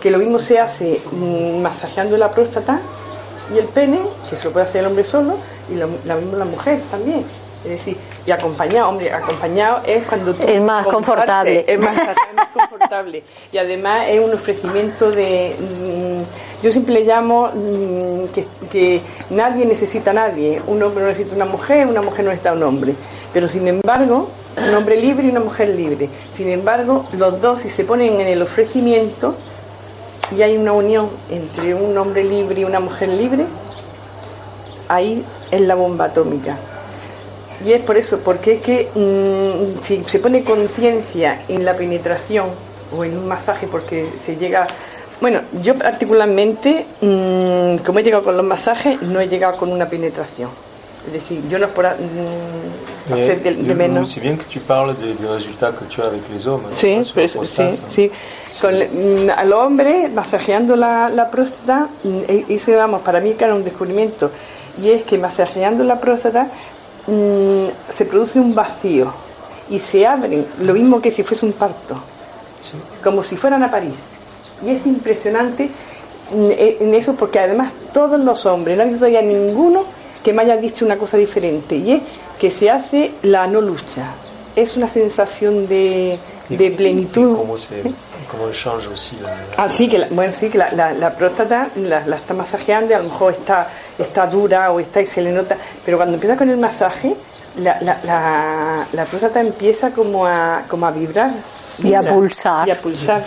que 0.00 0.10
lo 0.10 0.18
mismo 0.18 0.38
se 0.38 0.58
hace 0.58 1.00
mm, 1.12 1.60
masajeando 1.60 2.16
la 2.16 2.30
próstata 2.30 2.80
y 3.54 3.58
el 3.58 3.66
pene, 3.66 4.00
que 4.28 4.36
se 4.36 4.44
lo 4.44 4.52
puede 4.52 4.66
hacer 4.66 4.80
el 4.80 4.88
hombre 4.88 5.04
solo, 5.04 5.36
y 5.70 5.74
lo, 5.74 5.88
lo 6.04 6.16
mismo 6.16 6.36
la 6.36 6.44
mujer 6.44 6.80
también. 6.90 7.24
Es 7.64 7.70
decir, 7.70 7.96
y 8.24 8.30
acompañado, 8.30 8.88
hombre, 8.88 9.12
acompañado 9.12 9.80
es 9.86 10.04
cuando 10.04 10.32
tú 10.34 10.44
Es 10.46 10.60
más 10.60 10.86
confortable. 10.86 11.64
Es 11.66 11.78
más, 11.78 11.96
es 11.96 12.36
más 12.36 12.48
confortable. 12.52 13.24
Y 13.50 13.58
además 13.58 14.06
es 14.08 14.24
un 14.24 14.32
ofrecimiento 14.32 15.10
de... 15.10 15.56
mm, 15.58 16.64
yo 16.64 16.70
siempre 16.70 16.94
le 16.94 17.04
llamo 17.04 17.50
mm, 17.52 18.26
que, 18.32 18.46
que 18.70 19.00
nadie 19.30 19.66
necesita 19.66 20.10
a 20.12 20.14
nadie. 20.14 20.62
Un 20.66 20.82
hombre 20.82 21.02
no 21.02 21.08
necesita 21.08 21.34
una 21.34 21.44
mujer, 21.44 21.86
una 21.88 22.02
mujer 22.02 22.24
no 22.24 22.30
necesita 22.30 22.50
a 22.50 22.54
un 22.54 22.62
hombre. 22.62 22.94
Pero 23.32 23.48
sin 23.48 23.66
embargo, 23.66 24.28
un 24.56 24.74
hombre 24.74 24.96
libre 24.96 25.26
y 25.26 25.30
una 25.30 25.40
mujer 25.40 25.68
libre. 25.68 26.08
Sin 26.36 26.48
embargo, 26.48 27.06
los 27.12 27.40
dos, 27.40 27.62
si 27.62 27.70
se 27.70 27.84
ponen 27.84 28.20
en 28.20 28.28
el 28.28 28.42
ofrecimiento 28.42 29.34
y 30.34 30.42
hay 30.42 30.56
una 30.56 30.72
unión 30.72 31.08
entre 31.30 31.74
un 31.74 31.96
hombre 31.96 32.24
libre 32.24 32.60
y 32.60 32.64
una 32.64 32.80
mujer 32.80 33.08
libre, 33.08 33.46
ahí 34.88 35.24
es 35.50 35.60
la 35.60 35.74
bomba 35.74 36.06
atómica. 36.06 36.58
Y 37.64 37.72
es 37.72 37.82
por 37.82 37.96
eso, 37.96 38.20
porque 38.20 38.54
es 38.54 38.60
que 38.60 38.88
mm, 38.94 39.82
si 39.82 40.04
se 40.04 40.18
pone 40.18 40.44
conciencia 40.44 41.42
en 41.48 41.64
la 41.64 41.74
penetración 41.74 42.46
o 42.96 43.04
en 43.04 43.16
un 43.16 43.26
masaje, 43.26 43.66
porque 43.66 44.06
se 44.20 44.36
llega. 44.36 44.66
Bueno, 45.20 45.40
yo 45.62 45.76
particularmente, 45.76 46.84
mm, 47.00 47.78
como 47.84 47.98
he 47.98 48.02
llegado 48.02 48.24
con 48.24 48.36
los 48.36 48.44
masajes, 48.44 49.00
no 49.00 49.20
he 49.20 49.28
llegado 49.28 49.56
con 49.56 49.72
una 49.72 49.88
penetración. 49.88 50.50
Es 51.06 51.12
decir, 51.12 51.40
yo 51.48 51.58
no 51.58 51.68
por 51.68 51.84
mm, 51.86 53.12
hacer 53.12 53.42
de, 53.42 53.50
de 53.54 53.62
nous, 53.62 53.76
menos. 53.76 54.10
c'est 54.12 54.20
bien 54.20 54.36
que 54.36 54.44
tu 54.44 54.58
parles 54.60 54.96
des, 54.98 55.14
des 55.14 55.28
résultats 55.28 55.70
que 55.72 55.84
tu 55.84 56.02
as 56.02 56.06
avec 56.06 56.22
les 56.32 56.46
hommes. 56.48 56.64
Sí, 56.70 56.96
la 56.96 57.04
pues, 57.14 57.32
sí, 57.44 57.62
sí. 57.92 58.10
Con, 58.60 58.74
mm, 58.74 59.30
al 59.36 59.52
hombre, 59.52 60.08
masajeando 60.12 60.74
la, 60.74 61.08
la 61.08 61.30
próstata, 61.30 61.88
e- 62.04 62.44
eso, 62.48 62.72
vamos, 62.76 63.02
para 63.02 63.20
mí 63.20 63.32
que 63.34 63.44
era 63.44 63.54
un 63.54 63.62
descubrimiento. 63.62 64.30
Y 64.82 64.90
es 64.90 65.04
que 65.04 65.16
masajeando 65.16 65.84
la 65.84 65.98
próstata 66.00 66.48
mm, 67.06 67.66
se 67.94 68.04
produce 68.06 68.40
un 68.40 68.54
vacío 68.54 69.12
y 69.70 69.78
se 69.78 70.06
abren, 70.06 70.44
lo 70.60 70.72
mismo 70.74 71.00
que 71.00 71.10
si 71.10 71.22
fuese 71.22 71.46
un 71.46 71.52
parto, 71.52 71.94
como 73.02 73.22
si 73.22 73.36
fueran 73.36 73.62
a 73.62 73.70
parir. 73.70 73.94
Y 74.64 74.70
es 74.70 74.86
impresionante 74.86 75.70
e- 76.34 76.78
en 76.80 76.94
eso 76.94 77.14
porque 77.14 77.38
además 77.38 77.72
todos 77.92 78.18
los 78.18 78.44
hombres, 78.46 78.76
no 78.76 78.82
hay 78.82 78.90
todavía 78.94 79.22
ninguno 79.22 79.84
que 80.26 80.32
me 80.32 80.42
haya 80.42 80.56
dicho 80.56 80.84
una 80.84 80.96
cosa 80.98 81.16
diferente 81.16 81.76
y 81.76 81.92
es 81.92 82.02
que 82.40 82.50
se 82.50 82.68
hace 82.68 83.12
la 83.22 83.46
no 83.46 83.60
lucha. 83.60 84.10
Es 84.56 84.76
una 84.76 84.88
sensación 84.88 85.68
de, 85.68 86.18
de 86.48 86.70
plenitud. 86.72 87.36
Comment 88.28 88.52
change 88.52 88.88
aussi 88.88 89.16
la, 89.22 89.30
Ah, 89.56 89.68
sí, 89.68 89.88
que 89.88 89.98
la, 89.98 90.08
bueno, 90.10 90.32
sí, 90.32 90.48
que 90.48 90.58
la, 90.58 90.72
la- 90.72 90.92
la 90.92 91.10
próstata 91.16 91.68
la, 91.76 92.04
la 92.04 92.16
está 92.16 92.34
masajeando 92.34 92.90
y 92.90 92.94
a 92.94 92.98
lo 92.98 93.04
mejor 93.04 93.32
está, 93.34 93.68
está 93.98 94.26
dura 94.26 94.72
o 94.72 94.80
está 94.80 95.00
y 95.00 95.06
se 95.06 95.22
le 95.22 95.30
nota, 95.30 95.56
pero 95.84 95.96
cuando 95.96 96.14
empieza 96.14 96.36
con 96.36 96.48
el 96.50 96.56
masaje, 96.56 97.14
la, 97.58 97.78
la, 97.82 97.96
la, 98.04 98.86
la 98.92 99.04
próstata 99.04 99.40
empieza 99.40 99.92
como 99.92 100.26
a, 100.26 100.62
como 100.68 100.86
a 100.86 100.90
vibrar. 100.90 101.30
Y 101.78 101.94
a 101.94 102.02
pulsar. 102.02 102.66
Y 102.66 102.72
a 102.72 102.80
pulsar. 102.80 103.22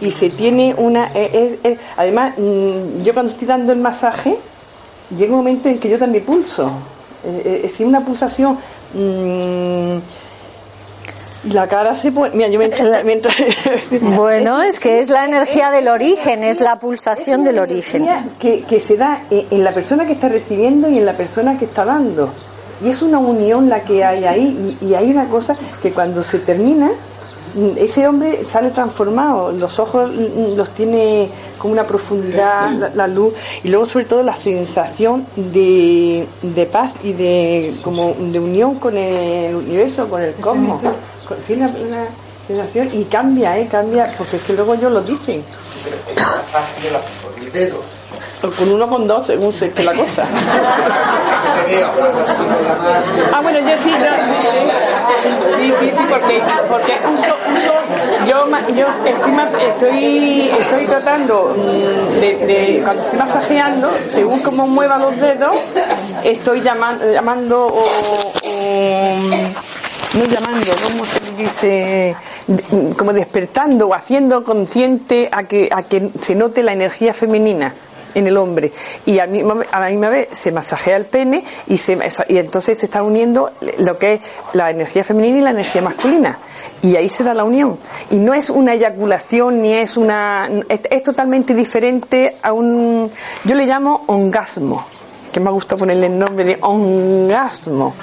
Y 0.00 0.10
se 0.12 0.30
tiene 0.30 0.74
una... 0.78 1.06
eh, 1.12 1.30
eh, 1.32 1.58
eh, 1.64 1.78
además, 1.96 2.34
mm, 2.38 3.02
yo 3.02 3.12
cuando 3.14 3.32
estoy 3.32 3.48
dando 3.48 3.72
el 3.72 3.80
masaje, 3.80 4.36
llega 5.16 5.32
un 5.32 5.38
momento 5.38 5.68
en 5.68 5.78
que 5.78 5.88
yo 5.88 5.98
también 5.98 6.24
pulso. 6.24 6.70
Eh, 7.24 7.42
eh, 7.44 7.60
es 7.64 7.80
una 7.80 8.04
pulsación... 8.04 8.58
mm, 8.94 9.98
la 11.52 11.66
cara 11.68 11.94
se 11.94 12.12
pone... 12.12 12.34
Mira, 12.34 12.48
yo 12.48 12.58
mientras... 12.58 13.04
mientras 13.04 13.34
Bueno, 14.16 14.62
es 14.62 14.78
que 14.78 14.98
es 14.98 15.08
la 15.08 15.24
energía 15.24 15.70
del 15.70 15.88
origen, 15.88 16.44
es 16.44 16.60
la 16.60 16.78
pulsación 16.78 17.44
del 17.44 17.58
origen. 17.58 18.06
Que, 18.38 18.62
que 18.64 18.78
se 18.78 18.96
da 18.96 19.22
en, 19.30 19.64
la 19.64 19.72
persona 19.72 20.04
que 20.04 20.12
está 20.12 20.28
recibiendo 20.28 20.88
y 20.90 20.98
en 20.98 21.06
la 21.06 21.14
persona 21.14 21.58
que 21.58 21.64
está 21.64 21.86
dando. 21.86 22.30
Y 22.84 22.88
es 22.90 23.00
una 23.00 23.18
unión 23.18 23.70
la 23.70 23.84
que 23.84 24.04
hay 24.04 24.24
ahí. 24.24 24.76
Y, 24.80 24.86
y 24.86 24.94
hay 24.94 25.10
una 25.10 25.28
cosa 25.28 25.56
que 25.80 25.92
cuando 25.92 26.22
se 26.22 26.40
termina, 26.40 26.90
ese 27.76 28.06
hombre 28.06 28.44
sale 28.46 28.70
transformado. 28.70 29.52
Los 29.52 29.78
ojos 29.78 30.10
los 30.10 30.70
tiene 30.70 31.28
con 31.58 31.70
una 31.70 31.84
profundidad, 31.84 32.70
la, 32.72 32.90
la 32.94 33.06
luz. 33.06 33.34
Y 33.64 33.68
luego, 33.68 33.86
sobre 33.86 34.04
todo, 34.06 34.22
la 34.22 34.36
sensación 34.36 35.26
de, 35.36 36.26
de 36.42 36.66
paz 36.66 36.92
y 37.02 37.12
de, 37.12 37.74
como 37.82 38.14
de 38.18 38.40
unión 38.40 38.76
con 38.76 38.96
el 38.96 39.54
universo, 39.54 40.08
con 40.08 40.22
el 40.22 40.34
cosmos. 40.34 40.82
Con- 41.26 41.38
sí, 41.46 41.54
una, 41.54 41.68
una 41.68 42.06
sensación. 42.46 42.88
Y 42.92 43.04
cambia, 43.04 43.58
¿eh? 43.58 43.68
Cambia, 43.70 44.04
porque 44.18 44.36
es 44.36 44.42
que 44.42 44.52
luego 44.54 44.74
ellos 44.74 44.92
lo 44.92 45.00
dicen. 45.02 45.42
Pero 45.84 45.96
ese 46.10 46.20
masaje 46.20 46.82
de 46.82 46.90
la, 46.92 46.98
por 47.00 47.38
el 47.38 47.52
dedo. 47.52 47.80
O 48.42 48.50
con 48.50 48.72
uno 48.72 48.88
con 48.88 49.06
dos, 49.06 49.26
según 49.26 49.52
se 49.52 49.70
que 49.70 49.82
la 49.84 49.92
cosa. 49.94 50.24
ah, 53.32 53.40
bueno, 53.42 53.58
yo 53.60 53.76
sí, 53.82 53.90
no, 53.90 54.16
sí, 54.16 54.48
sí, 55.58 55.72
sí, 55.80 55.90
porque, 56.08 56.42
porque 56.68 56.98
uso, 57.04 57.36
uso, 57.54 57.72
yo, 58.26 58.46
yo 58.74 58.86
estoy, 59.06 59.32
estoy, 59.68 60.50
estoy 60.58 60.86
tratando 60.86 61.54
mm, 61.56 62.20
de, 62.20 62.46
de, 62.46 62.80
cuando 62.82 63.02
estoy 63.02 63.18
masajeando, 63.18 63.90
según 64.08 64.40
cómo 64.40 64.66
mueva 64.66 64.98
los 64.98 65.16
dedos, 65.16 65.56
estoy 66.24 66.60
llamando, 66.60 67.10
llamando 67.12 67.66
o, 67.66 67.84
o, 68.44 69.14
no 70.14 70.24
llamando, 70.24 70.72
¿cómo 70.82 71.04
se 71.04 71.32
dice? 71.36 72.16
Como 72.96 73.12
despertando 73.12 73.88
o 73.88 73.94
haciendo 73.94 74.42
consciente 74.42 75.28
a 75.30 75.44
que, 75.44 75.68
a 75.70 75.82
que 75.82 76.10
se 76.20 76.34
note 76.34 76.62
la 76.62 76.72
energía 76.72 77.14
femenina 77.14 77.74
en 78.14 78.26
el 78.26 78.36
hombre. 78.36 78.72
Y 79.06 79.18
al 79.18 79.30
mismo- 79.30 79.60
a 79.70 79.80
la 79.80 79.88
misma 79.88 80.08
vez 80.08 80.28
se 80.32 80.52
masajea 80.52 80.96
el 80.96 81.06
pene 81.06 81.44
y, 81.66 81.76
se, 81.78 81.98
y 82.28 82.38
entonces 82.38 82.78
se 82.78 82.86
está 82.86 83.02
uniendo 83.02 83.50
lo 83.78 83.98
que 83.98 84.14
es 84.14 84.20
la 84.52 84.70
energía 84.70 85.04
femenina 85.04 85.38
y 85.38 85.42
la 85.42 85.50
energía 85.50 85.82
masculina. 85.82 86.38
Y 86.82 86.96
ahí 86.96 87.08
se 87.08 87.24
da 87.24 87.34
la 87.34 87.44
unión. 87.44 87.78
Y 88.10 88.18
no 88.18 88.34
es 88.34 88.50
una 88.50 88.74
eyaculación 88.74 89.62
ni 89.62 89.72
es 89.72 89.96
una 89.96 90.48
es, 90.68 91.02
totalmente 91.02 91.54
diferente 91.54 92.36
a 92.42 92.52
un 92.52 93.10
yo 93.44 93.54
le 93.54 93.66
llamo 93.66 94.04
orgasmo 94.06 94.84
que 95.32 95.40
me 95.40 95.48
ha 95.48 95.52
gustado 95.52 95.78
ponerle 95.80 96.06
el 96.06 96.18
nombre 96.18 96.44
de 96.44 96.58
orgasmo 96.60 97.94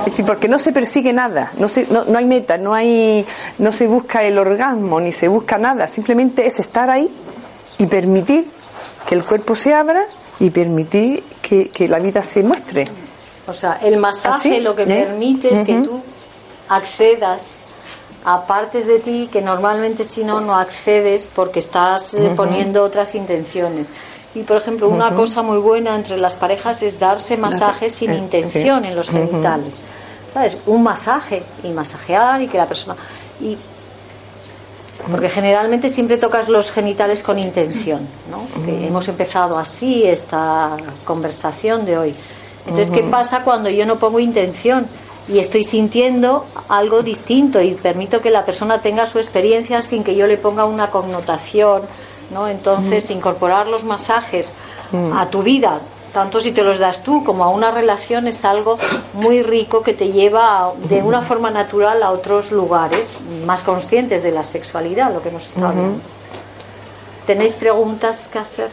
es 0.00 0.04
decir, 0.06 0.24
porque 0.24 0.48
no 0.48 0.58
se 0.58 0.72
persigue 0.72 1.12
nada, 1.12 1.52
no, 1.58 1.68
se, 1.68 1.86
no, 1.90 2.04
no 2.04 2.18
hay 2.18 2.24
meta, 2.24 2.56
no 2.58 2.74
hay, 2.74 3.24
no 3.58 3.72
se 3.72 3.86
busca 3.86 4.22
el 4.22 4.38
orgasmo, 4.38 5.00
ni 5.00 5.12
se 5.12 5.28
busca 5.28 5.58
nada, 5.58 5.86
simplemente 5.86 6.46
es 6.46 6.60
estar 6.60 6.90
ahí 6.90 7.08
y 7.78 7.86
permitir 7.86 8.48
que 9.06 9.14
el 9.14 9.24
cuerpo 9.24 9.54
se 9.54 9.74
abra 9.74 10.02
y 10.40 10.50
permitir 10.50 11.22
que, 11.42 11.68
que 11.70 11.88
la 11.88 11.98
vida 11.98 12.22
se 12.22 12.42
muestre. 12.42 12.86
O 13.46 13.52
sea, 13.52 13.78
el 13.82 13.98
masaje 13.98 14.52
¿Así? 14.52 14.60
lo 14.60 14.74
que 14.74 14.82
¿Eh? 14.82 14.86
permite 14.86 15.52
es 15.52 15.64
que 15.66 15.74
tú 15.82 16.00
accedas 16.68 17.60
a 18.24 18.46
partes 18.46 18.86
de 18.86 19.00
ti 19.00 19.28
que 19.30 19.42
normalmente 19.42 20.02
si 20.04 20.24
no 20.24 20.40
no 20.40 20.56
accedes 20.56 21.28
porque 21.34 21.58
estás 21.58 22.14
eh, 22.14 22.32
poniendo 22.34 22.82
otras 22.82 23.14
intenciones. 23.14 23.88
Y 24.34 24.42
por 24.42 24.56
ejemplo, 24.56 24.88
una 24.88 25.14
cosa 25.14 25.42
muy 25.42 25.58
buena 25.58 25.94
entre 25.94 26.16
las 26.16 26.34
parejas 26.34 26.82
es 26.82 26.98
darse 26.98 27.36
masajes 27.36 27.94
sin 27.94 28.10
Eh, 28.10 28.16
intención 28.16 28.82
sí. 28.82 28.88
en 28.88 28.96
los 28.96 29.08
genitales. 29.10 29.80
¿Sabes? 30.32 30.56
Un 30.66 30.82
masaje 30.82 31.44
y 31.62 31.68
masajear 31.68 32.42
y 32.42 32.48
que 32.48 32.58
la 32.58 32.66
persona 32.66 32.96
y 33.40 33.56
porque 35.10 35.28
generalmente 35.28 35.88
siempre 35.88 36.16
tocas 36.16 36.48
los 36.48 36.70
genitales 36.70 37.22
con 37.22 37.38
intención, 37.38 38.06
¿no? 38.30 38.46
Que 38.64 38.86
hemos 38.86 39.08
empezado 39.08 39.58
así 39.58 40.04
esta 40.04 40.76
conversación 41.04 41.84
de 41.84 41.98
hoy. 41.98 42.14
Entonces, 42.66 42.90
¿qué 42.90 43.02
pasa 43.04 43.42
cuando 43.42 43.68
yo 43.68 43.84
no 43.86 43.96
pongo 43.96 44.20
intención 44.20 44.86
y 45.28 45.38
estoy 45.38 45.64
sintiendo 45.64 46.46
algo 46.68 47.02
distinto 47.02 47.60
y 47.60 47.74
permito 47.74 48.20
que 48.20 48.30
la 48.30 48.44
persona 48.44 48.80
tenga 48.80 49.06
su 49.06 49.18
experiencia 49.18 49.82
sin 49.82 50.04
que 50.04 50.14
yo 50.14 50.26
le 50.26 50.38
ponga 50.38 50.64
una 50.64 50.90
connotación, 50.90 51.82
¿no? 52.32 52.48
Entonces, 52.48 53.10
incorporar 53.10 53.66
los 53.66 53.84
masajes 53.84 54.54
a 55.14 55.26
tu 55.26 55.42
vida, 55.42 55.80
tanto 56.14 56.40
si 56.40 56.52
te 56.52 56.62
los 56.62 56.78
das 56.78 57.02
tú 57.02 57.22
como 57.24 57.42
a 57.44 57.48
una 57.50 57.70
relación, 57.72 58.28
es 58.28 58.44
algo 58.44 58.78
muy 59.14 59.42
rico 59.42 59.82
que 59.82 59.92
te 59.92 60.12
lleva 60.12 60.60
a- 60.68 60.72
de 60.88 61.02
una 61.02 61.20
forma 61.22 61.50
natural 61.50 62.02
a 62.04 62.10
otros 62.12 62.52
lugares 62.52 63.18
más 63.44 63.60
conscientes 63.62 64.22
de 64.22 64.30
la 64.30 64.44
sexualidad, 64.44 65.12
lo 65.12 65.20
que 65.20 65.28
hemos 65.30 65.44
estado 65.46 65.66
Ujú. 65.70 65.76
hablando. 65.76 66.00
¿Tenéis 67.26 67.54
preguntas 67.54 68.28
que 68.32 68.38
hacer? 68.38 68.70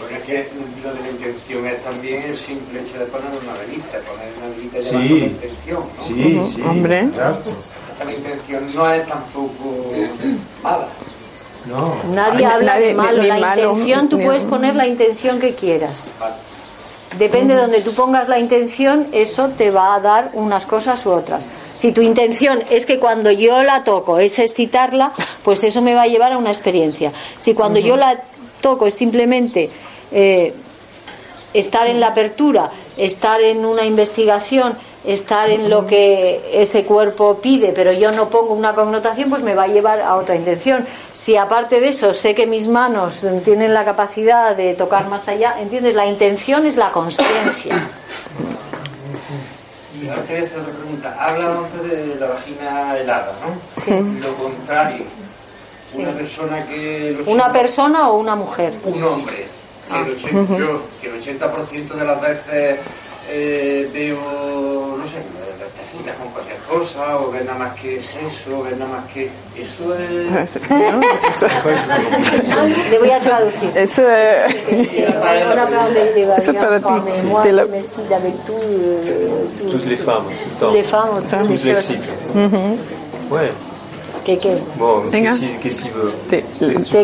Bueno, 0.00 0.16
es 0.18 0.24
que 0.24 0.48
lo 0.82 0.92
de 0.94 1.00
la 1.02 1.08
intención 1.10 1.66
es 1.66 1.82
también 1.84 2.22
el 2.22 2.36
simple 2.36 2.80
hecho 2.80 2.98
de 2.98 3.04
poner 3.06 3.30
una 3.30 3.52
velita, 3.60 3.98
poner 4.00 4.32
una 4.38 4.48
velita 4.48 4.78
y 4.78 4.82
Sí. 4.82 5.20
la 5.20 5.26
intención. 5.26 5.84
¿no? 5.96 6.02
Sí, 6.02 6.36
Ujú, 6.38 6.48
sí, 6.52 6.62
hombre. 6.62 7.00
exacto. 7.02 7.50
Entonces 7.50 8.06
la 8.06 8.12
intención 8.12 8.74
no 8.74 8.90
es 8.90 9.06
tampoco 9.06 9.92
mala. 10.62 10.88
No. 11.66 11.94
Nadie 12.12 12.46
Ay, 12.46 12.52
habla 12.52 12.74
nadie- 12.74 12.86
de 12.88 12.94
malo. 12.94 13.22
ni 13.22 13.28
la 13.28 13.38
malo, 13.38 13.70
intención, 13.72 14.08
tú 14.08 14.18
puedes 14.18 14.44
poner 14.44 14.74
la 14.74 14.86
intención 14.86 15.38
que 15.38 15.54
quieras. 15.54 16.10
Depende 17.18 17.54
de 17.54 17.60
donde 17.62 17.80
tú 17.80 17.92
pongas 17.92 18.28
la 18.28 18.38
intención, 18.38 19.06
eso 19.12 19.48
te 19.48 19.70
va 19.72 19.94
a 19.96 20.00
dar 20.00 20.30
unas 20.34 20.64
cosas 20.64 21.04
u 21.06 21.10
otras. 21.12 21.48
Si 21.74 21.90
tu 21.92 22.02
intención 22.02 22.62
es 22.70 22.86
que 22.86 22.98
cuando 23.00 23.30
yo 23.32 23.62
la 23.64 23.82
toco 23.82 24.18
es 24.20 24.38
excitarla, 24.38 25.10
pues 25.42 25.64
eso 25.64 25.82
me 25.82 25.94
va 25.94 26.02
a 26.02 26.06
llevar 26.06 26.32
a 26.32 26.38
una 26.38 26.50
experiencia. 26.50 27.12
Si 27.36 27.52
cuando 27.52 27.80
yo 27.80 27.96
la 27.96 28.20
toco 28.60 28.86
es 28.86 28.94
simplemente 28.94 29.70
eh, 30.12 30.54
estar 31.52 31.88
en 31.88 31.98
la 31.98 32.08
apertura, 32.08 32.70
estar 32.96 33.40
en 33.40 33.66
una 33.66 33.84
investigación, 33.84 34.76
estar 35.04 35.48
en 35.48 35.70
lo 35.70 35.86
que 35.86 36.50
ese 36.52 36.84
cuerpo 36.84 37.38
pide, 37.40 37.72
pero 37.72 37.92
yo 37.92 38.10
no 38.12 38.28
pongo 38.28 38.52
una 38.52 38.74
connotación, 38.74 39.30
pues 39.30 39.42
me 39.42 39.54
va 39.54 39.64
a 39.64 39.68
llevar 39.68 40.00
a 40.00 40.16
otra 40.16 40.36
intención. 40.36 40.86
Si 41.12 41.36
aparte 41.36 41.80
de 41.80 41.88
eso 41.88 42.12
sé 42.12 42.34
que 42.34 42.46
mis 42.46 42.68
manos 42.68 43.26
tienen 43.44 43.72
la 43.72 43.84
capacidad 43.84 44.54
de 44.54 44.74
tocar 44.74 45.08
más 45.08 45.28
allá, 45.28 45.56
¿entiendes? 45.60 45.94
La 45.94 46.06
intención 46.06 46.66
es 46.66 46.76
la 46.76 46.90
consciencia. 46.90 47.74
Y 50.00 50.08
ahora 50.08 50.22
te 50.22 50.32
voy 50.32 50.42
a 50.42 50.46
hacer 50.46 50.60
otra 50.60 50.72
pregunta. 50.72 51.16
Habla 51.18 51.58
antes 51.58 51.82
de 51.82 52.14
la 52.16 52.26
vagina 52.26 52.96
helada, 52.98 53.36
¿no? 53.42 53.82
Sí. 53.82 54.00
Lo 54.20 54.34
contrario. 54.34 55.04
Sí. 55.84 56.02
Una 56.02 56.12
persona 56.12 56.66
que... 56.66 57.12
¿Una 57.26 57.46
80 57.46 57.52
persona 57.52 58.08
o 58.10 58.18
una 58.18 58.34
mujer? 58.34 58.72
Un 58.84 59.02
hombre. 59.02 59.46
Que 59.88 59.98
el 59.98 60.10
80, 60.12 60.56
yo, 60.56 60.82
que 61.00 61.08
el 61.08 61.20
80% 61.20 61.94
de 61.94 62.04
las 62.04 62.20
veces 62.20 62.78
eh, 63.28 63.88
veo, 63.92 64.96
no 64.98 65.04
sé, 65.08 65.16
las 65.58 65.68
tacitas 65.70 66.16
con 66.16 66.28
cualquier 66.30 66.58
cosa, 66.58 67.18
o 67.18 67.30
ver 67.30 67.44
nada 67.44 67.58
más 67.58 67.80
que 67.80 68.00
sexo, 68.00 68.58
o 68.58 68.62
ver 68.62 68.76
nada 68.78 68.90
más 69.00 69.12
que... 69.12 69.30
Eso 69.56 69.94
es... 69.94 70.56
Le 72.90 72.98
voy 72.98 73.10
a 73.10 73.18
traducir. 73.20 73.70
Eso 73.76 74.02
es. 74.08 74.68
On 75.52 75.58
a 75.58 75.66
parlé 75.66 76.12
des 76.14 76.28
Eso 76.38 76.54
para 76.54 76.80
ti. 76.80 76.92
mais 77.04 77.22
moi, 77.24 77.42
Te 77.42 77.48
la- 77.52 77.64
je 77.66 77.68
me 77.70 77.80
suis 77.82 78.14
avec 78.14 78.34
tout, 78.46 78.52
tout- 79.58 79.70
Toutes 79.70 79.86
les 79.86 79.96
femmes, 79.96 80.24
toutes 80.58 80.72
les 80.74 80.84
femmes, 80.84 81.22
toutes 81.30 81.64
les 81.64 81.80
cycles. 81.80 82.10
Ouais. 83.30 83.52
¿Qué, 84.24 84.36
qué? 84.38 84.58
Venga. 85.10 85.30
qu'est-ce 85.30 85.40
qu'il- 85.40 85.58
qu'est-ce 85.60 85.82
qu'il 85.82 85.92
veut 85.92 86.12
¿Qué- 86.28 86.44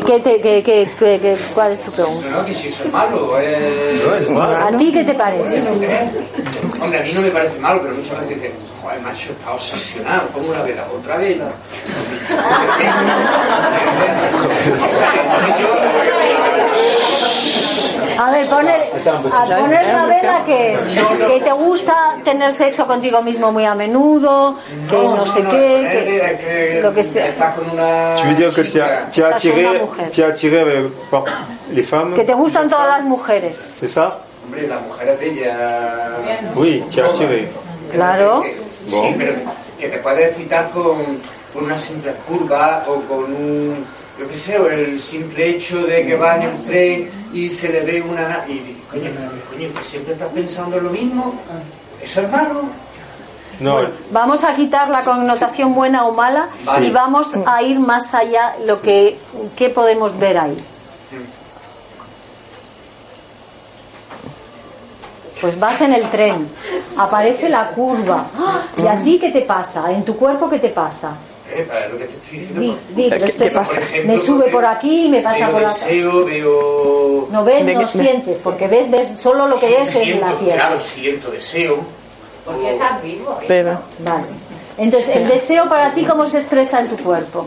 qué 0.00 0.20
te- 0.20 0.40
qué- 0.40 0.62
qué- 0.62 0.88
qué- 0.98 1.18
qué- 1.20 1.36
¿Cuál 1.54 1.72
es 1.72 1.80
tu 1.82 1.90
pregunta? 1.90 2.28
No, 2.30 2.44
que 2.44 2.52
si 2.54 2.68
eso 2.68 2.84
es 2.84 2.92
malo, 2.92 3.32
eh... 3.40 4.02
No 4.06 4.14
es 4.16 4.30
malo. 4.30 4.66
¿A 4.66 4.76
ti 4.76 4.92
qué 4.92 5.02
te 5.04 5.14
parece? 5.14 5.62
Hombre, 6.80 6.98
a 6.98 7.02
mí 7.02 7.12
no 7.14 7.20
me 7.22 7.30
parece 7.30 7.58
malo, 7.58 7.80
pero 7.82 7.94
muchas 7.94 8.20
veces 8.20 8.28
dicen, 8.36 8.52
joder, 8.82 9.00
macho, 9.00 9.30
está 9.30 9.52
obsesionado, 9.52 10.26
pongo 10.28 10.50
una 10.50 10.62
vela, 10.62 10.86
otra 10.94 11.16
vela. 11.16 11.48
A 18.18 18.30
ver, 18.30 18.46
poner, 18.46 18.80
a 19.32 19.44
poner 19.44 19.86
la 19.86 20.06
vela 20.06 20.44
que 20.44 20.74
es 20.74 20.82
que 20.82 21.40
te 21.42 21.52
gusta 21.52 22.16
tener 22.24 22.52
sexo 22.52 22.86
contigo 22.86 23.22
mismo 23.22 23.52
muy 23.52 23.64
a 23.64 23.74
menudo, 23.74 24.56
que 24.88 24.96
no, 24.96 25.26
sé 25.26 25.42
qué, 25.42 26.38
que, 26.40 26.80
lo 26.82 26.94
que 26.94 27.02
sea. 27.02 27.26
Estás 27.26 27.54
con 27.56 27.70
una... 27.70 28.16
Tu 28.16 28.28
veux 28.28 28.36
dire 28.36 28.50
que 28.54 28.64
tu 28.64 28.82
as, 28.82 29.10
tu 29.12 29.24
as 29.24 29.36
Estás 29.36 29.42
con 29.42 29.50
attiré, 29.52 30.10
tu 30.14 30.22
as 30.24 30.28
attiré 30.28 30.60
avec- 30.60 30.90
par 31.10 31.24
les 31.72 31.82
femmes 31.82 32.14
Que 32.14 32.24
te 32.24 32.34
gustan 32.34 32.68
todas 32.68 32.88
las 32.88 33.04
mujeres. 33.04 33.72
C'est 33.78 33.88
ça 33.88 34.20
Hombre, 34.44 34.66
la 34.68 34.78
mujer 34.78 35.08
es 35.08 35.18
bella. 35.18 35.56
Oui, 36.54 36.84
tu 36.92 37.00
as 37.00 37.10
attiré. 37.10 37.48
Claro. 37.92 38.42
Sí, 38.88 39.14
pero 39.18 39.32
que 39.78 39.88
te 39.88 39.98
puede 39.98 40.26
excitar 40.26 40.70
con, 40.70 41.20
con 41.52 41.64
una 41.64 41.78
simple 41.78 42.12
curva 42.26 42.84
o 42.86 43.00
con 43.00 43.24
un, 43.24 43.84
yo 44.18 44.28
qué 44.28 44.36
sé, 44.36 44.58
o 44.58 44.68
el 44.68 44.98
simple 45.00 45.48
hecho 45.50 45.84
de 45.86 46.06
que 46.06 46.16
va 46.16 46.36
en 46.36 46.42
el 46.42 46.60
tren 46.60 47.10
y 47.32 47.48
se 47.48 47.68
le 47.68 47.80
ve 47.82 48.02
una... 48.02 48.28
na- 48.28 48.44
Y 48.48 48.54
dices, 48.54 48.76
coño, 48.90 49.10
coño, 49.50 49.68
que 49.76 49.82
siempre 49.82 50.14
estás 50.14 50.28
pensando 50.28 50.80
lo 50.80 50.90
mismo. 50.90 51.34
¿Eso 52.02 52.20
es 52.22 52.30
malo? 52.30 52.62
No, 53.58 53.78
Vamos 54.10 54.44
a 54.44 54.54
quitar 54.54 54.90
la 54.90 55.02
connotación 55.02 55.74
buena 55.74 56.04
o 56.04 56.12
mala 56.12 56.48
y 56.82 56.90
vamos 56.90 57.28
a 57.46 57.62
ir 57.62 57.80
más 57.80 58.12
allá 58.14 58.54
lo 58.66 58.82
que 58.82 59.18
qué 59.56 59.70
podemos 59.70 60.18
ver 60.18 60.36
ahí. 60.38 60.56
Pues 65.40 65.58
vas 65.60 65.80
en 65.82 65.92
el 65.94 66.08
tren, 66.10 66.48
aparece 66.96 67.48
la 67.48 67.68
curva. 67.70 68.24
¿Y 68.82 68.86
a 68.86 69.02
ti 69.02 69.18
qué 69.18 69.30
te 69.30 69.42
pasa? 69.42 69.90
¿En 69.92 70.04
tu 70.04 70.16
cuerpo 70.16 70.48
qué 70.48 70.58
te 70.58 70.70
pasa? 70.70 71.12
Eh, 71.48 71.64
para 71.68 71.88
lo 71.88 71.96
que 71.96 72.04
te 72.06 72.14
estoy 72.14 72.38
diciendo. 72.38 72.60
Di, 72.60 72.76
di, 73.02 73.08
pero 73.10 73.26
¿Qué- 73.26 73.32
qué 73.32 73.50
pasa? 73.50 73.74
Por 73.74 73.82
ejemplo, 73.82 74.12
me 74.12 74.18
sube 74.18 74.44
por 74.50 74.66
aquí 74.66 75.06
y 75.06 75.08
me 75.08 75.20
pasa 75.22 75.46
veo 75.46 75.50
por 75.52 75.64
acá. 75.64 75.72
deseo, 75.74 76.24
veo... 76.24 77.28
No 77.30 77.44
ves, 77.44 77.66
De 77.66 77.74
no 77.74 77.80
que- 77.80 77.86
sientes, 77.86 78.36
porque 78.42 78.66
ves, 78.68 78.90
ves, 78.90 79.18
solo 79.18 79.46
lo 79.46 79.58
que 79.58 79.68
ves 79.68 79.94
es 79.94 80.02
siento, 80.04 80.26
la 80.26 80.38
piel. 80.38 80.54
Claro, 80.54 80.80
siento 80.80 81.30
deseo. 81.30 81.78
Porque 82.44 82.72
estás 82.72 83.02
vivo. 83.02 83.38
Pero, 83.48 83.80
Vale. 84.00 84.24
Entonces, 84.78 85.16
el 85.16 85.28
deseo 85.28 85.68
para 85.68 85.94
ti, 85.94 86.04
¿cómo 86.04 86.26
se 86.26 86.38
expresa 86.38 86.80
en 86.80 86.88
tu 86.88 86.96
cuerpo? 87.02 87.46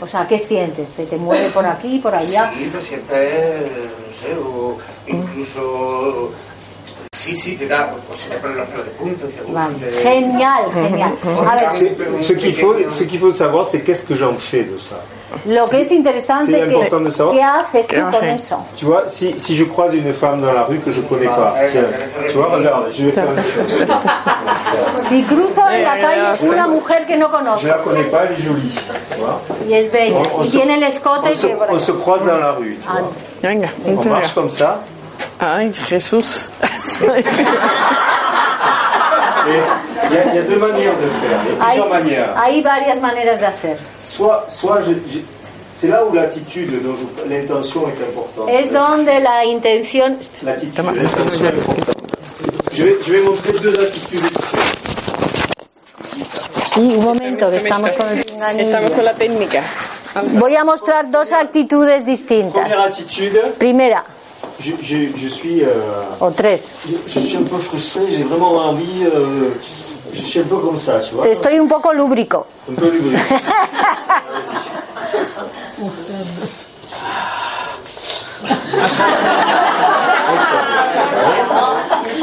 O 0.00 0.06
sea, 0.06 0.28
¿qué 0.28 0.38
sientes? 0.38 0.90
¿Se 0.90 1.06
te 1.06 1.16
mueve 1.16 1.48
por 1.50 1.66
aquí, 1.66 1.98
por 1.98 2.14
allá? 2.14 2.52
Sí, 2.56 2.70
lo 2.72 2.80
sientes, 2.80 3.62
no 3.62 4.14
sé, 4.14 4.34
o 4.40 4.76
incluso... 5.06 6.30
Sí, 7.28 7.36
sí, 7.36 7.56
te 7.56 7.66
da, 7.66 7.92
pues 8.08 8.20
se 8.22 8.30
te 8.30 8.36
ponen 8.38 8.56
los 8.56 8.66
pelos 8.68 8.86
de 8.86 8.90
punta. 8.92 9.24
Vale. 9.48 9.74
te-. 9.74 11.02
A 11.46 11.56
ver, 11.56 11.72
C'est- 11.72 12.24
Ce 12.24 12.32
qu'il 12.32 12.54
faut, 12.54 12.74
ce 12.90 13.04
qu'il 13.04 13.20
faut 13.20 13.32
savoir, 13.32 13.66
c'est 13.66 13.80
qu'est-ce 13.82 14.06
que 14.06 14.14
j'en 14.16 14.34
fais 14.38 14.64
de 14.64 14.78
ça. 14.78 14.96
lo 15.46 15.66
que 15.68 15.76
es 15.76 15.92
interesante, 15.92 16.48
importante 16.48 17.04
que, 17.04 17.10
saber. 17.10 17.32
¿qué 17.36 17.42
haces 17.42 17.86
tú 17.86 17.94
¿Qué 17.96 18.00
con 18.00 18.24
eso? 18.24 18.56
Tu 18.78 18.86
vois, 18.86 19.02
si, 19.10 19.38
si 19.38 19.56
je 19.56 19.64
croise 19.66 19.94
une 19.94 20.14
femme 20.14 20.40
dans 20.40 20.54
la 20.54 20.62
rue 20.62 20.78
que 20.78 20.90
je 20.90 21.02
connais 21.02 21.26
pas, 21.26 21.52
tiens, 21.70 21.82
tu 22.30 22.38
vois, 22.38 22.48
regarde, 22.48 22.86
je 22.94 23.04
vais 23.04 23.12
faire. 23.12 23.26
Si 24.96 25.22
cruzo 25.24 25.60
en 25.60 25.82
la 25.82 25.98
calle 25.98 26.34
una 26.42 26.66
mujer 26.66 27.04
que 27.06 27.14
no 27.18 27.26
Je 27.26 27.32
conozco 27.32 27.66
la 27.68 27.74
connais 27.84 28.04
pas, 28.04 28.24
elle 28.24 28.32
est 28.32 28.42
jolie. 28.42 28.72
Tu 29.12 29.20
vois 29.20 29.40
y 29.68 29.74
es 29.74 29.90
bella 29.92 30.16
On- 30.16 30.40
on 30.40 30.44
y 30.44 30.48
se- 30.50 30.56
tiene 30.56 30.74
el 30.76 30.82
escote 30.84 31.20
on, 31.30 31.34
se, 31.34 31.46
que... 31.46 31.52
on 31.74 31.78
se 31.78 31.92
croise 31.92 32.24
dans 32.24 32.38
la 32.38 32.52
rue. 32.52 32.76
tu 32.80 32.88
Ah, 32.88 33.00
vois. 33.00 33.94
On 34.02 34.04
marche 34.08 34.32
comme 34.34 34.50
ça. 34.50 34.80
Ay, 35.40 35.72
Jesús. 35.88 36.46
Et 39.48 39.50
il 40.10 40.14
y, 40.14 40.18
a- 40.18 40.24
il 40.26 40.34
y 40.34 40.38
a 40.38 40.42
deux 40.42 40.58
manières 40.58 40.96
de 40.96 41.08
faire. 41.08 41.40
Il 41.44 41.48
y 41.48 41.60
a 41.60 41.64
Hay, 41.64 41.70
plusieurs 41.78 41.88
manières. 41.88 42.34
hay 42.36 42.60
varias 42.60 43.00
maneras 43.00 43.38
de 43.40 43.44
hacer. 43.46 43.76
Soit, 44.02 44.44
soit 44.48 44.80
je- 44.82 44.92
je- 45.10 45.20
c'est 45.74 45.88
là 45.88 46.04
où 46.04 46.12
l'attitude, 46.12 46.70
l'intention 47.28 47.82
est 47.88 48.02
importante. 48.02 48.48
Es 48.50 48.70
donde 48.72 49.06
la 49.06 49.44
intención... 49.46 50.16
L'attitude, 50.42 50.84
l'intention 50.84 51.44
est 51.46 51.48
importante. 51.48 51.96
Je 52.72 52.82
vais, 52.82 52.96
je 53.06 53.12
vais 53.12 53.22
montrer 53.22 53.52
deux 53.62 53.80
attitudes. 53.80 54.28
Sí, 56.66 56.94
un 56.98 57.04
momento, 57.04 57.48
que 57.50 57.56
estamos 57.56 57.92
con 57.92 58.08
el 58.08 58.24
pinganillo. 58.24 58.66
Estamos 58.66 58.92
con 58.92 59.04
la 59.04 59.14
técnica. 59.14 59.62
Voy 60.34 60.56
a 60.56 60.64
mostrar 60.64 61.10
dos 61.10 61.32
actitudes 61.32 62.04
distintas. 62.04 62.68
Primera, 63.58 64.04
je, 64.60 64.72
je, 64.82 64.96
je 65.16 65.28
suis, 65.28 65.62
euh, 65.64 65.70
o 66.20 66.30
tres. 66.30 66.74
je, 66.88 66.96
je 67.06 67.20
suis 67.20 67.36
un 67.36 67.42
peu 67.42 67.58
frustré, 67.58 68.02
j'ai 68.10 68.24
vraiment 68.24 68.52
envie, 68.56 69.04
euh, 69.04 69.50
je 70.12 70.20
suis 70.20 70.40
un 70.40 70.44
peu 70.44 70.56
comme 70.56 70.78
ça, 70.78 71.00
tu 71.00 71.14
vois. 71.14 71.28
Estoy 71.28 71.56
un 71.58 71.66
poco 71.66 71.92
lúbrico. 71.92 72.46
Un 72.70 72.74
peu. 72.74 72.90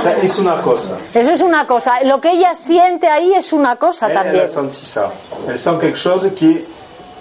Ça, 0.03 0.11
es 0.23 0.37
una 0.39 0.61
cosa. 0.61 0.97
Eso 1.13 1.31
es 1.31 1.41
una 1.41 1.65
cosa. 1.65 2.03
Lo 2.03 2.19
que 2.21 2.31
ella 2.31 2.53
siente 2.53 3.07
ahí 3.07 3.33
es 3.33 3.53
una 3.53 3.75
cosa 3.77 4.07
Elle, 4.07 4.15
elle 4.17 4.23
también. 4.23 4.43
a 4.43 4.47
senti 4.47 4.85
ça. 4.85 5.11
Elle 5.47 5.59
sent 5.59 5.77
quelque 5.79 5.97
chose 5.97 6.31
qui 6.35 6.59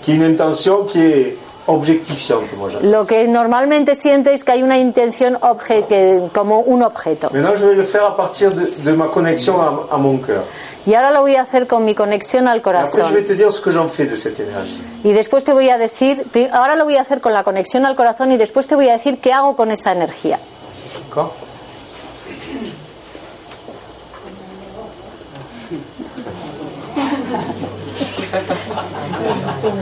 qui 0.02 0.12
est 0.12 0.16
une 0.16 0.24
intention 0.24 0.84
qui 0.84 1.00
est 1.00 1.36
objectifiante, 1.66 2.48
j'appelle. 2.70 2.90
Lo 2.90 3.06
que 3.06 3.26
normalmente 3.28 3.94
siente 3.94 4.32
es 4.34 4.44
que 4.44 4.52
hay 4.52 4.62
una 4.62 4.78
intención 4.78 5.34
obje- 5.40 5.86
que- 5.86 6.28
como 6.34 6.60
un 6.60 6.82
objeto. 6.82 7.30
Maintenant, 7.32 7.54
je 7.56 7.66
vais 7.66 7.76
le 7.76 7.84
faire 7.84 8.04
à 8.04 8.14
partir 8.16 8.52
de, 8.54 8.66
de 8.66 8.92
ma 8.92 9.08
connexion 9.08 9.60
à, 9.60 9.94
à 9.94 9.96
mon 9.98 10.18
cœur. 10.18 10.42
Y 10.86 10.92
ahora 10.94 11.10
lo 11.12 11.22
voy 11.22 11.34
a 11.36 11.42
hacer 11.42 11.66
con 11.66 11.84
mi 11.86 11.94
conexión 11.94 12.46
al 12.46 12.58
Et 12.58 12.60
après, 12.60 12.80
je 12.84 12.90
corazón. 13.00 13.14
vais 13.14 13.24
te 13.24 13.32
dire 13.32 13.50
ce 13.50 13.60
que 13.62 13.70
j'en 13.70 13.88
fais 13.88 14.04
de 14.06 14.16
cette 14.16 14.38
énergie. 14.40 14.82
Y 15.02 15.12
después 15.12 15.42
te 15.42 15.52
voy 15.54 15.70
a 15.70 15.78
decir, 15.78 16.24
ahora 16.52 16.76
lo 16.76 16.84
voy 16.84 16.96
a 16.96 17.00
hacer 17.00 17.20
con 17.22 17.32
la 17.32 17.42
conexión 17.42 17.86
al 17.86 17.96
corazón 17.96 18.32
y 18.32 18.36
después 18.36 18.66
te 18.66 18.74
voy 18.74 18.88
a 18.90 18.92
decir 18.92 19.18
qué 19.18 19.32
hago 19.32 19.56
con 19.56 19.70
esa 19.70 19.92
energía. 19.92 20.38
D'accord 21.08 21.32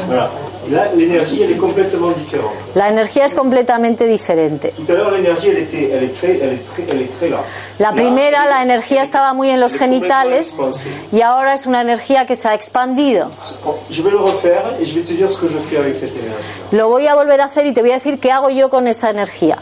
Voilà. 0.07 0.31
Là, 0.71 0.87
l'énergie, 0.95 1.43
elle 1.43 1.51
est 1.51 1.57
complètement 1.57 2.11
différente. 2.11 2.53
La 2.77 2.89
energía 2.89 3.27
es 3.27 3.35
completamente 3.35 4.03
diferente. 4.05 4.67
Tout 4.77 4.93
à 4.93 4.95
l'heure, 4.95 5.11
l'énergie, 5.11 5.49
elle, 5.49 5.59
était, 5.59 5.91
elle, 5.93 6.05
est 6.05 6.15
très, 6.15 6.39
elle, 6.41 6.53
est 6.53 6.67
très, 6.67 6.85
elle 6.89 7.03
est 7.03 7.19
très 7.19 7.29
là. 7.29 7.43
La 7.81 7.93
primera, 7.93 8.47
la 8.49 8.63
energía 8.63 9.03
estaba 9.03 9.33
muy 9.35 9.51
en 9.51 9.61
los 9.61 9.75
genitales 9.75 10.61
y 11.13 11.21
ahora 11.21 11.55
es 11.55 11.67
una 11.67 11.81
energía 11.81 12.27
que 12.27 12.37
se 12.37 12.49
ha 12.49 12.55
expandido. 12.55 13.29
Bon, 13.65 13.75
Je 13.91 14.03
vais 14.03 14.11
le 14.11 14.19
refaire 14.19 14.77
et 14.81 14.85
je 14.85 14.95
vais 14.95 15.03
te 15.05 15.13
dire 15.13 15.29
ce 15.29 15.39
que 15.39 15.49
je 15.49 15.59
fais 15.59 15.79
avec 15.79 15.97
cette 15.97 16.17
énergie. 16.17 16.45
Lo 16.71 16.89
voy 16.89 17.07
a 17.09 17.15
volver 17.17 17.41
a 17.41 17.47
hacer 17.47 17.67
y 17.67 17.73
te 17.73 17.81
voy 17.81 17.91
a 17.91 17.95
decir 17.95 18.21
qué 18.21 18.31
hago 18.31 18.49
yo 18.51 18.71
con 18.71 18.87
esa 18.87 19.11
energía. 19.11 19.59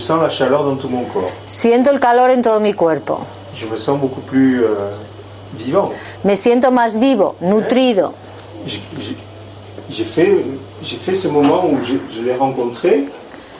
Je 0.00 0.06
sens 0.06 0.22
la 0.22 0.30
chaleur 0.30 0.64
dans 0.64 0.76
tout 0.76 0.88
mon 0.88 1.04
corps. 1.04 1.30
Siento 1.46 1.90
el 1.90 2.00
calor 2.00 2.30
en 2.30 2.40
todo 2.40 2.58
mi 2.58 2.72
cuerpo. 2.72 3.18
Je 3.54 3.66
me 3.66 3.76
sens 3.76 3.98
beaucoup 4.00 4.22
plus 4.22 4.64
euh, 4.64 4.94
vivant. 5.58 5.90
Me 6.24 6.34
siento 6.36 6.70
más 6.72 6.96
vivo, 6.98 7.34
nutrido. 7.40 8.14
J'ai- 8.64 10.04
fait, 10.06 11.14
ce 11.14 11.28
moment 11.28 11.66
où 11.66 11.76
je, 11.84 11.96
je 12.14 12.22
l'ai 12.22 12.34
rencontré 12.34 13.04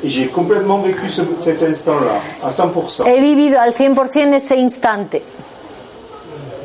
et 0.02 0.08
j'ai 0.08 0.28
complètement 0.28 0.78
vécu 0.78 1.10
ce- 1.10 1.20
cet 1.40 1.62
instant-là, 1.62 2.20
à 2.42 2.50
100%. 2.50 3.04
He 3.06 3.20
vivido 3.20 3.58
al 3.58 3.74
100% 3.74 4.32
ese 4.32 4.52
instante. 4.54 5.20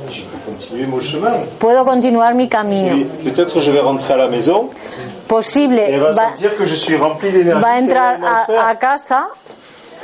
Je 0.09 0.21
peux 0.21 0.37
continuer 0.45 0.87
mon 0.87 1.01
chemin. 1.01 1.33
Puedo 1.59 1.83
continuar 1.83 2.33
mi 2.33 2.47
camino. 2.47 3.05
Peut-être 3.25 3.59
je 3.59 3.71
vais 3.71 3.81
rentrer 3.81 4.13
à 4.13 4.17
la 4.17 4.27
maison 4.29 4.69
Posible, 5.27 5.73
et 5.79 5.89
elle 5.89 5.99
va 5.99 6.11
va, 6.11 6.27
sentir 6.29 6.55
que 6.55 6.65
je 6.65 6.75
suis 6.75 6.95
rempli 6.95 7.31
d'énergie. 7.31 7.59
va 7.61 7.75
entrar 7.81 8.15
a, 8.23 8.69
a 8.69 8.75
casa 8.75 9.27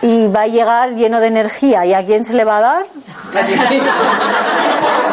y 0.01 0.27
va 0.27 0.41
a 0.41 0.47
llegar 0.47 0.95
lleno 0.95 1.19
de 1.19 1.27
energía. 1.27 1.85
¿Y 1.85 1.93
a 1.93 2.03
quién 2.03 2.23
se 2.23 2.33
le 2.33 2.43
va 2.43 2.57
a 2.57 2.61
dar? 2.61 2.85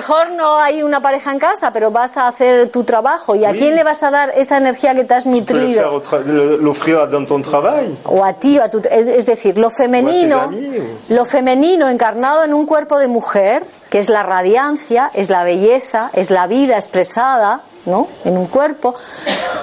mejor 0.00 0.30
no 0.32 0.58
hay 0.58 0.82
una 0.82 1.00
pareja 1.00 1.30
en 1.30 1.38
casa, 1.38 1.72
pero 1.72 1.90
vas 1.90 2.16
a 2.16 2.26
hacer 2.28 2.70
tu 2.70 2.84
trabajo. 2.84 3.34
¿Y 3.34 3.44
a 3.44 3.52
quién 3.52 3.76
le 3.76 3.84
vas 3.84 4.02
a 4.02 4.10
dar 4.10 4.30
esa 4.34 4.56
energía 4.56 4.94
que 4.94 5.04
te 5.04 5.12
has 5.14 5.26
nutrido? 5.26 6.00
o 8.04 8.24
a 8.24 8.32
ti, 8.34 8.58
a 8.58 8.68
tu- 8.68 8.82
es 8.90 9.26
decir, 9.26 9.58
lo 9.58 9.70
femenino, 9.70 10.50
lo 11.08 11.24
femenino 11.24 11.88
encarnado 11.88 12.44
en 12.44 12.54
un 12.54 12.64
cuerpo 12.66 12.98
de 12.98 13.08
mujer, 13.08 13.62
que 13.90 13.98
es 13.98 14.08
la 14.08 14.22
radiancia, 14.22 15.10
es 15.14 15.28
la 15.28 15.44
belleza, 15.44 16.10
es 16.14 16.30
la 16.30 16.46
vida 16.46 16.76
expresada, 16.76 17.60
¿no? 17.86 18.08
En 18.24 18.38
un 18.38 18.46
cuerpo, 18.46 18.94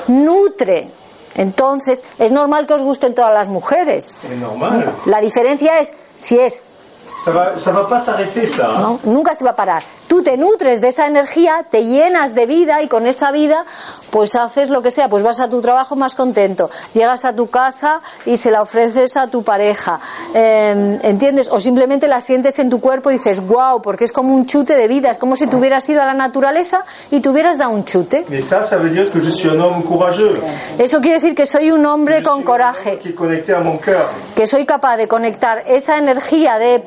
nutre. 0.08 0.90
Entonces, 1.36 2.04
es 2.20 2.32
normal 2.32 2.66
que 2.66 2.74
os 2.74 2.84
gusten 2.84 3.14
todas 3.14 3.34
las 3.34 3.48
mujeres. 3.50 4.16
C'est 4.22 4.36
normal. 4.40 4.92
La 5.06 5.20
diferencia 5.22 5.80
es 5.80 5.94
si 6.16 6.38
es 6.40 6.62
Ça 7.26 7.32
va, 7.32 7.58
ça 7.58 7.72
va 7.72 7.88
pas 7.90 8.04
s'arrêter 8.04 8.46
ça. 8.46 8.68
hein. 8.76 8.80
¿no? 8.82 9.00
Nunca 9.12 9.34
se 9.34 9.44
va 9.44 9.50
a 9.52 9.56
parar. 9.56 9.82
Tú 10.08 10.24
te 10.24 10.38
nutres 10.38 10.80
de 10.80 10.88
esa 10.88 11.06
energía, 11.06 11.66
te 11.70 11.84
llenas 11.84 12.34
de 12.34 12.46
vida 12.46 12.82
y 12.82 12.88
con 12.88 13.08
esa 13.08 13.32
vida 13.32 13.66
pues 14.10 14.36
haces 14.36 14.70
lo 14.70 14.82
que 14.82 14.90
sea, 14.90 15.10
pues 15.10 15.22
vas 15.22 15.40
a 15.42 15.50
tu 15.50 15.60
trabajo 15.60 15.96
más 15.98 16.16
contento, 16.16 16.70
llegas 16.94 17.26
a 17.26 17.34
tu 17.34 17.50
casa 17.50 18.02
y 18.26 18.38
se 18.38 18.50
la 18.50 18.62
ofreces 18.62 19.18
a 19.18 19.28
tu 19.28 19.44
pareja, 19.44 20.00
Eh, 20.34 21.00
¿entiendes? 21.04 21.50
O 21.52 21.60
simplemente 21.60 22.08
la 22.08 22.22
sientes 22.22 22.58
en 22.60 22.70
tu 22.70 22.80
cuerpo 22.80 23.12
y 23.12 23.16
dices, 23.18 23.46
wow, 23.46 23.82
porque 23.82 24.06
es 24.06 24.12
como 24.14 24.34
un 24.34 24.46
chute 24.46 24.78
de 24.78 24.88
vida, 24.88 25.12
es 25.12 25.18
como 25.18 25.36
si 25.36 25.46
te 25.48 25.56
hubieras 25.58 25.88
ido 25.90 26.02
a 26.02 26.06
la 26.06 26.14
naturaleza 26.14 26.86
y 27.12 27.20
te 27.20 27.30
hubieras 27.30 27.58
dado 27.58 27.72
un 27.72 27.84
chute. 27.84 28.26
Mais 28.30 28.42
ça, 28.42 28.64
ça 28.64 28.78
veut 28.78 28.90
dire 28.92 29.10
que 29.12 29.20
je 29.20 29.30
suis 29.30 29.50
un 29.50 29.60
homme 29.60 29.84
courageux. 29.84 30.40
Eso 30.80 31.02
quiere 31.02 31.16
decir 31.20 31.36
que 31.36 31.46
soy 31.46 31.72
un 31.72 31.86
hombre 31.86 32.20
Je 32.20 32.24
con 32.24 32.44
coraje. 32.44 32.98
que 34.36 34.48
soy 34.48 34.66
capaz 34.66 34.96
de 34.98 35.08
conectar 35.08 35.64
esa 35.68 35.98
energía 35.98 36.58
de 36.58 36.84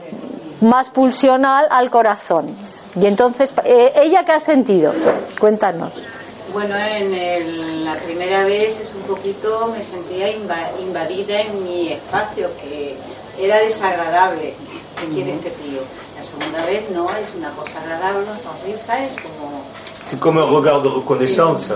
más 0.63 0.91
pulsional 0.91 1.67
al 1.71 1.91
corazón. 1.91 2.70
Y 3.01 3.07
entonces, 3.07 3.55
eh, 3.65 3.93
¿ella 3.97 4.25
qué 4.25 4.33
ha 4.33 4.41
sentido? 4.41 4.93
Cuéntanos. 5.39 6.05
Bueno, 6.53 6.75
en 6.77 7.15
el- 7.15 7.85
la 7.85 7.95
primera 7.95 8.43
vez 8.45 8.81
es 8.81 8.95
un 8.95 9.03
poquito, 9.03 9.69
me 9.69 9.85
sentía 9.85 10.29
inva- 10.33 10.71
invadida 10.81 11.41
en 11.43 11.63
mi 11.63 11.93
espacio, 11.93 12.51
que 12.61 12.97
era 13.39 13.59
desagradable. 13.59 14.55
¿Qué 15.01 15.07
quiere 15.15 15.35
este 15.35 15.51
tío? 15.51 15.81
La 16.19 16.25
segunda 16.25 16.67
vez 16.67 16.91
no, 16.91 17.09
es 17.11 17.35
una 17.37 17.51
cosa 17.53 17.81
agradable, 17.81 18.25
una 18.25 18.39
sonrisa, 18.41 19.03
es 19.05 19.13
como... 19.13 19.60
C'est 20.01 20.19
comme 20.19 20.39
un 20.39 20.45
regard 20.45 20.83
de 20.83 20.89
reconnaissance. 20.89 21.75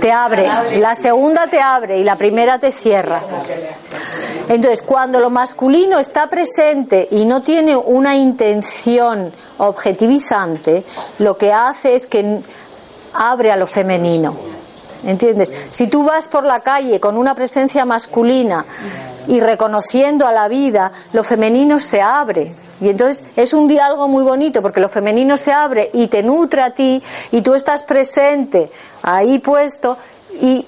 Te 0.00 0.10
abre, 0.10 0.48
la 0.78 0.94
segunda 0.94 1.46
te 1.48 1.60
abre 1.60 1.98
y 1.98 2.04
la 2.04 2.16
primera 2.16 2.58
te 2.58 2.72
cierra. 2.72 3.22
Entonces, 4.48 4.82
cuando 4.82 5.20
lo 5.20 5.28
masculino 5.28 5.98
está 5.98 6.28
presente 6.28 7.06
y 7.10 7.26
no 7.26 7.42
tiene 7.42 7.76
una 7.76 8.16
intención 8.16 9.30
objetivizante, 9.58 10.84
lo 11.18 11.36
que 11.36 11.52
hace 11.52 11.94
es 11.94 12.06
que 12.06 12.40
abre 13.12 13.52
a 13.52 13.56
lo 13.56 13.66
femenino. 13.66 14.57
¿Entiendes? 15.04 15.54
Si 15.70 15.86
tú 15.86 16.04
vas 16.04 16.28
por 16.28 16.44
la 16.44 16.60
calle 16.60 16.98
con 17.00 17.16
una 17.16 17.34
presencia 17.34 17.84
masculina 17.84 18.64
y 19.28 19.40
reconociendo 19.40 20.26
a 20.26 20.32
la 20.32 20.48
vida, 20.48 20.92
lo 21.12 21.22
femenino 21.22 21.78
se 21.78 22.00
abre. 22.00 22.54
Y 22.80 22.88
entonces 22.88 23.24
es 23.36 23.52
un 23.52 23.68
diálogo 23.68 24.08
muy 24.08 24.24
bonito 24.24 24.62
porque 24.62 24.80
lo 24.80 24.88
femenino 24.88 25.36
se 25.36 25.52
abre 25.52 25.90
y 25.92 26.08
te 26.08 26.22
nutre 26.22 26.62
a 26.62 26.70
ti 26.70 27.02
y 27.30 27.42
tú 27.42 27.54
estás 27.54 27.82
presente 27.82 28.70
ahí 29.02 29.38
puesto 29.38 29.98
y 30.40 30.66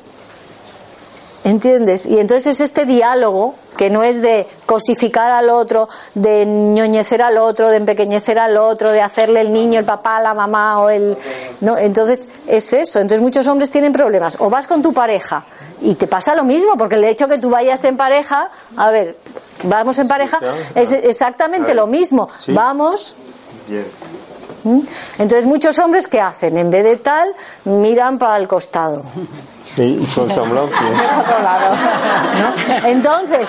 ¿Entiendes? 1.42 2.04
Y 2.04 2.18
entonces 2.18 2.46
es 2.56 2.60
este 2.60 2.84
diálogo 2.84 3.54
que 3.76 3.88
no 3.88 4.02
es 4.02 4.20
de 4.20 4.46
cosificar 4.66 5.30
al 5.30 5.48
otro, 5.48 5.88
de 6.14 6.44
ñoñecer 6.44 7.22
al 7.22 7.38
otro, 7.38 7.70
de 7.70 7.78
empequeñecer 7.78 8.38
al 8.38 8.58
otro, 8.58 8.92
de 8.92 9.00
hacerle 9.00 9.40
el 9.40 9.50
niño, 9.50 9.78
el 9.78 9.86
papá, 9.86 10.20
la 10.20 10.34
mamá 10.34 10.82
o 10.82 10.90
el. 10.90 11.16
No, 11.62 11.78
entonces 11.78 12.28
es 12.46 12.72
eso. 12.74 12.98
Entonces 12.98 13.22
muchos 13.22 13.48
hombres 13.48 13.70
tienen 13.70 13.92
problemas. 13.92 14.36
O 14.38 14.50
vas 14.50 14.66
con 14.66 14.82
tu 14.82 14.92
pareja 14.92 15.46
y 15.80 15.94
te 15.94 16.06
pasa 16.06 16.34
lo 16.34 16.44
mismo, 16.44 16.76
porque 16.76 16.96
el 16.96 17.04
hecho 17.04 17.26
que 17.26 17.38
tú 17.38 17.48
vayas 17.48 17.82
en 17.84 17.96
pareja, 17.96 18.50
a 18.76 18.90
ver, 18.90 19.16
vamos 19.64 19.98
en 19.98 20.08
pareja, 20.08 20.38
es 20.74 20.92
exactamente 20.92 21.72
lo 21.72 21.86
mismo. 21.86 22.28
Vamos. 22.48 23.16
¿Mm? 24.62 24.80
Entonces 25.18 25.46
muchos 25.46 25.78
hombres 25.78 26.06
¿qué 26.06 26.20
hacen? 26.20 26.58
En 26.58 26.70
vez 26.70 26.84
de 26.84 26.96
tal, 26.98 27.34
miran 27.64 28.18
para 28.18 28.36
el 28.36 28.46
costado. 28.46 29.02
Y 29.76 30.04
son 30.06 30.30
semblant 30.30 30.70
¿No? 32.72 32.88
Entonces, 32.88 33.48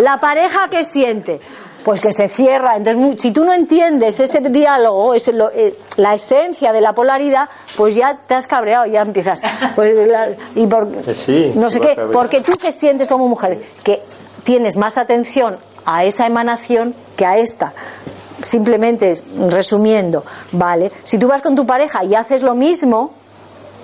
la 0.00 0.18
pareja 0.20 0.68
que 0.68 0.84
siente, 0.84 1.40
pues 1.84 2.00
que 2.00 2.12
se 2.12 2.28
cierra. 2.28 2.76
Entonces, 2.76 3.20
si 3.22 3.30
tú 3.32 3.44
no 3.44 3.52
entiendes 3.52 4.18
ese 4.20 4.40
diálogo, 4.40 5.14
ese, 5.14 5.32
lo- 5.32 5.50
eh, 5.50 5.76
la 5.96 6.14
esencia 6.14 6.72
de 6.72 6.80
la 6.80 6.92
polaridad, 6.94 7.48
pues 7.76 7.94
ya 7.94 8.18
te 8.26 8.34
has 8.34 8.46
cabreado, 8.46 8.86
ya 8.86 9.02
empiezas. 9.02 9.40
Pues, 9.74 9.92
la- 9.94 10.30
y 10.56 10.66
por, 10.66 10.88
Eh, 11.06 11.14
sí, 11.14 11.52
no 11.54 11.70
sé 11.70 11.80
qué, 11.80 11.94
porque 12.12 12.40
tú 12.40 12.52
que 12.52 12.72
sientes 12.72 13.08
como 13.08 13.28
mujer, 13.28 13.60
que 13.84 14.02
tienes 14.44 14.76
más 14.76 14.98
atención 14.98 15.58
a 15.86 16.04
esa 16.04 16.26
emanación 16.26 16.94
que 17.16 17.24
a 17.26 17.36
esta. 17.38 17.72
Simplemente 18.42 19.20
resumiendo, 19.48 20.24
¿vale? 20.52 20.92
Si 21.02 21.18
tú 21.18 21.26
vas 21.26 21.42
con 21.42 21.56
tu 21.56 21.66
pareja 21.66 22.04
y 22.04 22.14
haces 22.14 22.42
lo 22.42 22.54
mismo, 22.54 23.14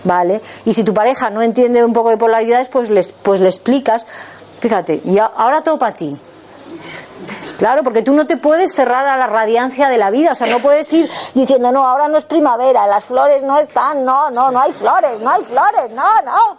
¿vale? 0.05 0.41
Y 0.65 0.73
si 0.73 0.85
tu 0.85 0.95
pareja 0.95 1.31
no 1.31 1.43
entiende 1.43 1.85
un 1.85 1.93
poco 1.93 2.11
de 2.11 2.17
polaridades, 2.17 2.69
pues 2.69 2.91
les, 2.91 3.13
pues 3.13 3.41
le 3.41 3.49
explicas, 3.49 4.07
fíjate, 4.61 5.03
y 5.05 5.19
ahora 5.19 5.63
todo 5.63 5.79
para 5.79 5.95
ti. 5.95 6.17
Claro, 7.59 7.83
porque 7.83 8.03
tú 8.03 8.13
no 8.15 8.27
te 8.27 8.37
puedes 8.37 8.75
cerrar 8.75 9.07
a 9.07 9.17
la 9.17 9.27
radiancia 9.27 9.89
de 9.89 9.97
la 9.97 10.11
vida, 10.11 10.33
o 10.33 10.35
sea, 10.35 10.49
no 10.49 10.59
puedes 10.59 10.93
ir 10.93 11.09
diciendo, 11.35 11.71
no, 11.71 11.87
ahora 11.87 12.09
no 12.09 12.19
es 12.19 12.25
primavera, 12.25 12.87
las 12.87 13.05
flores 13.05 13.43
no 13.43 13.59
están, 13.59 14.05
no, 14.05 14.31
no, 14.31 14.51
no 14.51 14.61
hay 14.61 14.73
flores, 14.73 15.21
no 15.21 15.31
hay 15.31 15.45
flores, 15.45 15.91
no, 15.91 16.23
no. 16.23 16.59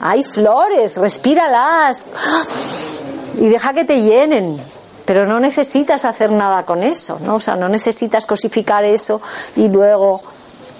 Hay 0.00 0.22
flores, 0.22 0.96
respíralas 0.98 2.06
y 3.34 3.48
deja 3.48 3.72
que 3.72 3.84
te 3.84 4.02
llenen. 4.02 4.60
Pero 5.06 5.24
no 5.24 5.38
necesitas 5.38 6.04
hacer 6.04 6.32
nada 6.32 6.64
con 6.64 6.82
eso, 6.82 7.18
¿no? 7.20 7.36
O 7.36 7.40
sea, 7.40 7.54
no 7.54 7.68
necesitas 7.68 8.26
cosificar 8.26 8.84
eso 8.84 9.22
y 9.54 9.68
luego, 9.68 10.20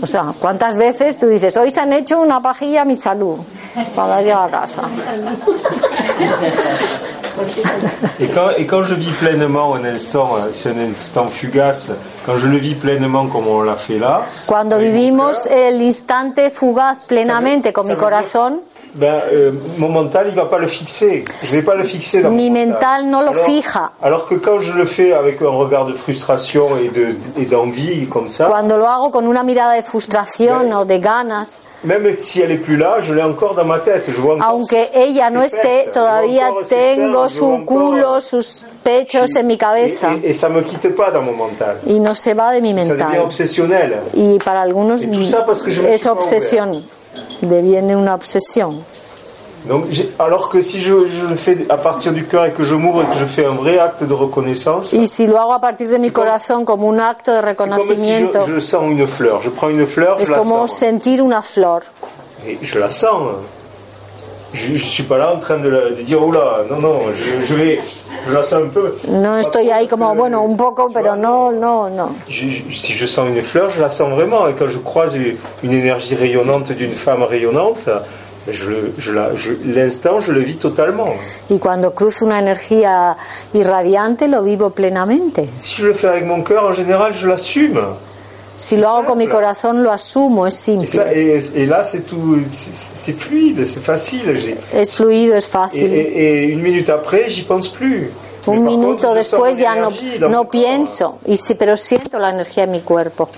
o 0.01 0.07
sea, 0.07 0.33
¿cuántas 0.39 0.77
veces 0.77 1.19
tú 1.19 1.27
dices, 1.27 1.57
hoy 1.57 1.71
se 1.71 1.81
han 1.81 1.93
hecho 1.93 2.21
una 2.21 2.43
pajilla 2.43 2.83
a 2.83 2.85
mi 2.85 2.97
salud 2.97 3.39
cuando 3.95 4.15
has 4.15 4.23
llegado 4.25 4.45
a 4.45 4.51
casa? 4.51 4.83
Et 8.19 8.29
quand, 8.29 8.51
et 8.57 8.67
quand 8.67 8.83
je 8.83 8.95
vis 8.95 9.11
pleinement 9.11 9.75
un 9.75 9.85
instant, 9.85 10.37
euh, 10.37 10.51
c'est 10.55 10.71
un 10.71 10.91
instant 10.91 11.29
fugace, 11.29 11.93
quand 12.25 12.37
je 12.37 12.49
le 12.49 12.57
vis 12.57 12.75
pleinement 12.75 13.27
comme 13.27 13.47
on 13.47 13.63
l'a 13.63 13.75
fait 13.75 13.99
là, 13.99 14.23
Cuando 14.47 14.79
vivimos 14.79 15.47
el 15.47 15.83
instante 15.83 16.51
fugaz 16.51 16.99
plenamente 17.07 17.73
con 17.73 17.87
mi 17.87 17.97
corazón, 17.97 18.63
ben, 18.97 19.21
euh, 19.33 19.53
mon 19.79 19.89
mental, 19.91 20.27
il 20.31 20.35
va 20.35 20.47
pas 20.47 20.59
le 20.59 20.67
fixer. 20.67 21.23
Je 21.43 21.53
vais 21.53 21.63
pas 21.63 21.75
le 21.75 21.85
fixer 21.85 22.23
dans 22.23 22.31
mi 22.31 22.51
mon 22.51 22.67
mental 22.67 23.07
no 23.09 23.23
lo 23.23 23.33
fija. 23.33 23.93
Alors 24.03 24.27
que 24.27 24.35
quand 24.37 24.59
je 24.61 24.73
le 24.73 24.87
fais 24.87 25.13
avec 25.13 25.41
un 25.43 25.49
regard 25.51 25.85
de 25.87 25.93
frustration 25.95 26.69
et 26.83 26.89
de 26.89 27.15
et 27.41 27.45
d'envie 27.45 28.07
comme 28.09 28.29
ça, 28.29 28.47
Cuando 28.47 28.77
lo 28.77 28.87
hago 28.89 29.11
con 29.11 29.27
una 29.27 29.43
mirada 29.43 29.75
de 29.75 29.83
frustración 29.83 30.73
o 30.73 30.85
de 30.85 30.99
ganas, 30.99 31.61
même 31.85 32.17
si 32.19 32.41
elle 32.43 32.53
est 32.53 32.59
plus 32.63 32.77
là, 32.77 33.01
je 33.01 33.13
l'ai 33.15 33.23
encore 33.23 33.55
dans 33.55 33.65
ma 33.67 33.79
tête. 33.81 34.05
Je 34.09 34.21
vois 34.21 34.37
encore 34.37 34.49
aunque 34.49 34.77
ella 34.95 35.29
no 35.31 35.43
esté, 35.43 35.91
todavía 35.93 36.47
tengo 36.69 37.29
su 37.29 37.45
encore- 37.45 37.67
culo, 37.67 38.21
sus 38.21 38.65
pechos 38.83 39.37
en 39.37 39.45
mi 39.47 39.59
cabeza 39.59 40.13
et, 40.15 40.29
et, 40.29 40.31
et 40.31 40.35
ça 40.35 40.49
me 40.49 40.63
quitte 40.63 40.95
pas 40.95 41.11
dans 41.11 41.23
mon 41.23 41.33
mental. 41.33 41.79
y 41.87 42.01
no 42.01 42.15
se 42.15 42.33
va 42.35 42.55
de 42.55 42.61
mi 42.61 42.73
Ça 42.75 42.85
devient 42.85 43.03
mental. 43.05 43.21
obsessionnel. 43.21 44.01
Y 44.15 44.39
para 44.39 44.63
algunos 44.63 45.05
es 45.05 45.33
pas 45.33 45.45
obsesión, 47.23 47.49
deviene 47.51 47.97
una 47.97 48.15
obsesión. 48.15 48.85
Donc, 49.69 49.87
alors 50.21 50.49
que 50.49 50.63
si 50.63 50.81
je, 50.81 51.09
je 51.09 51.27
le 51.27 51.35
fais 51.35 51.67
à 51.69 51.77
partir 51.77 52.13
du 52.13 52.25
cœur 52.25 52.45
et 52.45 52.53
que 52.53 52.63
je 52.63 52.77
m'ouvre 52.77 53.03
et 53.03 53.07
que 53.07 53.17
je 53.19 53.25
fais 53.25 53.45
un 53.45 53.55
vrai 53.55 53.79
acte 53.81 54.05
de 54.05 54.15
reconnaissance, 54.15 54.93
Y 54.93 55.09
si 55.09 55.27
lo 55.27 55.41
hago 55.41 55.55
a 55.55 55.61
partir 55.61 55.89
de 55.89 55.99
mi 55.99 56.11
corazón 56.11 56.65
como 56.65 56.87
un 56.87 57.01
acto 57.01 57.33
de 57.33 57.39
c'est 57.39 57.57
comme 57.57 57.71
si 57.71 57.81
reconocimiento, 57.81 58.47
je, 58.47 58.53
je 58.55 58.61
sens 58.61 58.85
une 58.89 59.09
fleur. 59.09 59.43
Je 59.43 59.51
prends 59.51 59.69
une 59.69 59.85
fleur, 59.87 60.19
es 60.21 60.27
je 60.27 60.31
la 60.33 60.39
como 60.39 60.69
sens. 60.69 60.79
sentir 60.79 61.21
una 61.21 61.43
flor. 61.43 61.81
Et 62.47 62.59
je 62.63 62.79
la 62.79 62.93
sens. 62.93 63.23
No 69.09 69.39
estoy 69.39 69.71
ahí 69.71 69.87
como, 69.87 70.15
bueno, 70.15 70.43
un 70.43 70.57
poco, 70.57 70.89
pero 70.93 71.15
no, 71.17 71.53
no, 71.53 71.89
no. 71.91 72.15
Je- 72.29 72.51
je- 72.51 72.73
si 72.75 72.93
je 72.95 73.07
sens 73.07 73.29
une 73.29 73.43
fleur, 73.43 73.71
je 73.71 73.81
la 73.81 73.89
sens 73.91 74.13
vraiment. 74.15 74.49
Et 74.49 74.55
quand 74.55 74.69
je 74.69 74.79
croise 74.79 75.15
une, 75.63 75.73
énergie 75.73 76.15
rayonnante 76.17 76.73
d'une 76.73 76.93
femme 76.95 77.23
rayonnante, 77.23 77.89
je 78.49 78.71
le- 78.71 78.93
je 78.99 79.13
la- 79.13 79.35
je- 79.35 79.53
l'instant, 79.65 80.21
je 80.21 80.33
le 80.33 80.41
vis 80.41 80.57
totalement. 80.57 81.13
Y 81.51 81.59
cuando 81.59 81.93
cruzo 81.93 82.25
una 82.25 82.39
energía 82.39 83.17
irradiante 83.53 84.29
lo 84.29 84.43
vivo 84.43 84.71
plenamente. 84.71 85.49
Si 85.59 85.83
je 85.83 85.87
le 85.89 85.95
fais 85.95 86.09
avec 86.09 86.25
mon 86.25 86.43
cœur, 86.43 86.65
en 86.65 86.73
général, 86.73 87.13
je 87.13 87.27
l'assume. 87.29 87.81
Si 88.57 88.79
lo 88.79 88.89
hago 88.89 89.05
con 89.05 89.19
mi 89.19 89.27
corazón 89.29 89.83
lo 89.83 89.93
asumo, 89.93 90.47
es 90.47 90.55
simple. 90.55 90.89
et 91.13 91.67
là, 91.67 91.85
c'est 91.85 92.01
tout, 92.07 92.39
c'est 92.51 92.75
c'est 92.75 93.13
fluide, 93.13 93.65
c'est 93.67 93.83
facile. 93.83 94.57
Es 94.73 94.93
fluido, 94.95 95.35
es 95.37 95.47
fácil. 95.47 95.83
et- 95.93 96.45
une 96.53 96.63
minute 96.63 96.89
après, 96.91 97.29
j'y 97.29 97.43
pense 97.43 97.69
plus. 97.69 98.11
Un 98.47 98.61
minuto 98.65 99.13
después 99.13 99.59
ya 99.59 99.75
no, 99.75 99.91
no 100.31 100.49
pienso, 100.49 101.19
y 101.27 101.37
sí, 101.37 101.55
pero 101.55 101.77
siento 101.77 102.19
la 102.19 102.31
energía 102.31 102.65
en 102.65 102.71
mi 102.71 102.81
cuerpo. 102.81 103.29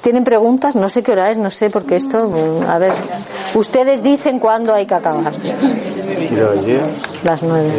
¿Tienen 0.00 0.24
preguntas? 0.24 0.76
No 0.76 0.88
sé 0.88 1.02
qué 1.02 1.12
hora 1.12 1.30
es, 1.30 1.36
no 1.36 1.50
sé, 1.50 1.68
porque 1.68 1.96
esto, 1.96 2.28
mm, 2.28 2.62
a 2.70 2.78
ver, 2.78 2.92
ustedes 3.54 4.02
dicen 4.02 4.38
cuándo 4.38 4.72
hay 4.74 4.86
que 4.86 4.94
acabar. 4.94 5.32
Las 7.24 7.42
nueve. 7.42 7.72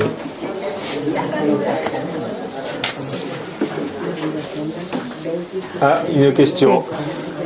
Ah, 5.82 6.02
une 6.10 6.34
question. 6.34 6.84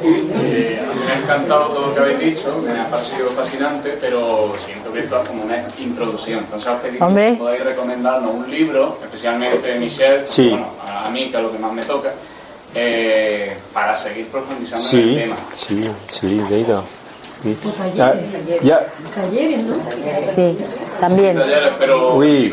Eh, 0.03 0.79
a 0.81 0.93
mí 0.93 0.99
me 1.05 1.11
ha 1.11 1.17
encantado 1.19 1.65
todo 1.67 1.87
lo 1.87 1.93
que 1.93 1.99
habéis 1.99 2.19
dicho, 2.19 2.59
me 2.65 2.79
ha 2.79 2.89
parecido 2.89 3.27
fascinante, 3.29 3.97
pero 4.01 4.51
siento 4.65 4.91
que 4.91 4.99
esto 5.01 5.21
es 5.21 5.27
como 5.29 5.43
una 5.43 5.63
introducción. 5.79 6.39
Entonces 6.39 6.69
os 6.71 6.79
pediría 6.81 7.05
Hombre. 7.05 7.31
que 7.33 7.37
podáis 7.37 7.63
recomendarnos 7.63 8.33
un 8.33 8.49
libro, 8.49 8.97
especialmente 9.03 9.77
Michelle, 9.79 10.25
Sí. 10.25 10.49
bueno, 10.49 10.67
a 10.87 11.09
mí 11.09 11.29
que 11.29 11.37
es 11.37 11.43
lo 11.43 11.51
que 11.51 11.59
más 11.59 11.73
me 11.73 11.83
toca, 11.83 12.11
eh, 12.73 13.55
para 13.73 13.95
seguir 13.95 14.27
profundizando 14.27 14.89
en 14.91 15.09
el 15.09 15.15
tema. 15.15 15.35
si, 15.53 15.83
si, 16.07 16.27
Leïda. 16.49 16.81
Oui. 17.43 17.57
Ah, 17.99 18.13
il 18.61 18.67
y 18.67 18.71
a- 18.71 18.85
Sí, 20.21 20.55
también. 20.99 21.39
Pero 21.79 22.13
Oui. 22.15 22.51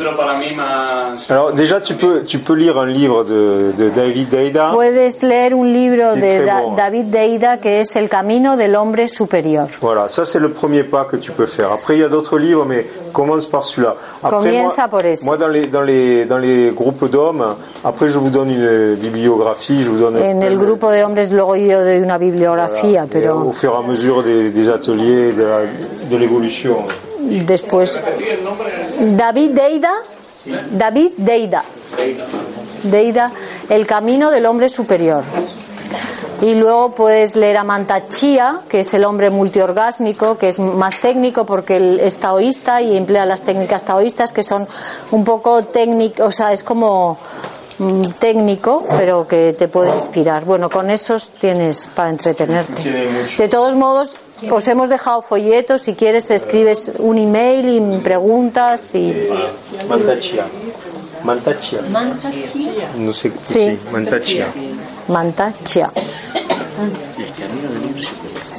Alors 1.29 1.53
déjà, 1.53 1.79
tu 1.81 1.93
peux, 1.95 2.23
tu 2.23 2.39
peux 2.39 2.53
lire 2.53 2.77
un 2.79 2.85
livre 2.85 3.23
de, 3.23 3.71
de 3.77 3.89
David 3.89 4.29
Deida. 4.29 4.71
Puedes 4.73 5.21
leer 5.21 5.53
un 5.53 5.63
libro 5.65 6.15
Sí, 6.15 6.21
de 6.21 6.45
Da- 6.45 6.61
bon. 6.63 6.73
David 6.75 7.05
Deida 7.05 7.57
que 7.57 7.81
es 7.81 7.95
El 7.95 8.09
camino 8.09 8.57
del 8.57 8.75
hombre 8.75 9.07
superior. 9.07 9.67
Voilà, 9.81 10.09
ça 10.09 10.25
c'est 10.25 10.39
le 10.39 10.49
premier 10.51 10.83
pas 10.83 11.05
que 11.05 11.17
tu 11.17 11.31
peux 11.31 11.45
faire. 11.45 11.71
Après, 11.71 11.95
il 11.97 11.99
y 11.99 12.03
a 12.03 12.09
d'autres 12.09 12.37
livres, 12.39 12.65
mais 12.65 12.87
commence 13.13 13.45
par 13.45 13.65
celui-là. 13.65 13.95
Après, 14.23 14.37
Comienza 14.37 14.75
moi, 14.77 14.87
por 14.89 15.05
ese. 15.05 15.25
moi, 15.25 15.37
dans 15.37 15.47
les, 15.47 15.67
dans 15.67 15.81
les, 15.81 16.25
dans 16.25 16.37
les 16.37 16.71
groupes 16.71 17.09
d'hommes, 17.09 17.55
après, 17.83 18.07
je 18.07 18.17
vous 18.17 18.29
donne 18.29 18.49
une 18.51 18.95
bibliographie, 18.95 19.81
je 19.83 19.89
vous 19.89 19.99
donne 19.99 20.17
En 20.17 20.41
el 20.41 20.57
grupo 20.57 20.91
de 20.91 21.03
hombres 21.03 21.31
luego 21.31 21.55
yo 21.55 21.79
doy 21.83 21.99
una 21.99 22.17
bibliografía, 22.17 23.03
Et 23.03 23.07
pero 23.09 23.41
au 23.47 23.51
fur 23.51 23.73
et 23.73 23.77
à 23.85 23.87
mesure 23.87 24.23
des, 24.23 24.49
des 24.49 24.69
ateliers, 24.79 25.35
de 25.35 25.43
la- 25.45 26.07
de 26.09 26.17
l'évolution. 26.17 26.85
después 27.45 27.99
David 29.17 29.51
Deida, 29.51 29.93
David 30.71 31.11
Deida, 31.17 31.63
Deida, 32.83 33.31
El 33.69 33.85
camino 33.85 34.31
del 34.31 34.45
hombre 34.45 34.69
superior. 34.69 35.23
Y 36.41 36.55
luego 36.55 36.95
puedes 36.95 37.35
leer 37.35 37.57
a 37.57 37.63
Mantachía, 37.65 38.61
que 38.69 38.79
es 38.79 38.93
el 38.93 39.03
hombre 39.03 39.29
multiorgásmico, 39.29 40.37
que 40.37 40.47
es 40.47 40.59
más 40.59 41.01
técnico 41.01 41.45
porque 41.45 41.75
él 41.77 41.99
es 42.01 42.17
taoísta 42.17 42.81
y 42.81 42.95
emplea 42.95 43.25
las 43.25 43.41
técnicas 43.41 43.83
taoístas 43.83 44.31
que 44.31 44.43
son 44.43 44.65
un 45.11 45.23
poco 45.25 45.65
técnicas, 45.65 46.25
o 46.25 46.31
sea, 46.31 46.53
es 46.53 46.63
como 46.63 47.17
mm, 47.79 48.01
técnico, 48.19 48.85
pero 48.95 49.27
que 49.27 49.53
te 49.57 49.67
puede 49.67 49.89
inspirar. 49.93 50.45
Bueno, 50.45 50.69
con 50.69 50.89
esos 50.89 51.31
tienes 51.31 51.87
para 51.87 52.09
entretenerte. 52.11 52.81
De 53.37 53.47
todos 53.49 53.75
modos, 53.75 54.15
Os 54.51 54.67
hemos 54.67 54.89
dejado 54.89 55.21
folletos, 55.21 55.81
si 55.81 55.93
quieres 55.93 56.31
escribes 56.31 56.91
un 56.97 57.17
email 57.17 57.67
y 57.69 57.97
preguntas 57.99 58.95
y... 58.95 59.27
Mantachia. 59.87 60.47
Mantachia. 61.23 61.81
Mantachia. 61.89 62.89
No 62.97 63.13
sé. 63.13 63.31
Sí. 63.43 63.77
Mantachia. 63.91 64.47
Mantachia. 65.07 65.91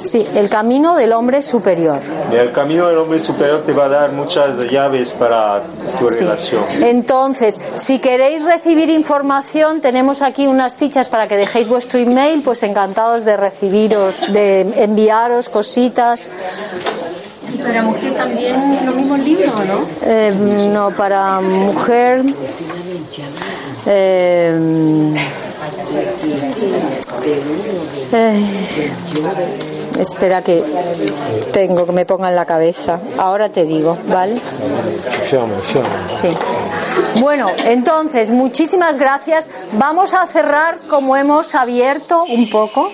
Sí, 0.03 0.27
el 0.35 0.49
camino 0.49 0.95
del 0.95 1.13
hombre 1.13 1.41
superior. 1.41 1.99
El 2.31 2.51
camino 2.51 2.87
del 2.87 2.97
hombre 2.97 3.19
superior 3.19 3.61
te 3.65 3.71
va 3.73 3.85
a 3.85 3.89
dar 3.89 4.11
muchas 4.11 4.57
llaves 4.69 5.13
para 5.13 5.61
tu 5.99 6.09
Sí. 6.09 6.23
relación. 6.23 6.63
Entonces, 6.81 7.61
si 7.75 7.99
queréis 7.99 8.43
recibir 8.43 8.89
información, 8.89 9.79
tenemos 9.79 10.21
aquí 10.21 10.47
unas 10.47 10.77
fichas 10.77 11.07
para 11.07 11.27
que 11.27 11.37
dejéis 11.37 11.69
vuestro 11.69 11.99
email, 11.99 12.41
pues 12.41 12.63
encantados 12.63 13.25
de 13.25 13.37
recibiros, 13.37 14.25
de 14.33 14.61
enviaros 14.83 15.49
cositas. 15.49 16.31
Y 17.53 17.57
para 17.57 17.81
mujer 17.83 18.15
también 18.15 18.55
lo 18.85 18.93
mismo 18.93 19.15
el 19.15 19.23
libro, 19.25 19.51
¿no? 19.67 19.85
Eh, 20.03 20.31
no, 20.73 20.89
para 20.91 21.41
mujer. 21.41 22.23
eh, 23.85 25.13
eh, 28.13 28.45
espera 30.01 30.41
que 30.41 30.63
tengo 31.53 31.85
que 31.85 31.91
me 31.91 32.05
ponga 32.05 32.29
en 32.29 32.35
la 32.35 32.45
cabeza. 32.45 32.99
Ahora 33.17 33.49
te 33.49 33.63
digo, 33.63 33.97
¿vale? 34.07 34.41
Sí. 36.13 36.35
Bueno, 37.19 37.47
entonces, 37.65 38.31
muchísimas 38.31 38.97
gracias. 38.97 39.49
Vamos 39.73 40.13
a 40.13 40.25
cerrar 40.27 40.77
como 40.89 41.15
hemos 41.15 41.55
abierto 41.55 42.23
un 42.23 42.49
poco. 42.49 42.91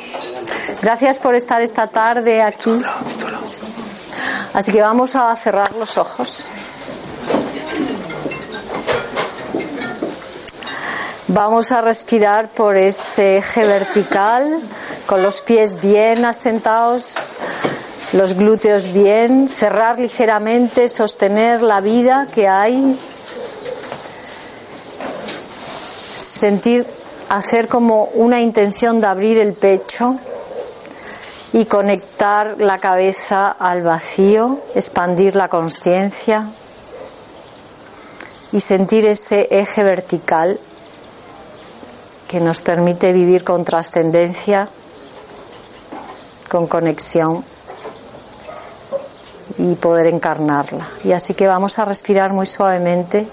Gracias 0.81 1.19
por 1.19 1.35
estar 1.35 1.61
esta 1.61 1.87
tarde 1.87 2.41
aquí. 2.41 2.81
Sí. 3.41 3.61
Así 4.53 4.71
que 4.71 4.81
vamos 4.81 5.15
a 5.15 5.35
cerrar 5.35 5.73
los 5.75 5.97
ojos. 5.97 6.49
Vamos 11.29 11.73
a 11.73 11.81
respirar 11.81 12.47
por 12.47 12.77
ese 12.77 13.39
eje 13.39 13.65
vertical, 13.65 14.61
con 15.05 15.21
los 15.21 15.41
pies 15.41 15.81
bien 15.81 16.23
asentados, 16.23 17.33
los 18.13 18.35
glúteos 18.35 18.93
bien, 18.93 19.49
cerrar 19.49 19.99
ligeramente, 19.99 20.87
sostener 20.87 21.61
la 21.61 21.81
vida 21.81 22.29
que 22.33 22.47
hay, 22.47 22.97
sentir, 26.15 26.87
hacer 27.27 27.67
como 27.67 28.05
una 28.13 28.39
intención 28.39 29.01
de 29.01 29.07
abrir 29.07 29.37
el 29.37 29.51
pecho 29.51 30.15
y 31.51 31.65
conectar 31.65 32.55
la 32.61 32.77
cabeza 32.77 33.49
al 33.49 33.81
vacío, 33.81 34.61
expandir 34.75 35.35
la 35.35 35.49
conciencia 35.49 36.51
y 38.53 38.61
sentir 38.61 39.05
ese 39.05 39.49
eje 39.51 39.83
vertical 39.83 40.61
que 42.27 42.39
nos 42.39 42.61
permite 42.61 43.13
vivir 43.13 43.43
con 43.43 43.63
trascendencia, 43.63 44.67
con 46.49 46.67
conexión 46.67 47.43
y 49.57 49.75
poder 49.75 50.07
encarnarla. 50.07 50.87
Y 51.03 51.13
así 51.13 51.33
que 51.33 51.47
vamos 51.47 51.79
a 51.79 51.85
respirar 51.85 52.33
muy 52.33 52.45
suavemente 52.45 53.27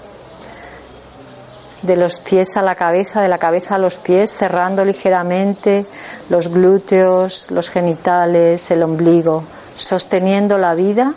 de 1.81 1.95
los 1.97 2.19
pies 2.19 2.55
a 2.55 2.61
la 2.61 2.75
cabeza, 2.75 3.21
de 3.21 3.27
la 3.27 3.37
cabeza 3.37 3.75
a 3.75 3.77
los 3.77 3.97
pies, 3.97 4.33
cerrando 4.33 4.83
ligeramente 4.83 5.85
los 6.29 6.47
glúteos, 6.47 7.51
los 7.51 7.69
genitales, 7.69 8.71
el 8.71 8.81
ombligo, 8.81 9.43
sosteniendo 9.75 10.57
la 10.57 10.73
vida 10.73 11.13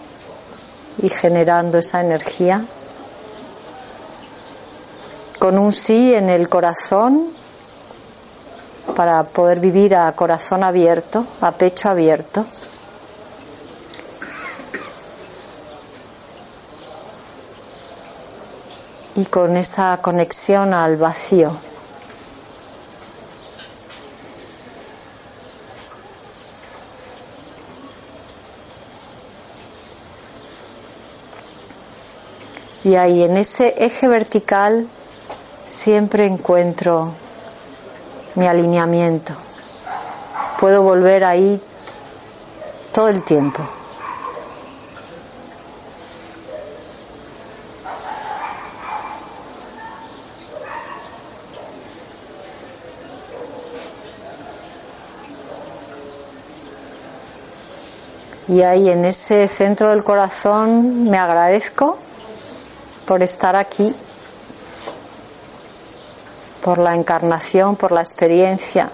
y 1.01 1.09
generando 1.09 1.79
esa 1.79 2.01
energía. 2.01 2.65
Con 5.39 5.59
un 5.59 5.73
sí 5.73 6.13
en 6.15 6.29
el 6.29 6.49
corazón 6.49 7.39
para 8.99 9.23
poder 9.23 9.61
vivir 9.61 9.95
a 9.95 10.11
corazón 10.11 10.65
abierto, 10.65 11.25
a 11.41 11.53
pecho 11.53 11.89
abierto. 11.89 12.45
Y 19.15 19.27
con 19.27 19.57
esa 19.57 19.97
conexión 20.03 20.75
al 20.75 20.97
vacío. 20.97 21.53
Y 32.83 32.97
ahí 32.97 33.23
en 33.23 33.37
ese 33.37 33.77
eje 33.79 34.09
vertical 34.09 34.89
siempre 35.67 36.27
encuentro 36.27 37.28
mi 38.39 38.47
alineamiento. 38.47 39.35
Puedo 40.61 40.83
volver 40.83 41.25
ahí 41.25 41.61
todo 42.93 43.09
el 43.09 43.25
tiempo. 43.25 43.69
Y 58.47 58.63
ahí 58.63 58.89
en 58.89 59.05
ese 59.05 59.49
centro 59.49 59.89
del 59.89 60.05
corazón 60.05 61.11
me 61.11 61.19
agradezco 61.19 61.99
por 63.05 63.25
estar 63.25 63.57
aquí 63.57 63.95
por 66.69 66.77
la 66.77 66.95
encarnación, 66.95 67.77
por 67.77 67.93
la 67.93 68.01
experiencia. 68.01 68.91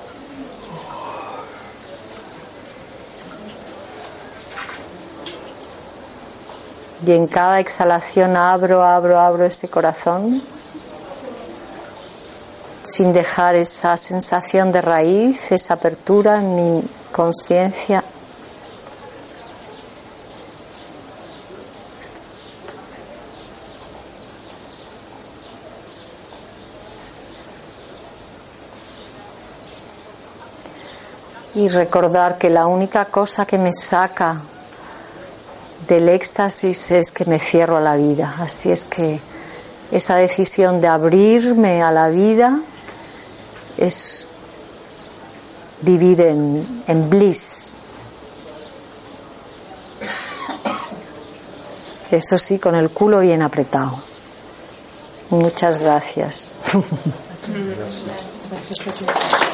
Y 7.04 7.10
en 7.10 7.26
cada 7.26 7.58
exhalación 7.58 8.36
abro, 8.36 8.84
abro, 8.84 9.18
abro 9.18 9.44
ese 9.44 9.68
corazón 9.68 10.40
sin 12.84 13.12
dejar 13.12 13.56
esa 13.56 13.96
sensación 13.96 14.70
de 14.70 14.80
raíz, 14.80 15.50
esa 15.50 15.74
apertura 15.74 16.36
en 16.36 16.54
mi 16.54 16.84
conciencia. 17.10 18.04
Y 31.54 31.68
recordar 31.68 32.38
que 32.38 32.50
la 32.50 32.66
única 32.66 33.06
cosa 33.06 33.46
que 33.46 33.58
me 33.58 33.72
saca 33.72 34.42
del 35.86 36.08
éxtasis 36.08 36.90
es 36.90 37.12
que 37.12 37.24
me 37.24 37.38
cierro 37.38 37.76
a 37.76 37.80
la 37.80 37.96
vida. 37.96 38.34
Así 38.40 38.70
es 38.70 38.84
que 38.84 39.20
esa 39.92 40.16
decisión 40.16 40.80
de 40.80 40.88
abrirme 40.88 41.82
a 41.82 41.92
la 41.92 42.08
vida 42.08 42.60
es 43.76 44.26
vivir 45.82 46.20
en, 46.22 46.82
en 46.86 47.10
bliss. 47.10 47.74
Eso 52.10 52.38
sí, 52.38 52.58
con 52.58 52.74
el 52.74 52.90
culo 52.90 53.20
bien 53.20 53.42
apretado. 53.42 54.02
Muchas 55.30 55.78
gracias. 55.78 56.52
pana! 59.24 59.53